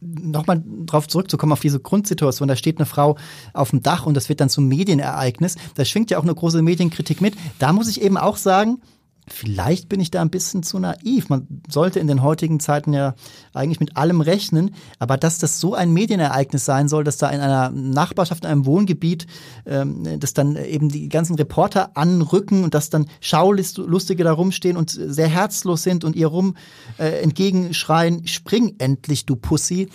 nochmal 0.00 0.62
drauf 0.84 1.08
zurückzukommen, 1.08 1.52
auf 1.52 1.60
diese 1.60 1.80
Grundsituation, 1.80 2.48
da 2.48 2.56
steht 2.56 2.78
eine 2.78 2.86
Frau 2.86 3.16
auf 3.52 3.70
dem 3.70 3.82
Dach 3.82 4.06
und 4.06 4.14
das 4.14 4.28
wird 4.28 4.40
dann 4.40 4.48
zum 4.48 4.68
Medienereignis. 4.68 5.56
Da 5.74 5.84
schwingt 5.84 6.10
ja 6.10 6.18
auch 6.18 6.22
eine 6.22 6.34
große 6.34 6.62
Medienkritik 6.62 7.20
mit. 7.20 7.34
Da 7.58 7.72
muss 7.72 7.88
ich 7.88 8.02
eben 8.02 8.16
auch 8.16 8.36
sagen, 8.36 8.80
Vielleicht 9.28 9.88
bin 9.88 9.98
ich 9.98 10.12
da 10.12 10.22
ein 10.22 10.30
bisschen 10.30 10.62
zu 10.62 10.78
naiv. 10.78 11.28
Man 11.28 11.48
sollte 11.68 11.98
in 11.98 12.06
den 12.06 12.22
heutigen 12.22 12.60
Zeiten 12.60 12.92
ja 12.92 13.14
eigentlich 13.52 13.80
mit 13.80 13.96
allem 13.96 14.20
rechnen. 14.20 14.74
Aber 15.00 15.16
dass 15.16 15.38
das 15.38 15.58
so 15.58 15.74
ein 15.74 15.92
Medienereignis 15.92 16.64
sein 16.64 16.88
soll, 16.88 17.02
dass 17.02 17.16
da 17.16 17.30
in 17.30 17.40
einer 17.40 17.70
Nachbarschaft, 17.70 18.44
in 18.44 18.50
einem 18.50 18.66
Wohngebiet, 18.66 19.26
ähm, 19.66 20.20
dass 20.20 20.32
dann 20.32 20.56
eben 20.56 20.88
die 20.88 21.08
ganzen 21.08 21.34
Reporter 21.34 21.96
anrücken 21.96 22.62
und 22.62 22.74
dass 22.74 22.88
dann 22.88 23.06
Schaulustige 23.20 24.22
da 24.22 24.32
rumstehen 24.32 24.76
und 24.76 24.90
sehr 24.90 25.28
herzlos 25.28 25.82
sind 25.82 26.04
und 26.04 26.14
ihr 26.14 26.28
rum 26.28 26.56
äh, 26.98 27.20
entgegenschreien, 27.20 28.28
spring 28.28 28.76
endlich, 28.78 29.26
du 29.26 29.34
Pussy 29.34 29.88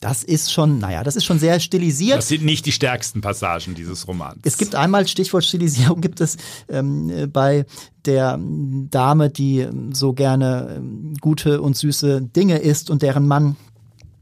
das 0.00 0.22
ist 0.22 0.52
schon, 0.52 0.78
naja, 0.78 1.02
das 1.02 1.16
ist 1.16 1.24
schon 1.24 1.38
sehr 1.38 1.58
stilisiert. 1.58 2.18
Das 2.18 2.28
sind 2.28 2.44
nicht 2.44 2.66
die 2.66 2.72
stärksten 2.72 3.20
Passagen 3.20 3.74
dieses 3.74 4.06
Romans. 4.06 4.38
Es 4.44 4.56
gibt 4.56 4.74
einmal, 4.74 5.06
Stichwort 5.08 5.44
Stilisierung, 5.44 6.00
gibt 6.00 6.20
es 6.20 6.36
ähm, 6.68 7.30
bei 7.32 7.66
der 8.04 8.38
Dame, 8.90 9.28
die 9.28 9.66
so 9.92 10.12
gerne 10.12 10.76
ähm, 10.76 11.14
gute 11.20 11.60
und 11.60 11.76
süße 11.76 12.22
Dinge 12.22 12.58
isst 12.58 12.90
und 12.90 13.02
deren 13.02 13.26
Mann 13.26 13.56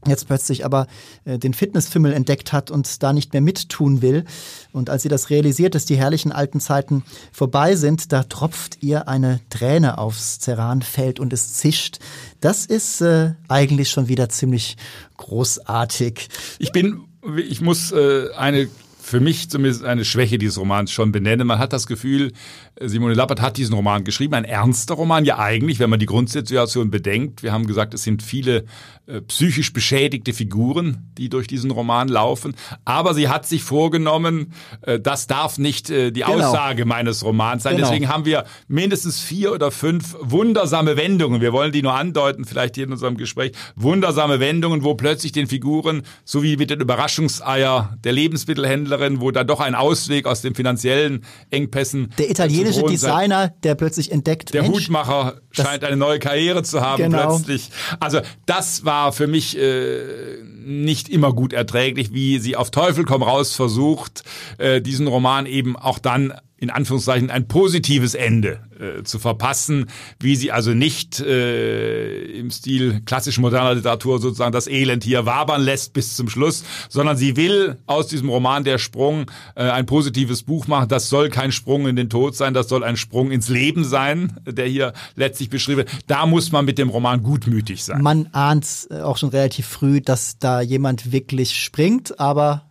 jetzt 0.09 0.27
plötzlich 0.27 0.65
aber 0.65 0.87
äh, 1.25 1.37
den 1.37 1.53
Fitnessfimmel 1.53 2.13
entdeckt 2.13 2.53
hat 2.53 2.71
und 2.71 3.03
da 3.03 3.13
nicht 3.13 3.33
mehr 3.33 3.41
mittun 3.41 4.01
will. 4.01 4.25
Und 4.71 4.89
als 4.89 5.03
sie 5.03 5.09
das 5.09 5.29
realisiert, 5.29 5.75
dass 5.75 5.85
die 5.85 5.97
herrlichen 5.97 6.31
alten 6.31 6.59
Zeiten 6.59 7.03
vorbei 7.31 7.75
sind, 7.75 8.11
da 8.11 8.23
tropft 8.23 8.81
ihr 8.81 9.07
eine 9.07 9.39
Träne 9.49 9.97
aufs 9.97 10.39
Ceranfeld 10.39 11.19
und 11.19 11.33
es 11.33 11.53
zischt. 11.53 11.99
Das 12.39 12.65
ist 12.65 13.01
äh, 13.01 13.33
eigentlich 13.47 13.89
schon 13.89 14.07
wieder 14.07 14.29
ziemlich 14.29 14.77
großartig. 15.17 16.29
Ich 16.59 16.71
bin, 16.71 17.01
ich 17.37 17.61
muss 17.61 17.91
äh, 17.91 18.29
eine 18.35 18.67
für 19.07 19.19
mich 19.21 19.49
zumindest 19.49 19.85
eine 19.85 20.03
Schwäche 20.03 20.37
dieses 20.37 20.57
Romans 20.57 20.91
schon 20.91 21.13
benennen. 21.13 21.47
Man 21.47 21.59
hat 21.59 21.71
das 21.71 21.87
Gefühl, 21.87 22.33
Simone 22.81 23.13
Lappert 23.13 23.41
hat 23.41 23.57
diesen 23.57 23.73
Roman 23.73 24.03
geschrieben, 24.03 24.33
ein 24.35 24.45
ernster 24.45 24.95
Roman, 24.95 25.25
ja 25.25 25.39
eigentlich, 25.39 25.79
wenn 25.79 25.89
man 25.89 25.99
die 25.99 26.05
Grundsituation 26.05 26.91
bedenkt. 26.91 27.43
Wir 27.43 27.51
haben 27.51 27.67
gesagt, 27.67 27.93
es 27.93 28.03
sind 28.03 28.21
viele 28.21 28.65
äh, 29.07 29.21
psychisch 29.21 29.73
beschädigte 29.73 30.33
Figuren, 30.33 31.09
die 31.17 31.29
durch 31.29 31.47
diesen 31.47 31.71
Roman 31.71 32.07
laufen. 32.07 32.55
Aber 32.85 33.13
sie 33.13 33.29
hat 33.29 33.47
sich 33.47 33.63
vorgenommen, 33.63 34.53
äh, 34.81 34.99
das 34.99 35.27
darf 35.27 35.57
nicht 35.57 35.89
äh, 35.89 36.11
die 36.11 36.21
genau. 36.21 36.49
Aussage 36.49 36.85
meines 36.85 37.23
Romans 37.23 37.63
sein. 37.63 37.77
Genau. 37.77 37.87
Deswegen 37.87 38.09
haben 38.09 38.25
wir 38.25 38.45
mindestens 38.67 39.19
vier 39.19 39.53
oder 39.53 39.71
fünf 39.71 40.15
wundersame 40.19 40.97
Wendungen. 40.97 41.41
Wir 41.41 41.53
wollen 41.53 41.71
die 41.71 41.81
nur 41.81 41.93
andeuten, 41.93 42.45
vielleicht 42.45 42.75
hier 42.75 42.83
in 42.83 42.91
unserem 42.91 43.17
Gespräch. 43.17 43.53
Wundersame 43.75 44.39
Wendungen, 44.39 44.83
wo 44.83 44.93
plötzlich 44.95 45.31
den 45.31 45.47
Figuren, 45.47 46.03
so 46.23 46.43
wie 46.43 46.57
mit 46.57 46.69
den 46.69 46.81
Überraschungseier 46.81 47.97
der 48.03 48.11
Lebensmittelhändlerin, 48.11 49.21
wo 49.21 49.31
da 49.31 49.43
doch 49.43 49.61
ein 49.61 49.73
Ausweg 49.73 50.25
aus 50.25 50.41
den 50.41 50.53
finanziellen 50.53 51.23
Engpässen. 51.49 52.13
Der 52.17 52.29
Italiener 52.29 52.66
italienische 52.69 53.07
Designer, 53.07 53.53
der 53.63 53.75
plötzlich 53.75 54.11
entdeckt. 54.11 54.53
Der 54.53 54.63
Mensch, 54.63 54.85
Hutmacher 54.85 55.41
scheint 55.51 55.83
eine 55.83 55.97
neue 55.97 56.19
Karriere 56.19 56.63
zu 56.63 56.81
haben 56.81 57.03
genau. 57.03 57.27
plötzlich. 57.27 57.69
Also 57.99 58.21
das 58.45 58.85
war 58.85 59.11
für 59.11 59.27
mich 59.27 59.57
äh, 59.57 60.01
nicht 60.43 61.09
immer 61.09 61.33
gut 61.33 61.53
erträglich, 61.53 62.13
wie 62.13 62.39
sie 62.39 62.55
auf 62.55 62.71
Teufel 62.71 63.05
komm 63.05 63.23
raus 63.23 63.55
versucht, 63.55 64.23
äh, 64.57 64.81
diesen 64.81 65.07
Roman 65.07 65.45
eben 65.45 65.75
auch 65.75 65.99
dann 65.99 66.33
in 66.57 66.69
Anführungszeichen 66.69 67.29
ein 67.29 67.47
positives 67.47 68.15
Ende 68.15 68.59
äh, 68.79 69.03
zu 69.03 69.19
verpassen, 69.19 69.85
wie 70.19 70.35
sie 70.35 70.51
also 70.51 70.71
nicht 70.73 71.19
äh, 71.19 72.23
im 72.39 72.49
Stil 72.49 73.01
klassisch 73.05 73.37
moderner 73.37 73.75
Literatur 73.75 74.19
sozusagen 74.19 74.51
das 74.51 74.67
Elend 74.67 75.03
hier 75.03 75.25
wabern 75.25 75.61
lässt 75.61 75.93
bis 75.93 76.15
zum 76.15 76.29
Schluss, 76.29 76.63
sondern 76.89 77.15
sie 77.15 77.35
will 77.35 77.77
aus 77.85 78.07
diesem 78.07 78.29
Roman 78.29 78.63
Der 78.63 78.79
Sprung 78.79 79.29
äh, 79.55 79.63
ein 79.69 79.85
positives 79.85 80.43
Buch 80.43 80.67
machen. 80.67 80.89
Das 80.89 81.09
soll 81.09 81.29
kein 81.29 81.51
Sprung 81.51 81.87
in 81.87 81.95
den 81.95 82.09
Tod 82.09 82.35
sein, 82.35 82.53
das 82.53 82.69
soll 82.69 82.83
ein 82.83 82.97
Sprung 82.97 83.31
ins 83.31 83.49
Leben 83.49 83.83
sein, 83.83 84.33
der 84.45 84.65
hier 84.65 84.93
letztlich 85.15 85.49
beschrieben 85.49 85.77
wird. 85.77 85.91
Da 86.07 86.25
muss 86.25 86.51
man 86.51 86.65
mit 86.65 86.77
dem 86.77 86.89
Roman 86.89 87.21
gutmütig 87.21 87.83
sein. 87.83 88.01
Man 88.01 88.27
ahnt 88.33 88.87
äh, 88.89 89.01
auch 89.01 89.17
schon 89.17 89.29
relativ 89.29 89.67
früh, 89.67 90.01
dass 90.01 90.39
da 90.39 90.61
jemand 90.61 91.11
wirklich 91.11 91.55
springt, 91.55 92.19
aber 92.19 92.66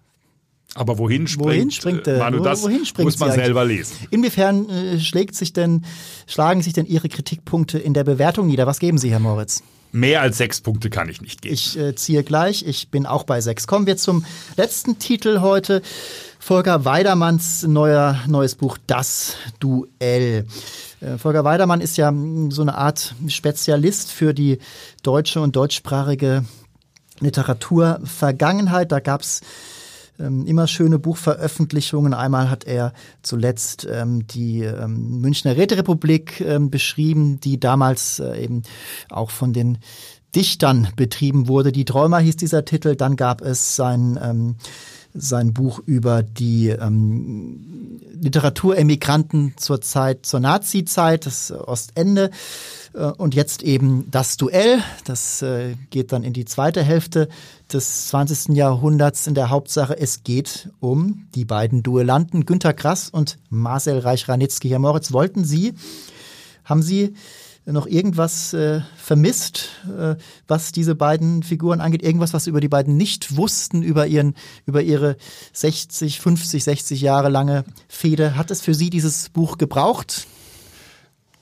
aber 0.77 0.99
wohin 0.99 1.27
springt, 1.27 1.49
wohin 1.49 1.71
springt 1.71 2.07
äh, 2.07 2.19
Manu, 2.19 2.43
das 2.43 2.63
wohin 2.63 2.85
springt 2.85 3.07
muss 3.07 3.19
man 3.19 3.33
selber 3.33 3.65
lesen. 3.65 3.97
Inwiefern 4.11 4.69
äh, 4.69 5.01
schlägt 5.01 5.35
sich 5.35 5.53
denn, 5.53 5.85
schlagen 6.27 6.63
sich 6.63 6.73
denn 6.73 6.87
Ihre 6.87 7.09
Kritikpunkte 7.09 7.79
in 7.79 7.95
der 7.95 8.05
Bewertung 8.05 8.47
nieder? 8.47 8.67
Was 8.67 8.79
geben 8.79 8.99
Sie, 8.99 9.11
Herr 9.11 9.21
Moritz? 9.21 9.63
Mehr 9.93 10.21
als 10.21 10.37
sechs 10.37 10.61
Punkte 10.61 10.91
kann 10.91 11.09
ich 11.09 11.23
nicht 11.23 11.43
geben. 11.43 11.55
Ich 11.55 11.79
äh, 11.79 11.95
ziehe 11.95 12.23
gleich. 12.23 12.67
Ich 12.67 12.91
bin 12.91 13.07
auch 13.07 13.25
bei 13.25 13.41
sechs. 13.41 13.67
Kommen 13.67 13.87
wir 13.87 13.97
zum 13.97 14.25
letzten 14.57 14.99
Titel 14.99 15.41
heute. 15.41 15.81
Volker 16.39 16.85
Weidermanns 16.85 17.63
neuer, 17.63 18.21
neues 18.27 18.57
Buch 18.57 18.79
Das 18.87 19.37
Duell. 19.59 20.47
Äh, 21.01 21.19
Volker 21.19 21.45
Weidermann 21.45 21.81
ist 21.81 21.97
ja 21.97 22.09
hm, 22.09 22.51
so 22.51 22.63
eine 22.63 22.75
Art 22.77 23.15
Spezialist 23.29 24.13
für 24.13 24.35
die 24.35 24.59
deutsche 25.03 25.41
und 25.41 25.57
deutschsprachige 25.57 26.45
Literaturvergangenheit. 27.21 28.93
Da 28.93 29.01
gab 29.01 29.23
es 29.23 29.41
ähm, 30.19 30.47
immer 30.47 30.67
schöne 30.67 30.99
Buchveröffentlichungen. 30.99 32.15
Einmal 32.15 32.51
hat 32.51 32.65
er 32.65 32.93
zuletzt 33.23 33.87
ähm, 33.91 34.27
die 34.27 34.63
ähm, 34.63 35.21
Münchner 35.21 35.57
Räterepublik 35.57 36.41
ähm, 36.41 36.71
beschrieben, 36.71 37.41
die 37.41 37.61
damals 37.61 38.19
äh, 38.19 38.43
eben 38.43 38.63
auch 39.11 39.31
von 39.31 39.53
den 39.53 39.79
Dichtern 40.35 40.89
betrieben 40.97 41.49
wurde. 41.49 41.73
Die 41.73 41.85
Träumer 41.85 42.19
hieß 42.19 42.37
dieser 42.37 42.65
Titel. 42.65 42.97
Dann 42.97 43.17
gab 43.17 43.41
es 43.41 43.77
sein 43.77 44.19
ähm, 44.23 44.57
sein 45.17 45.53
Buch 45.53 45.81
über 45.85 46.23
die 46.23 46.69
ähm, 46.69 48.01
Literaturemigranten 48.21 49.55
zur 49.57 49.81
Zeit, 49.81 50.27
zur 50.27 50.41
Nazi-Zeit, 50.41 51.27
das 51.27 51.53
Ostende. 51.53 52.31
Äh, 52.97 53.05
und 53.13 53.35
jetzt 53.35 53.63
eben 53.63 54.11
das 54.11 54.37
Duell. 54.37 54.83
Das 55.05 55.43
äh, 55.43 55.75
geht 55.91 56.13
dann 56.13 56.25
in 56.25 56.33
die 56.33 56.45
zweite 56.45 56.83
Hälfte 56.83 57.29
des 57.73 58.09
20. 58.09 58.57
Jahrhunderts 58.57 59.27
in 59.27 59.35
der 59.35 59.51
Hauptsache. 59.51 59.99
Es 59.99 60.25
geht 60.25 60.71
um 60.81 61.27
die 61.35 61.45
beiden 61.45 61.83
Duellanten 61.83 62.47
Günter 62.47 62.73
Grass 62.73 63.11
und 63.11 63.39
Marcel 63.51 63.99
Reich-Ranitzky. 63.99 64.69
Herr 64.69 64.79
Moritz, 64.79 65.13
wollten 65.13 65.45
Sie, 65.45 65.75
haben 66.65 66.83
Sie 66.83 67.15
noch 67.73 67.87
irgendwas 67.87 68.53
äh, 68.53 68.81
vermisst, 68.97 69.71
äh, 69.99 70.15
was 70.47 70.73
diese 70.73 70.95
beiden 70.95 71.43
Figuren 71.43 71.81
angeht? 71.81 72.03
Irgendwas, 72.03 72.33
was 72.33 72.47
über 72.47 72.61
die 72.61 72.69
beiden 72.69 72.97
nicht 72.97 73.37
wussten, 73.37 73.83
über, 73.83 74.07
ihren, 74.07 74.35
über 74.67 74.83
ihre 74.83 75.17
60, 75.53 76.21
50, 76.21 76.63
60 76.63 77.01
Jahre 77.01 77.29
lange 77.29 77.65
Fehde? 77.89 78.37
Hat 78.37 78.51
es 78.51 78.63
für 78.63 78.75
Sie 78.75 78.91
dieses 78.91 79.29
Buch 79.31 79.59
gebraucht? 79.59 80.27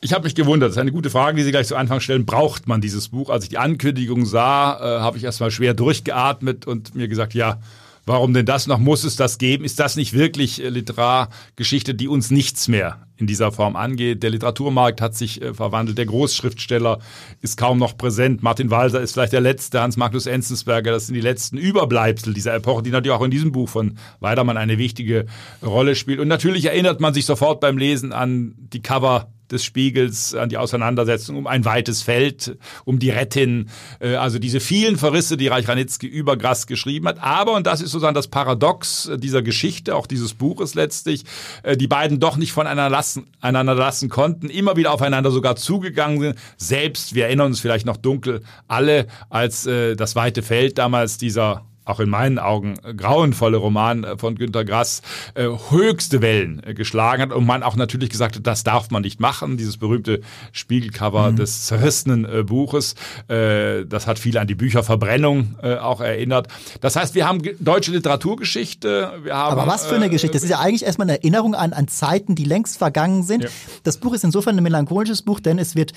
Ich 0.00 0.12
habe 0.12 0.24
mich 0.24 0.34
gewundert, 0.34 0.68
das 0.68 0.76
ist 0.76 0.80
eine 0.80 0.92
gute 0.92 1.08
Frage, 1.08 1.36
die 1.36 1.44
Sie 1.44 1.50
gleich 1.50 1.66
zu 1.66 1.76
Anfang 1.76 2.00
stellen. 2.00 2.26
Braucht 2.26 2.68
man 2.68 2.80
dieses 2.80 3.08
Buch? 3.08 3.30
Als 3.30 3.44
ich 3.44 3.50
die 3.50 3.58
Ankündigung 3.58 4.26
sah, 4.26 4.74
äh, 4.74 5.00
habe 5.00 5.16
ich 5.16 5.24
erstmal 5.24 5.50
schwer 5.50 5.72
durchgeatmet 5.72 6.66
und 6.66 6.94
mir 6.94 7.08
gesagt, 7.08 7.32
ja, 7.34 7.58
warum 8.06 8.34
denn 8.34 8.46
das 8.46 8.66
noch? 8.66 8.78
Muss 8.78 9.04
es 9.04 9.16
das 9.16 9.38
geben? 9.38 9.64
Ist 9.64 9.80
das 9.80 9.96
nicht 9.96 10.12
wirklich 10.12 10.62
äh, 10.62 10.68
Literargeschichte, 10.68 11.94
die 11.94 12.08
uns 12.08 12.30
nichts 12.30 12.68
mehr 12.68 13.06
in 13.16 13.26
dieser 13.26 13.52
Form 13.52 13.76
angeht? 13.76 14.22
Der 14.22 14.30
Literaturmarkt 14.30 15.00
hat 15.00 15.14
sich 15.14 15.40
äh, 15.42 15.54
verwandelt, 15.54 15.98
der 15.98 16.06
Großschriftsteller 16.06 16.98
ist 17.40 17.56
kaum 17.56 17.78
noch 17.78 17.96
präsent. 17.96 18.42
Martin 18.42 18.70
Walser 18.70 19.00
ist 19.00 19.12
vielleicht 19.12 19.32
der 19.32 19.40
letzte, 19.40 19.80
Hans-Magnus 19.80 20.26
Enzensberger, 20.26 20.90
das 20.90 21.06
sind 21.06 21.14
die 21.14 21.20
letzten 21.20 21.56
Überbleibsel 21.56 22.34
dieser 22.34 22.54
Epoche, 22.54 22.82
die 22.82 22.90
natürlich 22.90 23.16
auch 23.16 23.24
in 23.24 23.30
diesem 23.30 23.52
Buch 23.52 23.68
von 23.68 23.98
Weidermann 24.20 24.56
eine 24.56 24.78
wichtige 24.78 25.26
Rolle 25.64 25.94
spielt. 25.94 26.20
Und 26.20 26.28
natürlich 26.28 26.66
erinnert 26.66 27.00
man 27.00 27.14
sich 27.14 27.26
sofort 27.26 27.60
beim 27.60 27.78
Lesen 27.78 28.12
an 28.12 28.54
die 28.58 28.82
Cover 28.82 29.33
des 29.50 29.64
Spiegels 29.64 30.34
an 30.34 30.48
die 30.48 30.56
Auseinandersetzung 30.56 31.36
um 31.36 31.46
ein 31.46 31.64
weites 31.64 32.02
Feld, 32.02 32.56
um 32.84 32.98
die 32.98 33.10
Rettin, 33.10 33.68
äh, 34.00 34.14
also 34.16 34.38
diese 34.38 34.60
vielen 34.60 34.96
Verrisse, 34.96 35.36
die 35.36 35.48
Reich 35.48 35.68
Ranitzky 35.68 36.06
über 36.06 36.36
Grass 36.36 36.66
geschrieben 36.66 37.08
hat. 37.08 37.22
Aber, 37.22 37.54
und 37.54 37.66
das 37.66 37.80
ist 37.80 37.90
sozusagen 37.90 38.14
das 38.14 38.28
Paradox 38.28 39.10
dieser 39.16 39.42
Geschichte, 39.42 39.94
auch 39.94 40.06
dieses 40.06 40.34
Buches 40.34 40.74
letztlich, 40.74 41.24
äh, 41.62 41.76
die 41.76 41.88
beiden 41.88 42.20
doch 42.20 42.36
nicht 42.36 42.52
voneinander 42.52 42.90
lassen, 42.90 43.26
einander 43.40 43.74
lassen 43.74 44.08
konnten, 44.08 44.48
immer 44.48 44.76
wieder 44.76 44.92
aufeinander 44.92 45.30
sogar 45.30 45.56
zugegangen 45.56 46.20
sind. 46.20 46.38
Selbst, 46.56 47.14
wir 47.14 47.26
erinnern 47.26 47.48
uns 47.48 47.60
vielleicht 47.60 47.86
noch 47.86 47.96
dunkel, 47.96 48.42
alle, 48.68 49.06
als 49.30 49.66
äh, 49.66 49.96
das 49.96 50.16
weite 50.16 50.42
Feld 50.42 50.78
damals 50.78 51.18
dieser 51.18 51.64
auch 51.84 52.00
in 52.00 52.08
meinen 52.08 52.38
Augen 52.38 52.74
grauenvolle 52.96 53.56
Roman 53.56 54.04
äh, 54.04 54.18
von 54.18 54.34
Günter 54.36 54.64
Grass 54.64 55.02
äh, 55.34 55.48
höchste 55.70 56.22
Wellen 56.22 56.62
äh, 56.64 56.74
geschlagen 56.74 57.22
hat 57.22 57.32
und 57.32 57.46
man 57.46 57.62
auch 57.62 57.76
natürlich 57.76 58.10
gesagt 58.10 58.36
hat, 58.36 58.46
das 58.46 58.64
darf 58.64 58.90
man 58.90 59.02
nicht 59.02 59.20
machen. 59.20 59.56
Dieses 59.56 59.76
berühmte 59.76 60.20
Spiegelcover 60.52 61.32
mhm. 61.32 61.36
des 61.36 61.66
zerrissenen 61.66 62.24
äh, 62.24 62.42
Buches, 62.42 62.94
äh, 63.28 63.84
das 63.84 64.06
hat 64.06 64.18
viel 64.18 64.38
an 64.38 64.46
die 64.46 64.54
Bücherverbrennung 64.54 65.56
äh, 65.62 65.76
auch 65.76 66.00
erinnert. 66.00 66.48
Das 66.80 66.96
heißt, 66.96 67.14
wir 67.14 67.26
haben 67.26 67.42
deutsche 67.60 67.92
Literaturgeschichte. 67.92 69.20
Wir 69.22 69.34
haben, 69.34 69.58
Aber 69.58 69.70
was 69.70 69.86
für 69.86 69.96
eine 69.96 70.10
Geschichte? 70.10 70.34
Das 70.34 70.42
ist 70.42 70.50
ja 70.50 70.60
eigentlich 70.60 70.84
erstmal 70.84 71.08
eine 71.08 71.18
Erinnerung 71.18 71.54
an, 71.54 71.72
an 71.72 71.88
Zeiten, 71.88 72.34
die 72.34 72.44
längst 72.44 72.78
vergangen 72.78 73.22
sind. 73.22 73.44
Ja. 73.44 73.50
Das 73.82 73.98
Buch 73.98 74.14
ist 74.14 74.24
insofern 74.24 74.56
ein 74.56 74.62
melancholisches 74.62 75.22
Buch, 75.22 75.40
denn 75.40 75.58
es 75.58 75.74
wird 75.74 75.92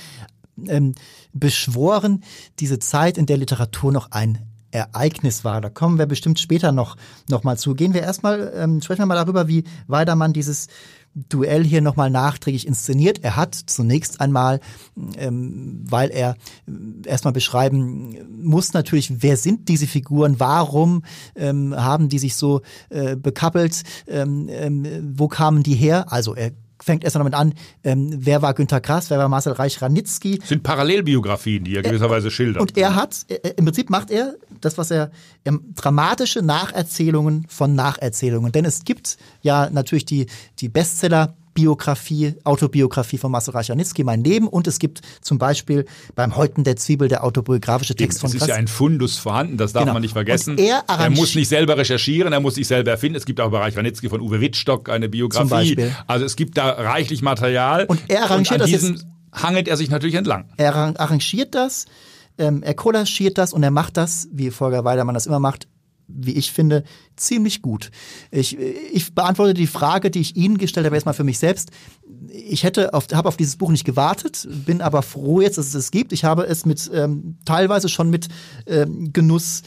ähm, 0.67 0.95
beschworen, 1.33 2.23
diese 2.59 2.79
Zeit, 2.79 3.17
in 3.17 3.25
der 3.25 3.37
Literatur 3.37 3.91
noch 3.91 4.11
ein 4.11 4.39
Ereignis 4.71 5.43
war. 5.43 5.61
Da 5.61 5.69
kommen 5.69 5.97
wir 5.97 6.05
bestimmt 6.05 6.39
später 6.39 6.71
noch, 6.71 6.97
noch 7.29 7.43
mal 7.43 7.57
zu. 7.57 7.75
Gehen 7.75 7.93
wir 7.93 8.01
erstmal, 8.01 8.51
ähm, 8.55 8.81
sprechen 8.81 9.01
wir 9.01 9.05
mal 9.05 9.15
darüber, 9.15 9.47
wie 9.47 9.63
Weidermann 9.87 10.33
dieses 10.33 10.67
Duell 11.29 11.63
hier 11.63 11.81
nochmal 11.81 12.11
nachträglich 12.11 12.67
inszeniert. 12.67 13.23
Er 13.23 13.35
hat 13.35 13.55
zunächst 13.55 14.21
einmal, 14.21 14.59
ähm, 15.17 15.83
weil 15.89 16.11
er 16.11 16.35
äh, 16.67 17.07
erstmal 17.07 17.33
beschreiben 17.33 18.17
muss 18.43 18.73
natürlich, 18.73 19.23
wer 19.23 19.35
sind 19.35 19.67
diese 19.67 19.87
Figuren, 19.87 20.39
warum 20.39 21.03
ähm, 21.35 21.73
haben 21.75 22.09
die 22.09 22.19
sich 22.19 22.35
so 22.35 22.61
äh, 22.89 23.15
bekappelt, 23.15 23.81
ähm, 24.07 24.47
ähm, 24.49 25.15
wo 25.17 25.27
kamen 25.27 25.63
die 25.63 25.73
her? 25.73 26.11
Also 26.11 26.35
er 26.35 26.51
fängt 26.87 27.03
erst 27.03 27.15
damit 27.15 27.35
an, 27.35 27.53
ähm, 27.83 28.09
wer 28.11 28.41
war 28.41 28.55
Günter 28.55 28.81
Grass, 28.81 29.11
wer 29.11 29.19
war 29.19 29.29
Marcel 29.29 29.53
Reich-Ranitzky. 29.53 30.39
sind 30.43 30.63
Parallelbiografien, 30.63 31.63
die 31.63 31.75
er 31.75 31.83
gewisserweise 31.83 32.31
schildert. 32.31 32.61
Und 32.61 32.75
er 32.77 32.95
hat, 32.95 33.25
äh, 33.27 33.53
im 33.57 33.65
Prinzip 33.65 33.91
macht 33.91 34.09
er 34.09 34.35
das, 34.61 34.77
was 34.77 34.89
er, 34.89 35.11
ähm, 35.45 35.73
dramatische 35.75 36.41
Nacherzählungen 36.41 37.45
von 37.49 37.75
Nacherzählungen. 37.75 38.51
Denn 38.51 38.65
es 38.65 38.85
gibt 38.85 39.17
ja 39.41 39.69
natürlich 39.69 40.05
die, 40.05 40.27
die 40.59 40.69
Bestseller 40.69 41.35
Biografie, 41.57 42.35
Autobiografie 42.43 43.17
von 43.17 43.31
Marcel 43.31 43.51
Reich-Ranitzky, 43.51 44.03
Mein 44.03 44.23
Leben. 44.23 44.47
Und 44.47 44.67
es 44.67 44.77
gibt 44.77 45.01
zum 45.21 45.39
Beispiel 45.39 45.85
beim 46.13 46.35
Häuten 46.35 46.63
der 46.63 46.75
Zwiebel 46.75 47.07
der 47.07 47.23
autobiografische 47.23 47.95
Text 47.95 48.21
von 48.21 48.29
Es 48.29 48.35
ist 48.35 48.47
ja 48.47 48.53
ein 48.53 48.67
Fundus 48.67 49.17
vorhanden, 49.17 49.57
das 49.57 49.73
darf 49.73 49.81
genau. 49.81 49.93
man 49.93 50.03
nicht 50.03 50.13
vergessen. 50.13 50.59
er, 50.59 50.83
er, 50.87 51.09
muss 51.09 51.33
nicht 51.33 51.47
selber 51.47 51.75
recherchieren, 51.75 52.31
er 52.31 52.41
muss 52.41 52.55
sich 52.55 52.67
selber 52.67 52.91
erfinden. 52.91 53.15
Es 53.15 53.25
gibt 53.25 53.41
auch 53.41 53.49
bei 53.49 53.57
Reich-Ranitzky 53.57 54.07
von 54.07 54.21
Uwe 54.21 54.39
Wittstock 54.39 54.87
eine 54.87 55.09
Biografie. 55.09 55.91
Also 56.05 56.25
es 56.25 56.35
gibt 56.35 56.59
da 56.59 56.69
reichlich 56.69 57.23
Material. 57.23 57.85
Und 57.85 58.01
er 58.07 58.25
arrangiert 58.25 58.61
und 58.61 58.61
an 58.61 58.67
diesem 58.67 59.01
hangelt 59.33 59.67
er 59.67 59.77
sich 59.77 59.89
natürlich 59.89 60.15
entlang. 60.15 60.45
Er 60.57 60.75
arrangiert 60.75 61.55
das, 61.55 61.87
ähm, 62.37 62.61
er 62.61 62.75
kollagiert 62.75 63.39
das 63.39 63.51
und 63.51 63.63
er 63.63 63.71
macht 63.71 63.97
das, 63.97 64.27
wie 64.31 64.51
Volker 64.51 64.85
Weidermann 64.85 65.15
das 65.15 65.25
immer 65.25 65.39
macht, 65.39 65.67
wie 66.07 66.33
ich 66.33 66.51
finde, 66.51 66.83
ziemlich 67.15 67.61
gut. 67.61 67.91
Ich, 68.31 68.57
ich 68.57 69.13
beantworte 69.13 69.53
die 69.53 69.67
Frage, 69.67 70.09
die 70.09 70.21
ich 70.21 70.35
Ihnen 70.35 70.57
gestellt 70.57 70.85
habe, 70.85 70.95
erstmal 70.95 71.13
für 71.13 71.23
mich 71.23 71.39
selbst. 71.39 71.71
Ich 72.31 72.63
hätte 72.63 72.93
auf, 72.93 73.07
habe 73.13 73.27
auf 73.27 73.37
dieses 73.37 73.57
Buch 73.57 73.71
nicht 73.71 73.85
gewartet, 73.85 74.47
bin 74.65 74.81
aber 74.81 75.01
froh 75.01 75.41
jetzt, 75.41 75.57
dass 75.57 75.67
es 75.67 75.75
es 75.75 75.91
gibt. 75.91 76.13
Ich 76.13 76.23
habe 76.23 76.45
es 76.47 76.65
mit 76.65 76.89
ähm, 76.93 77.37
teilweise 77.45 77.89
schon 77.89 78.09
mit 78.09 78.27
ähm, 78.67 79.11
Genuss 79.13 79.63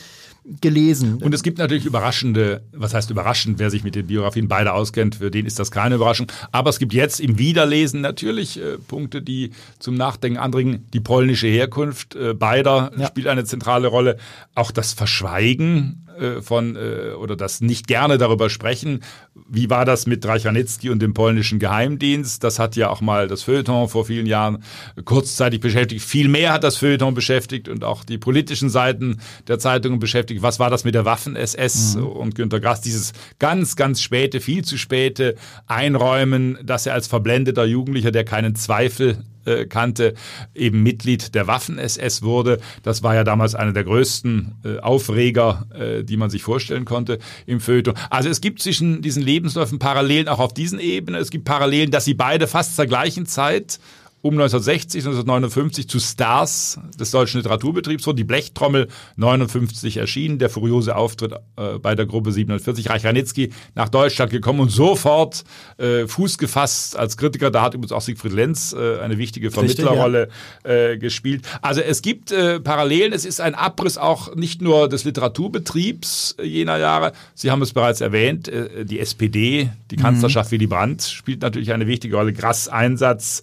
gelesen. 0.60 1.22
Und 1.22 1.34
es 1.34 1.42
gibt 1.42 1.58
natürlich 1.58 1.84
überraschende, 1.84 2.62
was 2.72 2.94
heißt 2.94 3.10
überraschend, 3.10 3.58
wer 3.58 3.70
sich 3.70 3.84
mit 3.84 3.94
den 3.94 4.06
Biografien 4.06 4.48
beide 4.48 4.72
auskennt, 4.72 5.16
für 5.16 5.30
den 5.30 5.46
ist 5.46 5.58
das 5.58 5.70
keine 5.70 5.96
Überraschung. 5.96 6.26
Aber 6.50 6.70
es 6.70 6.78
gibt 6.78 6.92
jetzt 6.94 7.20
im 7.20 7.38
Wiederlesen 7.38 8.00
natürlich 8.00 8.58
äh, 8.58 8.78
Punkte, 8.78 9.22
die 9.22 9.50
zum 9.78 9.94
Nachdenken 9.94 10.38
anregen. 10.38 10.86
Die 10.92 11.00
polnische 11.00 11.46
Herkunft 11.46 12.16
äh, 12.16 12.34
beider 12.34 12.90
ja. 12.96 13.06
spielt 13.06 13.26
eine 13.26 13.44
zentrale 13.44 13.88
Rolle. 13.88 14.16
Auch 14.54 14.70
das 14.70 14.92
Verschweigen 14.92 16.06
äh, 16.18 16.42
von 16.42 16.76
äh, 16.76 17.12
oder 17.12 17.36
das 17.36 17.60
nicht 17.60 17.86
gerne 17.86 18.18
darüber 18.18 18.50
sprechen. 18.50 19.00
Wie 19.48 19.70
war 19.70 19.84
das 19.84 20.06
mit 20.06 20.26
Reichranitzky 20.26 20.90
und 20.90 21.00
dem 21.00 21.14
polnischen 21.14 21.58
Geheimdienst? 21.58 22.44
Das 22.44 22.58
hat 22.58 22.76
ja 22.76 22.90
auch 22.90 23.00
mal 23.00 23.28
das 23.28 23.42
Feuilleton 23.42 23.88
vor 23.88 24.04
vielen 24.04 24.26
Jahren 24.26 24.62
kurzzeitig 25.04 25.60
beschäftigt. 25.60 26.04
Viel 26.04 26.28
mehr 26.28 26.52
hat 26.52 26.64
das 26.64 26.76
Feuilleton 26.76 27.14
beschäftigt 27.14 27.68
und 27.68 27.84
auch 27.84 28.04
die 28.04 28.18
politischen 28.18 28.70
Seiten 28.70 29.20
der 29.48 29.58
Zeitungen 29.58 29.98
beschäftigt. 29.98 30.42
Was 30.42 30.58
war 30.58 30.70
das 30.70 30.84
mit 30.84 30.94
der 30.94 31.04
Waffen-SS 31.04 31.96
mhm. 31.96 32.06
und 32.06 32.34
Günter 32.34 32.60
Grass? 32.60 32.80
Dieses 32.80 33.12
ganz, 33.38 33.76
ganz 33.76 34.00
späte, 34.00 34.40
viel 34.40 34.64
zu 34.64 34.78
späte 34.78 35.34
Einräumen, 35.66 36.58
dass 36.62 36.86
er 36.86 36.94
als 36.94 37.06
verblendeter 37.06 37.64
Jugendlicher, 37.64 38.10
der 38.10 38.24
keinen 38.24 38.54
Zweifel 38.54 39.24
äh, 39.44 39.66
kannte, 39.66 40.14
eben 40.54 40.82
Mitglied 40.82 41.34
der 41.34 41.46
Waffen-SS 41.46 42.22
wurde. 42.22 42.58
Das 42.82 43.02
war 43.02 43.14
ja 43.14 43.24
damals 43.24 43.54
einer 43.54 43.72
der 43.72 43.84
größten 43.84 44.52
äh, 44.64 44.78
Aufreger, 44.80 45.66
äh, 45.74 46.04
die 46.04 46.16
man 46.16 46.30
sich 46.30 46.42
vorstellen 46.42 46.84
konnte 46.84 47.18
im 47.46 47.60
Feuilleton. 47.60 47.94
Also 48.10 48.28
es 48.28 48.40
gibt 48.40 48.60
zwischen 48.60 49.02
diesen 49.02 49.22
Lebensläufen 49.22 49.78
Parallelen 49.78 50.28
auch 50.28 50.38
auf 50.38 50.54
diesen 50.54 50.78
Ebenen. 50.78 51.20
Es 51.20 51.30
gibt 51.30 51.44
Parallelen, 51.44 51.90
dass 51.90 52.04
sie 52.04 52.14
beide 52.14 52.46
fast 52.46 52.76
zur 52.76 52.86
gleichen 52.86 53.26
Zeit 53.26 53.80
um 54.22 54.34
1960, 54.34 55.00
1959 55.06 55.88
zu 55.88 55.98
Stars 55.98 56.78
des 56.98 57.10
deutschen 57.10 57.38
Literaturbetriebs 57.38 58.06
wurden. 58.06 58.18
Die 58.18 58.24
Blechtrommel 58.24 58.88
59 59.16 59.96
erschienen, 59.96 60.38
der 60.38 60.50
furiose 60.50 60.94
Auftritt 60.94 61.32
äh, 61.56 61.78
bei 61.78 61.94
der 61.94 62.04
Gruppe 62.04 62.30
47, 62.30 62.90
Reich 62.90 63.04
Ranitzky 63.06 63.50
nach 63.74 63.88
Deutschland 63.88 64.30
gekommen 64.30 64.60
und 64.60 64.70
sofort 64.70 65.44
äh, 65.78 66.06
Fuß 66.06 66.36
gefasst 66.36 66.98
als 66.98 67.16
Kritiker. 67.16 67.50
Da 67.50 67.62
hat 67.62 67.74
übrigens 67.74 67.92
auch 67.92 68.02
Siegfried 68.02 68.32
Lenz 68.32 68.74
äh, 68.74 68.98
eine 68.98 69.16
wichtige 69.16 69.50
Vermittlerrolle 69.50 70.28
ja. 70.64 70.70
äh, 70.70 70.98
gespielt. 70.98 71.46
Also 71.62 71.80
es 71.80 72.02
gibt 72.02 72.30
äh, 72.30 72.60
Parallelen. 72.60 73.14
Es 73.14 73.24
ist 73.24 73.40
ein 73.40 73.54
Abriss 73.54 73.96
auch 73.96 74.34
nicht 74.34 74.60
nur 74.60 74.88
des 74.90 75.04
Literaturbetriebs 75.04 76.36
jener 76.42 76.76
Jahre. 76.76 77.12
Sie 77.34 77.50
haben 77.50 77.62
es 77.62 77.72
bereits 77.72 78.02
erwähnt, 78.02 78.48
äh, 78.48 78.84
die 78.84 79.00
SPD, 79.00 79.70
die 79.90 79.96
Kanzlerschaft 79.96 80.50
mhm. 80.50 80.56
Willy 80.56 80.66
Brandt 80.66 81.02
spielt 81.04 81.40
natürlich 81.40 81.72
eine 81.72 81.86
wichtige 81.86 82.16
Rolle. 82.16 82.34
Grass 82.34 82.68
Einsatz 82.68 83.42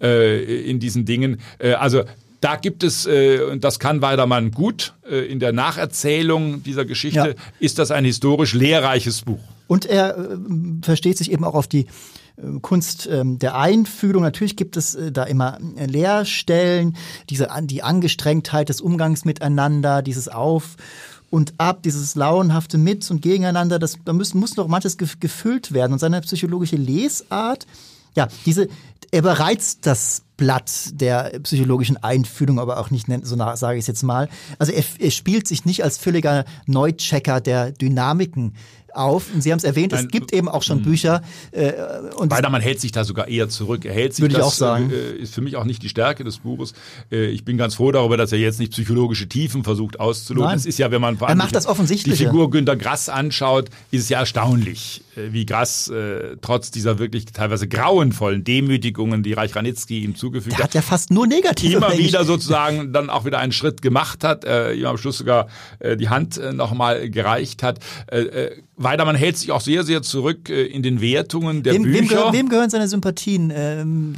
äh, 0.00 0.13
in 0.14 0.80
diesen 0.80 1.04
Dingen. 1.04 1.40
Äh, 1.58 1.72
also 1.72 2.04
da 2.40 2.56
gibt 2.56 2.82
es, 2.82 3.06
äh, 3.06 3.40
und 3.40 3.64
das 3.64 3.78
kann 3.78 4.02
Weidermann 4.02 4.50
gut, 4.50 4.92
äh, 5.10 5.24
in 5.26 5.40
der 5.40 5.52
Nacherzählung 5.52 6.62
dieser 6.62 6.84
Geschichte 6.84 7.18
ja. 7.18 7.42
ist 7.58 7.78
das 7.78 7.90
ein 7.90 8.04
historisch 8.04 8.52
lehrreiches 8.52 9.22
Buch. 9.22 9.40
Und 9.66 9.86
er 9.86 10.16
äh, 10.16 10.36
versteht 10.82 11.16
sich 11.16 11.32
eben 11.32 11.42
auch 11.42 11.54
auf 11.54 11.68
die 11.68 11.86
äh, 12.36 12.60
Kunst 12.60 13.08
ähm, 13.10 13.38
der 13.38 13.56
Einfühlung. 13.56 14.22
Natürlich 14.22 14.56
gibt 14.56 14.76
es 14.76 14.94
äh, 14.94 15.10
da 15.10 15.24
immer 15.24 15.58
äh, 15.76 15.86
Leerstellen, 15.86 16.96
diese, 17.30 17.48
die 17.62 17.82
Angestrengtheit 17.82 18.68
des 18.68 18.82
Umgangs 18.82 19.24
miteinander, 19.24 20.02
dieses 20.02 20.28
Auf 20.28 20.76
und 21.30 21.54
ab, 21.56 21.82
dieses 21.82 22.14
lauenhafte 22.14 22.76
Mit 22.76 23.10
und 23.10 23.22
Gegeneinander, 23.22 23.78
das, 23.78 23.98
da 24.04 24.12
muss, 24.12 24.34
muss 24.34 24.56
noch 24.56 24.68
manches 24.68 24.98
gefüllt 24.98 25.72
werden. 25.72 25.94
Und 25.94 25.98
seine 25.98 26.20
psychologische 26.20 26.76
Lesart, 26.76 27.66
ja, 28.14 28.28
diese, 28.46 28.68
er 29.14 29.22
bereizt 29.22 29.86
das 29.86 30.22
Blatt 30.36 30.90
der 30.92 31.38
psychologischen 31.44 31.96
Einfühlung, 32.02 32.58
aber 32.58 32.78
auch 32.78 32.90
nicht, 32.90 33.06
so 33.22 33.36
sage 33.36 33.78
ich 33.78 33.84
es 33.84 33.86
jetzt 33.86 34.02
mal. 34.02 34.28
Also 34.58 34.72
er, 34.72 34.82
er 34.98 35.12
spielt 35.12 35.46
sich 35.46 35.64
nicht 35.64 35.84
als 35.84 35.98
völliger 35.98 36.44
Neuchecker 36.66 37.40
der 37.40 37.70
Dynamiken 37.70 38.56
auf. 38.96 39.32
Und 39.32 39.42
Sie 39.42 39.50
haben 39.50 39.58
es 39.58 39.64
erwähnt, 39.64 39.92
Nein, 39.92 40.06
es 40.06 40.10
gibt 40.10 40.32
eben 40.32 40.48
auch 40.48 40.62
schon 40.62 40.78
hm. 40.78 40.84
Bücher. 40.84 41.22
Äh, 41.50 41.72
und 42.16 42.30
Weidermann 42.30 42.62
hält 42.62 42.80
sich 42.80 42.92
da 42.92 43.04
sogar 43.04 43.28
eher 43.28 43.48
zurück. 43.48 43.84
Er 43.84 43.94
hält 43.94 44.14
sich 44.14 44.22
würde 44.22 44.34
das, 44.34 44.42
ich 44.42 44.46
auch 44.46 44.52
sagen. 44.52 44.90
Äh, 44.90 45.16
ist 45.16 45.34
für 45.34 45.40
mich 45.40 45.56
auch 45.56 45.64
nicht 45.64 45.82
die 45.82 45.88
Stärke 45.88 46.24
des 46.24 46.38
Buches. 46.38 46.74
Äh, 47.10 47.26
ich 47.26 47.44
bin 47.44 47.56
ganz 47.56 47.74
froh 47.74 47.92
darüber, 47.92 48.16
dass 48.16 48.32
er 48.32 48.38
jetzt 48.38 48.58
nicht 48.58 48.72
psychologische 48.72 49.28
Tiefen 49.28 49.64
versucht 49.64 50.00
auszuloten. 50.00 50.54
Es 50.54 50.66
ist 50.66 50.78
ja, 50.78 50.90
wenn 50.90 51.00
man 51.00 51.18
das 51.52 51.66
offensichtlich. 51.66 52.18
die 52.18 52.24
Figur 52.24 52.50
Günter 52.50 52.76
Grass 52.76 53.08
anschaut, 53.08 53.70
ist 53.90 54.02
es 54.02 54.08
ja 54.08 54.20
erstaunlich, 54.20 55.02
äh, 55.16 55.32
wie 55.32 55.46
Grass 55.46 55.88
äh, 55.88 56.36
trotz 56.40 56.70
dieser 56.70 56.98
wirklich 56.98 57.26
teilweise 57.26 57.68
grauenvollen 57.68 58.44
Demütigungen, 58.44 59.22
die 59.22 59.32
Reich 59.32 59.54
Ranitzky 59.54 60.00
ihm 60.00 60.14
zugefügt 60.14 60.56
hat, 60.56 60.64
hat 60.64 60.74
ja 60.74 60.82
fast 60.82 61.10
nur 61.10 61.26
negative 61.26 61.76
immer 61.76 61.96
wieder 61.96 62.24
sozusagen 62.24 62.92
dann 62.92 63.10
auch 63.10 63.24
wieder 63.24 63.38
einen 63.38 63.52
Schritt 63.52 63.82
gemacht 63.82 64.24
hat, 64.24 64.44
äh, 64.44 64.74
ihm 64.74 64.86
am 64.86 64.96
Schluss 64.96 65.18
sogar 65.18 65.48
äh, 65.78 65.96
die 65.96 66.08
Hand 66.08 66.38
äh, 66.38 66.52
nochmal 66.52 67.10
gereicht 67.10 67.62
hat. 67.62 67.80
Äh, 68.10 68.20
äh, 68.20 68.62
Weidermann 68.76 69.14
hält 69.14 69.36
sich 69.36 69.52
auch 69.52 69.60
sehr, 69.60 69.84
sehr 69.84 70.02
zurück 70.02 70.50
äh, 70.50 70.64
in 70.64 70.82
den 70.82 71.00
Wertungen 71.00 71.62
der 71.62 71.74
wem, 71.74 71.82
Bücher. 71.82 72.00
Wem, 72.00 72.08
gehör, 72.08 72.32
wem, 72.32 72.48
gehören 72.48 72.70
seine 72.70 72.88
Sympathien 72.88 73.52
ähm, 73.54 74.16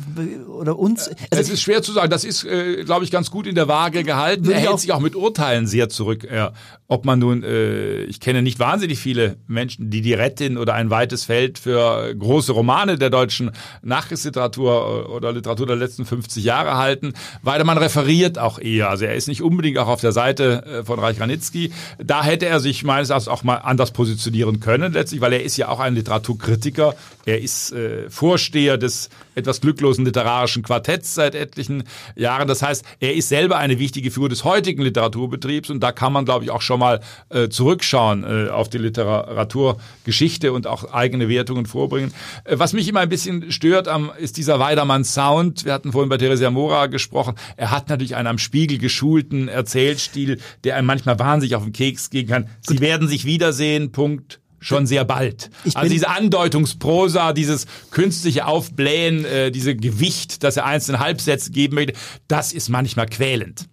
oder 0.49 0.79
uns? 0.79 1.09
Also 1.09 1.19
es 1.31 1.51
ist 1.51 1.61
schwer 1.61 1.83
zu 1.83 1.93
sagen. 1.93 2.11
Das 2.11 2.25
ist, 2.25 2.45
äh, 2.45 2.85
glaube 2.85 3.05
ich, 3.05 3.11
ganz 3.11 3.31
gut 3.31 3.47
in 3.47 3.55
der 3.55 3.69
Waage 3.69 4.03
gehalten. 4.03 4.49
Er 4.51 4.59
hält 4.59 4.81
sich 4.81 4.93
auch 4.93 5.01
mit 5.01 5.15
Urteilen 5.15 5.67
sehr 5.67 5.91
zurück. 5.91 6.27
Ja. 6.33 6.53
Ob 6.89 7.05
man 7.05 7.19
nun, 7.19 7.43
äh, 7.43 8.05
ich 8.05 8.21
kenne 8.21 8.41
nicht 8.41 8.59
wahnsinnig 8.59 8.99
viele 8.99 9.37
Menschen, 9.47 9.91
die 9.91 10.01
die 10.01 10.15
Rettin 10.15 10.57
oder 10.57 10.75
ein 10.75 10.89
weites 10.89 11.25
Feld 11.25 11.59
für 11.59 12.15
große 12.15 12.53
Romane 12.53 12.97
der 12.97 13.11
deutschen 13.11 13.51
Nachkriegsliteratur 13.83 15.11
oder 15.11 15.33
Literatur 15.33 15.67
der 15.67 15.77
letzten 15.77 16.07
50 16.07 16.43
Jahre 16.43 16.77
halten. 16.77 17.13
Weidermann 17.43 17.77
referiert 17.77 18.39
auch 18.39 18.59
eher. 18.59 18.89
Also 18.89 19.05
er 19.05 19.17
ist 19.17 19.29
nicht 19.29 19.43
unbedingt 19.43 19.77
auch 19.79 19.89
auf 19.89 20.01
der 20.01 20.13
Seite 20.13 20.65
äh, 20.65 20.85
von 20.85 20.99
Reich 20.99 21.21
Ranitzky. 21.21 21.73
Da 21.99 22.25
hätte 22.25 22.47
er 22.47 22.61
sich 22.61 22.85
meines 22.85 23.11
Erachtens 23.11 23.29
auch 23.29 23.43
mal 23.43 23.57
anders 23.57 23.91
positioniert 23.91 24.46
kritisieren 24.47 24.61
können, 24.61 24.93
letztlich, 24.93 25.21
weil 25.21 25.33
er 25.33 25.43
ist 25.43 25.57
ja 25.57 25.69
auch 25.69 25.81
ein 25.81 25.95
Literaturkritiker. 25.95 26.95
Er 27.25 27.41
ist 27.41 27.73
äh, 27.73 28.09
Vorsteher 28.11 28.79
des 28.79 29.09
etwas 29.35 29.61
glücklosen 29.61 30.05
literarischen 30.05 30.63
Quartetts 30.63 31.15
seit 31.15 31.35
etlichen 31.35 31.85
Jahren. 32.15 32.49
Das 32.49 32.63
heißt, 32.63 32.85
er 33.01 33.15
ist 33.15 33.29
selber 33.29 33.59
eine 33.59 33.79
wichtige 33.79 34.11
Figur 34.11 34.29
des 34.29 34.45
heutigen 34.45 34.83
Literaturbetriebs 34.83 35.71
und 35.71 35.81
da 35.81 35.93
kann 35.93 36.13
man, 36.13 36.25
glaube 36.25 36.45
ich, 36.45 36.51
auch 36.51 36.63
schon 36.63 36.81
mal 36.81 37.01
äh, 37.29 37.49
zurückschauen 37.49 38.25
äh, 38.25 38.49
auf 38.49 38.69
die 38.69 38.79
Literaturgeschichte 38.79 40.53
und 40.53 40.67
auch 40.67 40.93
eigene 40.93 41.29
Wertungen 41.29 41.67
vorbringen. 41.67 42.13
Äh, 42.45 42.59
was 42.59 42.73
mich 42.73 42.89
immer 42.89 43.01
ein 43.01 43.09
bisschen 43.09 43.53
stört, 43.53 43.89
am, 43.89 44.11
ist 44.19 44.37
dieser 44.37 44.59
Weidermann-Sound. 44.59 45.65
Wir 45.65 45.75
hatten 45.75 45.93
vorhin 45.93 46.09
bei 46.09 46.17
Theresia 46.17 46.51
Mora 46.51 46.87
gesprochen. 46.87 47.35
Er 47.57 47.71
hat 47.71 47.89
natürlich 47.89 48.17
einen 48.17 48.29
am 48.29 48.39
Spiegel 48.39 48.79
geschulten 48.79 49.49
Erzählstil, 49.49 50.39
der 50.65 50.77
einem 50.77 50.87
manchmal 50.87 51.19
wahnsinnig 51.19 51.57
auf 51.57 51.65
den 51.65 51.73
Keks 51.73 52.11
gehen 52.11 52.27
kann. 52.27 52.49
Sie 52.61 52.81
werden 52.81 53.09
sich 53.09 53.25
wiedersehen, 53.25 53.93
Punkt 53.93 54.36
schon 54.67 54.85
sehr 54.87 55.05
bald. 55.05 55.49
also 55.75 55.89
diese 55.89 56.09
Andeutungsprosa, 56.09 57.33
dieses 57.33 57.67
künstliche 57.93 58.47
Aufblähen, 58.47 59.25
äh, 59.25 59.53
diese 59.53 59.77
Gewicht, 59.77 60.43
dass 60.43 60.57
er 60.57 60.67
einzelne 60.67 60.99
Halbsätze 60.99 61.53
geben 61.53 61.77
möchte, 61.77 61.93
das 62.27 62.53
ist 62.53 62.69
manchmal 62.69 63.07
quälend. 63.07 63.67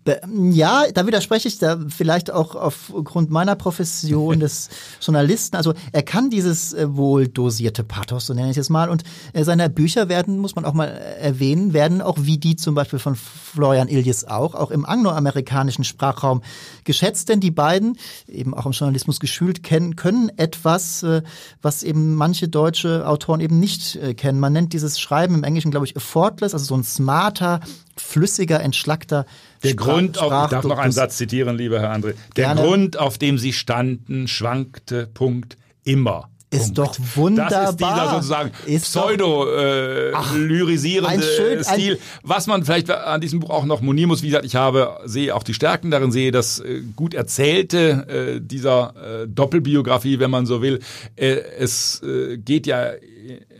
Ja, 0.52 0.84
da 0.94 1.08
widerspreche 1.08 1.48
ich 1.48 1.58
da 1.58 1.80
vielleicht 1.90 2.30
auch 2.30 2.54
aufgrund 2.54 3.32
meiner 3.32 3.56
Profession 3.56 4.40
des 4.40 4.70
Journalisten. 5.02 5.56
Also 5.56 5.74
er 5.92 6.04
kann 6.04 6.30
dieses 6.30 6.74
äh, 6.74 6.96
wohl 6.96 7.28
dosierte 7.28 7.84
Pathos, 7.84 8.28
so 8.28 8.36
nenne 8.36 8.52
ich 8.52 8.58
es 8.58 8.70
mal, 8.70 8.90
und 8.90 9.04
äh, 9.34 9.44
seine 9.44 9.72
Bücher 9.72 10.10
werden, 10.10 10.38
muss 10.38 10.56
man 10.56 10.64
auch 10.64 10.74
mal 10.74 10.86
erwähnen, 10.86 11.74
werden 11.74 12.04
auch 12.04 12.18
wie 12.22 12.38
die 12.38 12.56
zum 12.56 12.76
Beispiel 12.76 13.00
von 13.00 13.16
Florian 13.16 13.88
Iljes 13.88 14.26
auch, 14.26 14.54
auch 14.54 14.70
im 14.70 14.86
angloamerikanischen 14.86 15.86
Sprachraum 15.86 16.44
geschätzt, 16.84 17.30
denn 17.30 17.40
die 17.40 17.50
beiden, 17.52 17.98
eben 18.28 18.54
auch 18.54 18.68
im 18.68 18.74
Journalismus 18.74 19.20
geschult, 19.20 19.64
kennen, 19.64 19.96
können 19.96 20.30
etwas 20.38 20.83
was, 20.84 21.04
äh, 21.04 21.22
was 21.62 21.84
eben 21.84 22.16
manche 22.16 22.48
deutsche 22.48 23.08
Autoren 23.08 23.40
eben 23.40 23.60
nicht 23.60 23.96
äh, 23.96 24.14
kennen. 24.14 24.40
Man 24.40 24.54
nennt 24.54 24.74
dieses 24.74 25.00
Schreiben 25.00 25.36
im 25.36 25.44
Englischen, 25.44 25.72
glaube 25.72 25.86
ich, 25.86 25.96
effortless, 25.96 26.54
also 26.54 26.66
so 26.66 26.76
ein 26.76 26.84
smarter, 26.84 27.62
flüssiger, 27.98 28.60
entschlackter 28.62 29.26
der 29.64 29.70
Sprach, 29.70 29.86
Grund, 29.86 30.18
auf, 30.20 30.46
ich 30.46 30.50
darf 30.50 30.66
noch 30.66 30.78
einen 30.78 30.92
Satz 30.92 31.18
zitieren, 31.18 31.58
lieber 31.58 31.80
Herr 31.80 31.94
André. 31.94 32.16
Der 32.36 32.48
Gerne. 32.48 32.62
Grund, 32.62 33.00
auf 33.00 33.18
dem 33.18 33.38
Sie 33.38 33.54
standen, 33.54 34.28
schwankte, 34.28 35.08
Punkt, 35.14 35.58
immer. 35.84 36.30
Ist 36.54 36.78
doch 36.78 36.96
wunderbar. 37.16 37.50
Das 37.50 37.72
ist 37.72 37.80
dieser 37.80 38.10
sozusagen 38.10 38.52
pseudo-lyrisierende 38.66 41.58
äh, 41.58 41.64
Stil. 41.64 41.98
Was 42.22 42.46
man 42.48 42.64
vielleicht 42.64 42.90
an 42.90 43.20
diesem 43.22 43.40
Buch 43.40 43.50
auch 43.50 43.64
noch 43.66 43.82
monieren 43.82 44.10
muss, 44.10 44.24
wie 44.24 44.28
gesagt, 44.28 44.46
ich 44.46 44.56
habe, 44.56 45.00
sehe 45.06 45.36
auch 45.36 45.44
die 45.44 45.54
Stärken 45.54 45.92
darin, 45.92 46.12
sehe 46.12 46.32
das 46.32 46.60
äh, 46.60 46.82
gut 46.96 47.14
erzählte 47.14 48.38
äh, 48.38 48.42
dieser 48.42 49.24
äh, 49.24 49.28
Doppelbiografie, 49.28 50.20
wenn 50.20 50.32
man 50.32 50.46
so 50.46 50.62
will. 50.62 50.80
Äh, 51.16 51.38
es 51.58 52.02
äh, 52.04 52.38
geht 52.38 52.68
ja 52.68 52.92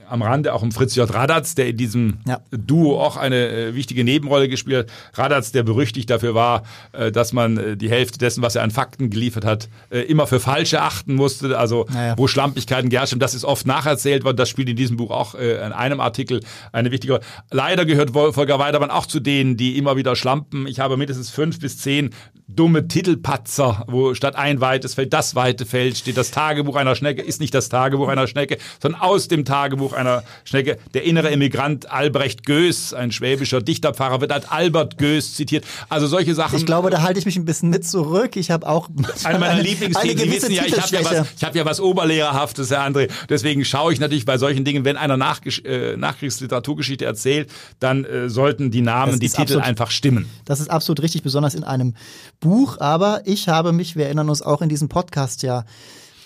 am 0.10 0.22
Rande 0.22 0.54
auch 0.54 0.62
um 0.62 0.72
Fritz 0.72 0.96
J. 0.96 1.12
Radatz, 1.14 1.56
der 1.56 1.68
in 1.68 1.78
diesem 1.78 2.18
ja. 2.28 2.40
Duo 2.52 3.00
auch 3.00 3.18
eine 3.18 3.48
äh, 3.48 3.76
wichtige 3.76 4.04
Nebenrolle 4.04 4.50
gespielt 4.50 4.90
hat. 5.14 5.18
Radatz, 5.18 5.52
der 5.52 5.64
berüchtigt 5.64 6.10
dafür 6.10 6.36
war, 6.36 6.64
äh, 6.92 7.12
dass 7.12 7.34
man 7.34 7.58
äh, 7.58 7.78
die 7.78 7.90
Hälfte 7.90 8.18
dessen, 8.18 8.42
was 8.42 8.56
er 8.56 8.64
an 8.64 8.72
Fakten 8.72 9.10
geliefert 9.10 9.46
hat, 9.46 9.70
immer 9.90 10.28
für 10.28 10.40
falsch 10.40 10.74
erachten 10.74 11.16
musste. 11.16 11.58
Also 11.58 11.86
naja. 11.92 12.16
wo 12.18 12.28
Schlampigkeiten 12.28 12.90
geherrscht 12.90 13.14
haben, 13.14 13.20
das 13.20 13.34
ist 13.34 13.46
oft 13.46 13.68
nacherzählt 13.68 14.24
worden. 14.24 14.38
Das 14.38 14.50
spielt 14.50 14.70
in 14.70 14.76
diesem 14.76 14.98
Buch 14.98 15.12
auch 15.12 15.36
in 15.36 15.72
einem 15.72 16.00
Artikel 16.00 16.42
eine 16.72 16.92
wichtige 16.92 17.14
Rolle. 17.14 17.26
Leider 17.52 17.86
gehört 17.86 18.12
Volker 18.12 18.60
Weidermann 18.60 18.92
auch 18.92 19.06
zu 19.06 19.20
denen, 19.20 19.58
die 19.58 19.78
immer 19.78 19.96
wieder 19.96 20.16
schlampen. 20.16 20.68
Ich 20.68 20.80
habe 20.80 20.98
mindestens 20.98 21.30
fünf 21.30 21.60
bis 21.60 21.78
zehn 21.78 22.12
dumme 22.48 22.88
Titelpatzer, 22.88 23.86
wo 23.88 24.14
statt 24.14 24.36
ein 24.36 24.62
weites 24.62 24.94
Feld 24.96 25.14
das 25.14 25.36
weite 25.36 25.66
Feld 25.66 25.98
steht. 25.98 26.18
Das 26.18 26.32
Tagebuch 26.32 26.76
einer 26.76 26.96
Schnecke 26.96 27.22
ist 27.22 27.40
nicht 27.40 27.54
das 27.54 27.70
Tagebuch 27.70 28.08
einer 28.08 28.28
Schnecke, 28.28 28.58
sondern 28.82 29.02
aus 29.02 29.28
dem 29.28 29.46
Tagebuch 29.46 29.93
einer 29.94 30.24
Schnecke. 30.44 30.78
Der 30.94 31.04
innere 31.04 31.32
Emigrant 31.32 31.92
Albrecht 31.92 32.46
Goes, 32.46 32.94
ein 32.94 33.12
schwäbischer 33.12 33.62
Dichterpfarrer, 33.62 34.22
wird 34.22 34.32
als 34.32 34.50
Albert 34.50 34.98
Goes 34.98 35.34
zitiert. 35.36 35.66
Also 35.90 36.08
solche 36.08 36.36
Sachen. 36.36 36.58
Ich 36.58 36.66
glaube, 36.66 36.90
da 36.90 37.02
halte 37.02 37.20
ich 37.20 37.26
mich 37.26 37.36
ein 37.36 37.46
bisschen 37.46 37.70
mit 37.70 37.86
zurück. 37.86 38.36
Ich 38.36 38.52
habe 38.52 38.68
auch 38.68 38.90
eine 39.24 39.40
meiner 39.40 39.62
Lieblingsthemen. 39.62 40.18
Sie 40.18 40.32
wissen 40.32 40.52
ja, 40.52 40.64
ich 40.66 40.80
habe 40.80 40.96
ja, 40.96 41.06
was, 41.06 41.28
ich 41.38 41.44
hab 41.44 41.56
ja 41.56 41.66
was 41.66 41.80
Oberlehrerhaftes, 41.80 42.70
Herr 42.72 42.86
André. 42.86 43.10
Deswegen 43.30 43.66
schaue 43.66 43.94
ich 43.94 44.00
natürlich 44.00 44.26
bei 44.26 44.38
solchen 44.38 44.66
Dingen, 44.66 44.86
wenn 44.86 44.98
einer 44.98 45.18
Nach 45.18 45.42
äh, 45.46 45.98
Nachkriegsliteraturgeschichte 45.98 47.06
erzählt, 47.06 47.50
dann 47.80 48.06
äh, 48.06 48.30
sollten 48.30 48.72
die 48.72 48.82
Namen, 48.82 49.20
die 49.20 49.28
Titel 49.28 49.42
absolut, 49.42 49.64
einfach 49.64 49.92
stimmen. 49.92 50.30
Das 50.46 50.60
ist 50.60 50.70
absolut 50.70 51.02
richtig, 51.02 51.24
besonders 51.24 51.56
in 51.56 51.64
einem 51.64 51.96
Buch, 52.40 52.80
aber 52.80 53.22
ich 53.26 53.48
habe 53.48 53.72
mich, 53.72 53.96
wir 53.96 54.06
erinnern 54.06 54.30
uns 54.30 54.42
auch 54.42 54.62
in 54.62 54.70
diesem 54.70 54.90
Podcast 54.90 55.44
ja 55.44 55.66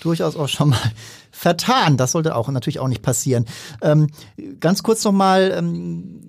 durchaus 0.02 0.36
auch 0.36 0.48
schon 0.48 0.70
mal 0.70 0.92
vertan. 1.32 1.98
Das 1.98 2.12
sollte 2.12 2.36
auch 2.36 2.50
natürlich 2.50 2.80
auch 2.80 2.88
nicht 2.88 3.02
passieren. 3.02 3.46
Ähm, 3.82 4.08
ganz 4.60 4.84
kurz 4.84 5.04
nochmal, 5.04 5.54
ähm, 5.56 6.22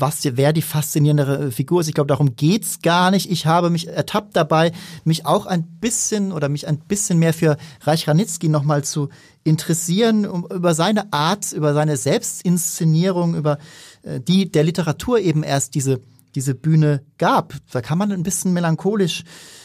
was, 0.00 0.20
wer 0.24 0.52
die 0.52 0.62
faszinierendere 0.62 1.50
Figur 1.50 1.80
ist. 1.80 1.88
Ich 1.88 1.94
glaube, 1.94 2.08
darum 2.08 2.36
geht's 2.36 2.80
gar 2.82 3.10
nicht. 3.10 3.30
Ich 3.30 3.46
habe 3.46 3.70
mich 3.70 3.88
ertappt 3.88 4.36
dabei, 4.36 4.72
mich 5.04 5.26
auch 5.26 5.46
ein 5.46 5.64
bisschen 5.64 6.32
oder 6.32 6.48
mich 6.48 6.68
ein 6.68 6.78
bisschen 6.78 7.18
mehr 7.18 7.34
für 7.34 7.56
Reich 7.82 8.06
Ranitzky 8.06 8.48
nochmal 8.48 8.84
zu 8.84 9.08
interessieren, 9.44 10.26
um, 10.26 10.46
über 10.52 10.74
seine 10.74 11.12
Art, 11.12 11.52
über 11.52 11.74
seine 11.74 11.96
Selbstinszenierung, 11.96 13.34
über 13.34 13.58
äh, 14.02 14.20
die 14.20 14.50
der 14.50 14.64
Literatur 14.64 15.18
eben 15.18 15.42
erst 15.42 15.74
diese 15.74 16.00
diese 16.34 16.54
Bühne 16.54 17.02
gab. 17.16 17.54
Da 17.72 17.80
kann 17.80 17.98
man 17.98 18.12
ein 18.12 18.22
bisschen 18.22 18.52
melancholisch 18.52 19.24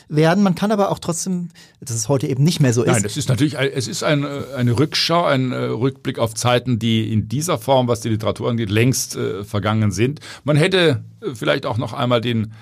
werden. 0.10 0.43
Man 0.43 0.56
kann 0.56 0.72
aber 0.72 0.91
auch 0.91 0.99
trotzdem, 0.99 1.49
dass 1.82 1.95
es 1.95 2.10
heute 2.10 2.28
eben 2.28 2.43
nicht 2.43 2.60
mehr 2.60 2.74
so 2.74 2.84
ist. 2.84 2.91
Nein, 2.91 3.04
es 3.06 3.18
ist 3.18 3.30
natürlich, 3.30 3.56
es 3.56 3.88
ist 3.88 4.04
ein, 4.04 4.26
eine 4.26 4.78
Rückschau, 4.78 5.26
ein 5.26 5.51
äh, 5.51 5.56
Rückblick 5.56 6.20
auf 6.20 6.34
Zeiten, 6.34 6.80
die 6.80 7.12
in 7.12 7.28
dieser 7.28 7.58
Form, 7.58 7.88
was 7.88 8.01
die 8.01 8.10
Literatur 8.10 8.49
angeht, 8.49 8.70
längst 8.70 9.16
äh, 9.16 9.43
vergangen 9.43 9.91
sind. 9.91 10.20
Man 10.43 10.56
hätte 10.56 11.04
äh, 11.22 11.34
vielleicht 11.34 11.66
auch 11.66 11.78
noch 11.78 11.93
einmal 11.93 12.22
den 12.22 12.54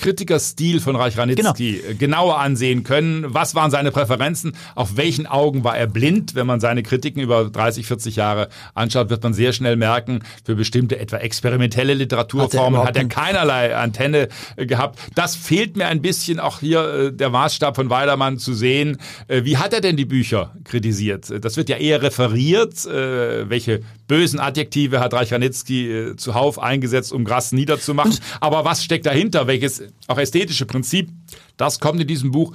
Kritikerstil 0.00 0.80
von 0.80 0.96
Reich 0.96 1.18
Ranitzky 1.18 1.72
genau. 1.72 1.98
genauer 1.98 2.38
ansehen 2.38 2.84
können. 2.84 3.26
Was 3.28 3.54
waren 3.54 3.70
seine 3.70 3.90
Präferenzen? 3.90 4.52
Auf 4.74 4.96
welchen 4.96 5.26
Augen 5.26 5.62
war 5.62 5.76
er 5.76 5.86
blind? 5.86 6.34
Wenn 6.34 6.46
man 6.46 6.58
seine 6.58 6.82
Kritiken 6.82 7.20
über 7.20 7.44
30, 7.44 7.86
40 7.86 8.16
Jahre 8.16 8.48
anschaut, 8.72 9.10
wird 9.10 9.22
man 9.22 9.34
sehr 9.34 9.52
schnell 9.52 9.76
merken, 9.76 10.20
für 10.42 10.54
bestimmte 10.54 10.98
etwa 10.98 11.18
experimentelle 11.18 11.92
Literaturformen 11.92 12.80
hat 12.80 12.96
er, 12.96 13.02
hat 13.02 13.10
er 13.12 13.22
keinerlei 13.22 13.76
Antenne 13.76 14.28
gehabt. 14.56 14.98
Das 15.14 15.36
fehlt 15.36 15.76
mir 15.76 15.86
ein 15.86 16.00
bisschen 16.00 16.40
auch 16.40 16.60
hier 16.60 16.80
äh, 16.82 17.12
der 17.12 17.28
Maßstab 17.28 17.76
von 17.76 17.90
Weilermann 17.90 18.38
zu 18.38 18.54
sehen. 18.54 18.96
Äh, 19.28 19.44
wie 19.44 19.58
hat 19.58 19.74
er 19.74 19.82
denn 19.82 19.98
die 19.98 20.06
Bücher 20.06 20.54
kritisiert? 20.64 21.30
Das 21.44 21.58
wird 21.58 21.68
ja 21.68 21.76
eher 21.76 22.00
referiert. 22.00 22.86
Äh, 22.86 23.50
welche 23.50 23.82
bösen 24.08 24.40
Adjektive 24.40 24.98
hat 25.00 25.12
Reich 25.12 25.30
Ranitzky 25.30 26.14
zuhauf 26.16 26.58
eingesetzt, 26.58 27.12
um 27.12 27.26
Grass 27.26 27.52
niederzumachen? 27.52 28.18
Aber 28.40 28.64
was 28.64 28.82
steckt 28.82 29.04
dahinter? 29.04 29.46
Welches 29.46 29.89
auch 30.06 30.18
ästhetische 30.18 30.66
Prinzip, 30.66 31.10
das 31.56 31.80
kommt 31.80 32.00
in 32.00 32.06
diesem 32.06 32.30
Buch 32.30 32.52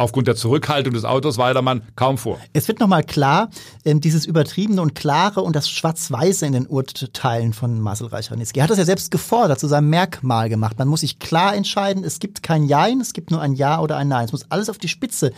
aufgrund 0.00 0.26
der 0.28 0.34
Zurückhaltung 0.34 0.94
des 0.94 1.04
Autors 1.04 1.36
Weidermann 1.36 1.82
kaum 1.94 2.16
vor. 2.16 2.38
Es 2.54 2.66
wird 2.68 2.80
nochmal 2.80 3.04
klar, 3.04 3.50
ähm, 3.84 4.00
dieses 4.00 4.24
Übertriebene 4.24 4.80
und 4.80 4.94
Klare 4.94 5.42
und 5.42 5.54
das 5.54 5.68
Schwarz-Weiße 5.68 6.46
in 6.46 6.54
den 6.54 6.66
Urteilen 6.66 7.52
von 7.52 7.80
Marcel 7.80 8.06
Reich-Ranitzky. 8.06 8.60
Er 8.60 8.62
hat 8.64 8.70
das 8.70 8.78
ja 8.78 8.86
selbst 8.86 9.10
gefordert, 9.10 9.60
zu 9.60 9.68
seinem 9.68 9.90
Merkmal 9.90 10.48
gemacht. 10.48 10.78
Man 10.78 10.88
muss 10.88 11.00
sich 11.00 11.18
klar 11.18 11.54
entscheiden, 11.54 12.02
es 12.02 12.18
gibt 12.18 12.42
kein 12.42 12.64
Jein, 12.64 13.00
es 13.00 13.12
gibt 13.12 13.30
nur 13.30 13.42
ein 13.42 13.52
Ja 13.52 13.80
oder 13.80 13.98
ein 13.98 14.08
Nein. 14.08 14.24
Es 14.24 14.32
muss 14.32 14.50
alles 14.50 14.70
auf 14.70 14.78
die 14.78 14.88
Spitze 14.88 15.32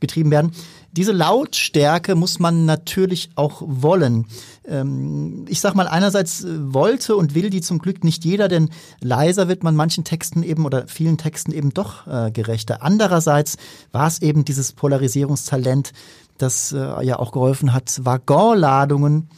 getrieben 0.00 0.30
werden. 0.30 0.52
Diese 0.92 1.12
Lautstärke 1.12 2.16
muss 2.16 2.40
man 2.40 2.64
natürlich 2.64 3.30
auch 3.36 3.62
wollen. 3.64 4.26
Ähm, 4.66 5.44
ich 5.48 5.60
sag 5.60 5.74
mal, 5.74 5.86
einerseits 5.86 6.42
äh, 6.42 6.74
wollte 6.74 7.14
und 7.16 7.34
will 7.34 7.50
die 7.50 7.60
zum 7.60 7.78
Glück 7.78 8.02
nicht 8.02 8.24
jeder, 8.24 8.48
denn 8.48 8.70
leiser 9.00 9.46
wird 9.46 9.62
man 9.62 9.76
manchen 9.76 10.04
Texten 10.04 10.42
eben 10.42 10.64
oder 10.64 10.88
vielen 10.88 11.16
Texten 11.16 11.52
eben 11.52 11.72
doch 11.72 12.06
äh, 12.06 12.30
gerechter. 12.32 12.82
Andererseits 12.82 13.56
war 13.92 14.08
es 14.08 14.20
eben 14.20 14.44
dieses 14.44 14.72
Polarisierungstalent, 14.72 15.92
das 16.38 16.72
äh, 16.72 17.04
ja 17.04 17.18
auch 17.18 17.30
geholfen 17.30 17.72
hat, 17.72 18.00
Waggonladungen 18.04 19.28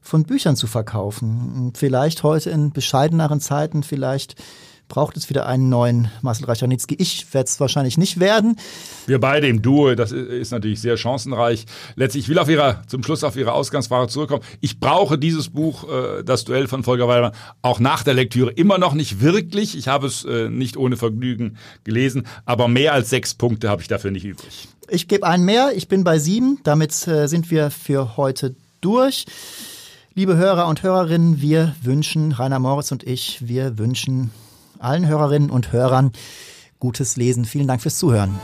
von 0.00 0.24
Büchern 0.24 0.56
zu 0.56 0.66
verkaufen. 0.66 1.72
Vielleicht 1.76 2.22
heute 2.24 2.50
in 2.50 2.72
bescheideneren 2.72 3.38
Zeiten, 3.40 3.82
vielleicht 3.82 4.34
braucht 4.90 5.16
es 5.16 5.30
wieder 5.30 5.46
einen 5.46 5.70
neuen 5.70 6.10
Marcel 6.20 6.44
Reich-Ranitzky. 6.44 6.96
Ich 6.98 7.32
werde 7.32 7.46
es 7.46 7.58
wahrscheinlich 7.60 7.96
nicht 7.96 8.20
werden. 8.20 8.56
Wir 9.06 9.18
beide 9.18 9.46
im 9.46 9.62
Duo, 9.62 9.94
das 9.94 10.12
ist 10.12 10.50
natürlich 10.50 10.82
sehr 10.82 10.98
chancenreich. 10.98 11.64
Letztlich, 11.96 12.24
ich 12.24 12.28
will 12.28 12.38
auf 12.38 12.50
ihrer, 12.50 12.82
zum 12.88 13.02
Schluss 13.02 13.24
auf 13.24 13.36
Ihre 13.36 13.52
Ausgangsfrage 13.52 14.08
zurückkommen. 14.08 14.42
Ich 14.60 14.80
brauche 14.80 15.16
dieses 15.16 15.48
Buch, 15.48 15.88
äh, 15.88 16.22
das 16.24 16.44
Duell 16.44 16.68
von 16.68 16.82
Volker 16.82 17.08
Weidemann, 17.08 17.32
auch 17.62 17.80
nach 17.80 18.02
der 18.02 18.12
Lektüre 18.14 18.50
immer 18.50 18.76
noch 18.76 18.92
nicht 18.92 19.22
wirklich. 19.22 19.78
Ich 19.78 19.88
habe 19.88 20.08
es 20.08 20.24
äh, 20.24 20.50
nicht 20.50 20.76
ohne 20.76 20.96
Vergnügen 20.96 21.56
gelesen, 21.84 22.26
aber 22.44 22.68
mehr 22.68 22.92
als 22.92 23.08
sechs 23.08 23.34
Punkte 23.34 23.70
habe 23.70 23.80
ich 23.80 23.88
dafür 23.88 24.10
nicht 24.10 24.24
übrig. 24.24 24.68
Ich 24.88 25.06
gebe 25.06 25.24
einen 25.24 25.44
mehr, 25.44 25.70
ich 25.74 25.86
bin 25.86 26.04
bei 26.04 26.18
sieben. 26.18 26.58
Damit 26.64 27.06
äh, 27.06 27.28
sind 27.28 27.50
wir 27.50 27.70
für 27.70 28.16
heute 28.16 28.56
durch. 28.80 29.24
Liebe 30.14 30.36
Hörer 30.36 30.66
und 30.66 30.82
Hörerinnen, 30.82 31.40
wir 31.40 31.76
wünschen, 31.80 32.32
Rainer 32.32 32.58
Moritz 32.58 32.90
und 32.90 33.04
ich, 33.04 33.46
wir 33.46 33.78
wünschen 33.78 34.32
allen 34.80 35.06
Hörerinnen 35.06 35.50
und 35.50 35.72
Hörern 35.72 36.12
gutes 36.78 37.16
Lesen. 37.16 37.44
Vielen 37.44 37.68
Dank 37.68 37.82
fürs 37.82 37.98
Zuhören. 37.98 38.40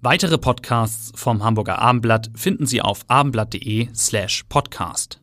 Weitere 0.00 0.38
Podcasts 0.38 1.10
vom 1.16 1.42
Hamburger 1.42 1.80
Abendblatt 1.80 2.30
finden 2.36 2.66
Sie 2.66 2.80
auf 2.80 3.00
abendblatt.de 3.08 3.88
slash 3.92 4.44
podcast. 4.48 5.20